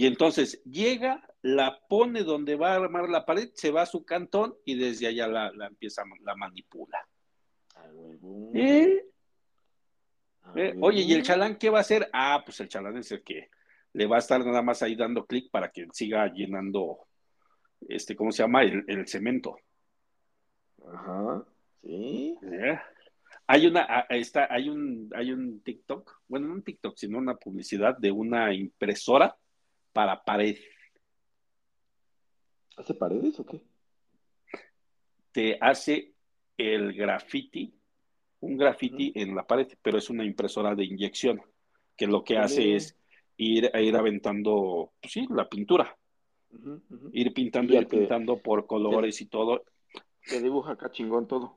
[0.00, 4.02] Y entonces llega, la pone donde va a armar la pared, se va a su
[4.02, 7.06] cantón y desde allá la, la empieza, la manipula.
[8.54, 9.04] ¿Eh?
[10.56, 10.74] ¿Eh?
[10.80, 12.08] Oye, ¿y el chalán qué va a hacer?
[12.14, 13.50] Ah, pues el chalán es el que
[13.92, 17.00] le va a estar nada más ahí dando clic para que siga llenando,
[17.86, 18.62] este, ¿cómo se llama?
[18.62, 19.58] El, cemento.
[20.82, 21.44] Ajá,
[21.82, 22.38] sí.
[22.42, 22.78] ¿Eh?
[23.46, 27.36] Hay una, ah, está, hay un, hay un TikTok, bueno, no un TikTok, sino una
[27.36, 29.36] publicidad de una impresora
[29.92, 30.56] para pared.
[32.76, 33.60] ¿Hace paredes o qué?
[35.32, 36.12] Te hace
[36.56, 37.72] el graffiti,
[38.40, 41.40] un graffiti en la pared, pero es una impresora de inyección,
[41.96, 42.96] que lo que hace es
[43.36, 45.96] ir, ir aventando, pues sí, la pintura.
[47.12, 49.64] Ir pintando y ir pintando por colores y todo.
[50.26, 51.56] Te dibuja acá chingón todo.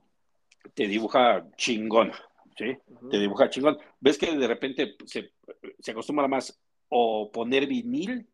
[0.74, 2.12] Te dibuja chingón,
[2.58, 2.78] ¿sí?
[3.10, 3.78] Te dibuja chingón.
[4.00, 5.32] ¿Ves que de repente se,
[5.80, 6.63] se acostumbra más
[6.96, 8.28] o poner vinil,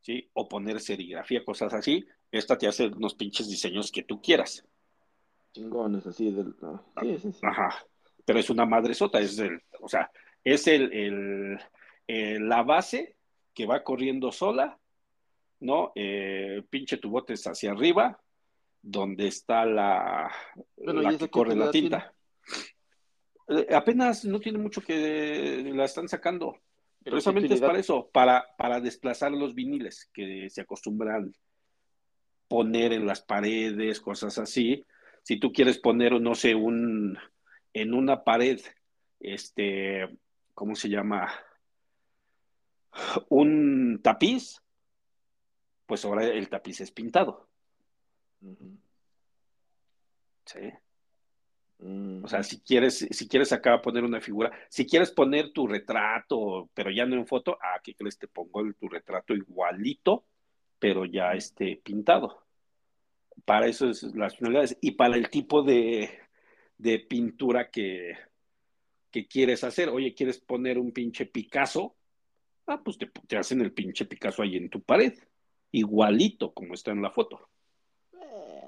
[0.00, 0.28] ¿sí?
[0.32, 2.04] O poner serigrafía, cosas así.
[2.32, 4.66] Esta te hace unos pinches diseños que tú quieras.
[5.52, 6.52] Chingones, así del.
[7.42, 7.86] Ajá.
[8.24, 10.10] Pero es una madre sota, es el, o sea,
[10.42, 11.58] es el,
[12.08, 13.16] el, la base
[13.54, 14.76] que va corriendo sola,
[15.60, 15.92] ¿no?
[15.94, 18.20] Eh, pinche tu bote hacia arriba,
[18.82, 20.28] donde está la,
[20.76, 22.12] la que corre la tinta.
[23.48, 26.56] Eh, apenas no tiene mucho que la están sacando.
[27.02, 31.34] Precisamente es para eso, para, para desplazar los viniles que se acostumbran
[32.46, 34.84] poner en las paredes, cosas así.
[35.22, 37.16] Si tú quieres poner, no sé, un
[37.72, 38.60] en una pared,
[39.20, 40.08] este,
[40.54, 41.32] ¿cómo se llama?
[43.28, 44.60] Un tapiz,
[45.86, 47.48] pues ahora el tapiz es pintado.
[50.44, 50.72] Sí.
[51.82, 56.68] O sea, si quieres, si quieres acá poner una figura, si quieres poner tu retrato,
[56.74, 58.18] pero ya no en foto, ah, ¿qué crees?
[58.18, 60.26] Te pongo tu retrato igualito,
[60.78, 62.44] pero ya esté pintado.
[63.46, 64.76] Para eso es las finalidades.
[64.82, 66.10] Y para el tipo de,
[67.08, 68.14] pintura que,
[69.10, 69.88] que, quieres hacer.
[69.88, 71.96] Oye, ¿quieres poner un pinche Picasso?
[72.66, 75.14] Ah, pues te, te hacen el pinche Picasso ahí en tu pared.
[75.72, 77.48] Igualito como está en la foto.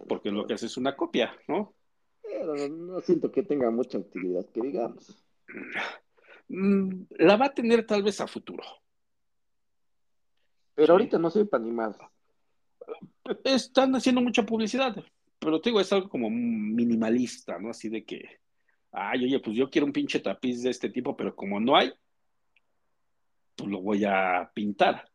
[0.08, 1.74] Porque lo que hace es una copia, ¿no?
[2.32, 5.24] Pero no siento que tenga mucha utilidad, que digamos.
[6.48, 8.64] Mm, la va a tener tal vez a futuro.
[10.74, 11.96] Pero ahorita no soy para animar.
[13.44, 14.96] Están haciendo mucha publicidad,
[15.38, 17.70] pero te digo, es algo como minimalista, ¿no?
[17.70, 18.40] Así de que,
[18.90, 21.92] ay, oye, pues yo quiero un pinche tapiz de este tipo, pero como no hay,
[23.54, 25.08] pues lo voy a pintar.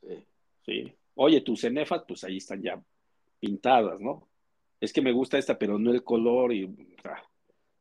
[0.00, 0.26] Sí.
[0.64, 0.94] sí.
[1.14, 2.80] Oye, tus cenefas, pues ahí están ya
[3.40, 4.28] pintadas, ¿no?
[4.84, 6.70] Es que me gusta esta, pero no el color y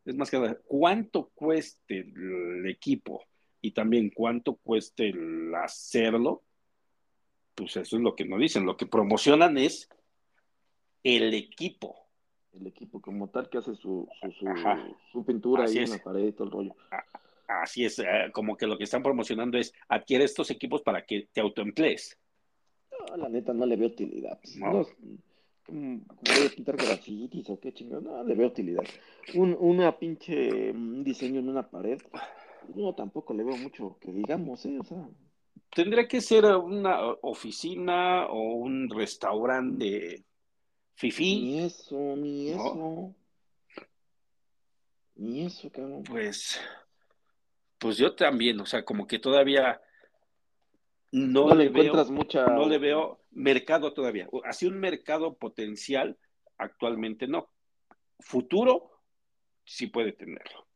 [0.05, 3.23] es más que nada, cuánto cueste el equipo
[3.61, 6.43] y también cuánto cueste el hacerlo,
[7.55, 9.89] pues eso es lo que nos dicen, lo que promocionan es
[11.03, 11.95] el equipo.
[12.51, 14.07] El equipo como tal que hace su,
[15.11, 16.75] su, pintura ahí en la pared y todo el rollo.
[17.47, 21.30] Así es, eh, como que lo que están promocionando es adquiere estos equipos para que
[21.31, 22.17] te autoemplees.
[22.91, 24.39] No, la neta no le veo utilidad.
[24.57, 24.85] No
[25.68, 28.84] voy a pintar grafitis o qué chingón, no le veo utilidad.
[29.35, 32.02] Un, una pinche un diseño en una pared,
[32.76, 34.77] no tampoco le veo mucho que digamos, ¿eh?
[34.80, 35.07] O sea.
[35.73, 40.23] Tendría que ser una oficina o un restaurante
[40.94, 41.41] fifi.
[41.41, 43.15] Ni eso, ni eso.
[45.15, 46.03] Ni eso, cabrón.
[46.03, 46.60] Pues,
[47.80, 49.81] pues yo también, o sea, como que todavía
[51.11, 52.45] no, le encuentras veo, mucha...
[52.48, 54.27] no le veo mercado todavía.
[54.45, 56.18] Así un mercado potencial,
[56.57, 57.49] actualmente no.
[58.19, 58.91] Futuro,
[59.65, 60.68] sí puede tenerlo.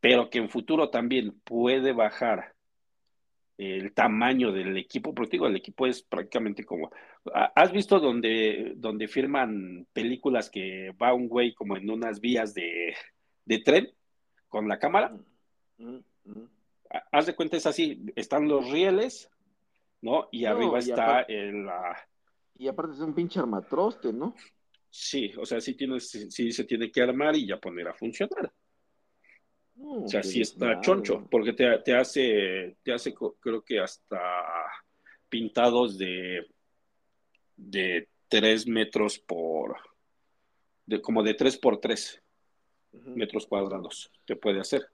[0.00, 2.56] Pero que en futuro también puede bajar
[3.58, 6.90] el tamaño del equipo, porque digo, el equipo es prácticamente como,
[7.32, 12.94] ¿has visto donde, donde firman películas que va un güey como en unas vías de,
[13.64, 13.90] tren
[14.48, 15.16] con la cámara?
[15.78, 16.50] Mm, mm, mm.
[17.12, 19.30] Haz de cuenta, es así, están los rieles,
[20.06, 20.28] ¿no?
[20.30, 21.66] Y arriba está el...
[22.58, 24.34] Y aparte es un pinche armatroste, ¿no?
[24.88, 28.52] Sí, o sea, sí, tienes, sí se tiene que armar y ya poner a funcionar.
[29.78, 34.18] o sea, sí está choncho, porque te, te, hace, te hace, creo que hasta
[35.28, 36.46] pintados de,
[37.56, 39.76] de 3 metros por,
[40.86, 42.22] de, como de 3 por 3
[42.92, 44.88] metros cuadrados, te puede hacer.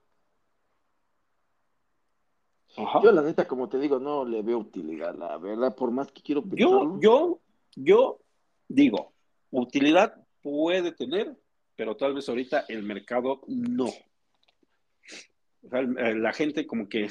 [2.75, 6.21] Yo la neta, como te digo, no le veo utilidad, la verdad, por más que
[6.21, 6.99] quiero pensarlo.
[6.99, 7.39] Yo, yo,
[7.75, 8.19] yo
[8.67, 9.11] digo,
[9.51, 11.37] utilidad puede tener
[11.75, 13.85] pero tal vez ahorita el mercado no.
[13.85, 17.07] O sea, la gente como que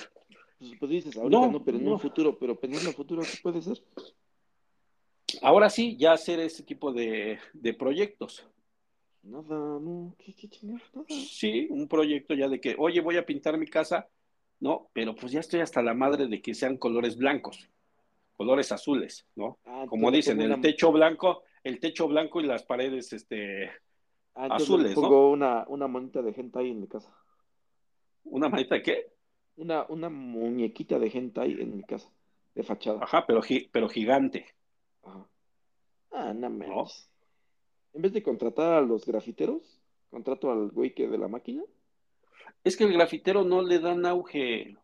[0.59, 1.93] Pues, pues dices, ahorita No, no, pero en no.
[1.93, 3.83] un futuro, pero pensando en futuro, ¿qué puede ser?
[5.41, 8.47] ahora sí ya hacer ese tipo de, de proyectos.
[9.23, 10.49] Nada, no, ¿qué, qué?
[10.63, 10.81] Nada.
[11.09, 14.09] Sí, un proyecto ya de que, oye, voy a pintar mi casa,
[14.63, 17.69] no, pero pues ya estoy hasta la madre de que sean colores blancos,
[18.37, 19.59] colores azules, ¿no?
[19.65, 23.67] Ah, Como dicen, el una- techo blanco, el techo blanco y las paredes, este,
[24.35, 27.13] ah, azules, pongo una, una monita de hentai en mi casa.
[28.25, 29.13] una manita de qué?
[29.57, 32.09] Una, una muñequita de hentai en mi casa,
[32.55, 33.01] de fachada.
[33.03, 34.47] Ajá, pero, gi- pero gigante.
[35.03, 35.27] Ajá.
[36.13, 37.11] Ah, no manches.
[37.95, 39.81] En vez de contratar a los grafiteros,
[40.11, 41.63] contrato al güey que de la máquina.
[42.65, 44.77] Es que el grafitero no le dan auge.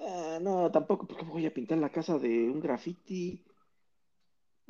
[0.00, 3.42] Ah, no, tampoco, porque voy a pintar la casa de un graffiti.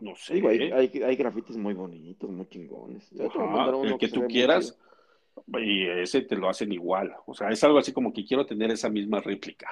[0.01, 0.35] No sé.
[0.35, 3.11] Digo, hay, hay, hay grafitis muy bonitos, muy chingones.
[3.21, 4.79] Ajá, el que tú quieras.
[5.47, 7.15] Y ese te lo hacen igual.
[7.27, 9.69] O sea, es algo así como que quiero tener esa misma réplica.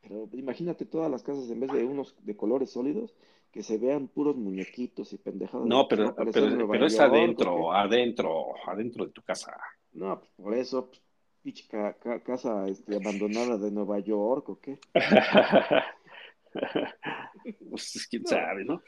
[0.00, 3.14] Pero imagínate todas las casas en vez de unos de colores sólidos,
[3.50, 5.66] que se vean puros muñequitos y pendejadas.
[5.66, 9.56] No, pero, pero, es York, ¿o adentro, adentro, adentro de tu casa.
[9.94, 11.02] No, pues por eso, pues,
[11.42, 14.78] pinche ca- ca- casa este, abandonada de Nueva York, ¿o qué?
[17.70, 18.28] pues quién No.
[18.28, 18.82] sabe, ¿no?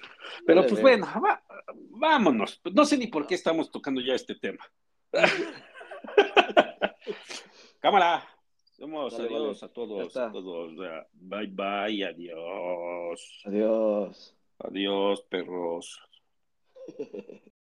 [0.46, 1.42] Pero pues bueno, va-
[1.90, 2.60] vámonos.
[2.72, 4.64] No sé ni por qué estamos tocando ya este tema.
[7.80, 8.26] Cámara.
[8.76, 9.70] Somos adiós vale.
[9.70, 10.74] a todos, a todos.
[11.12, 13.42] Bye bye, adiós.
[13.46, 14.36] Adiós.
[14.58, 16.00] Adiós, perros.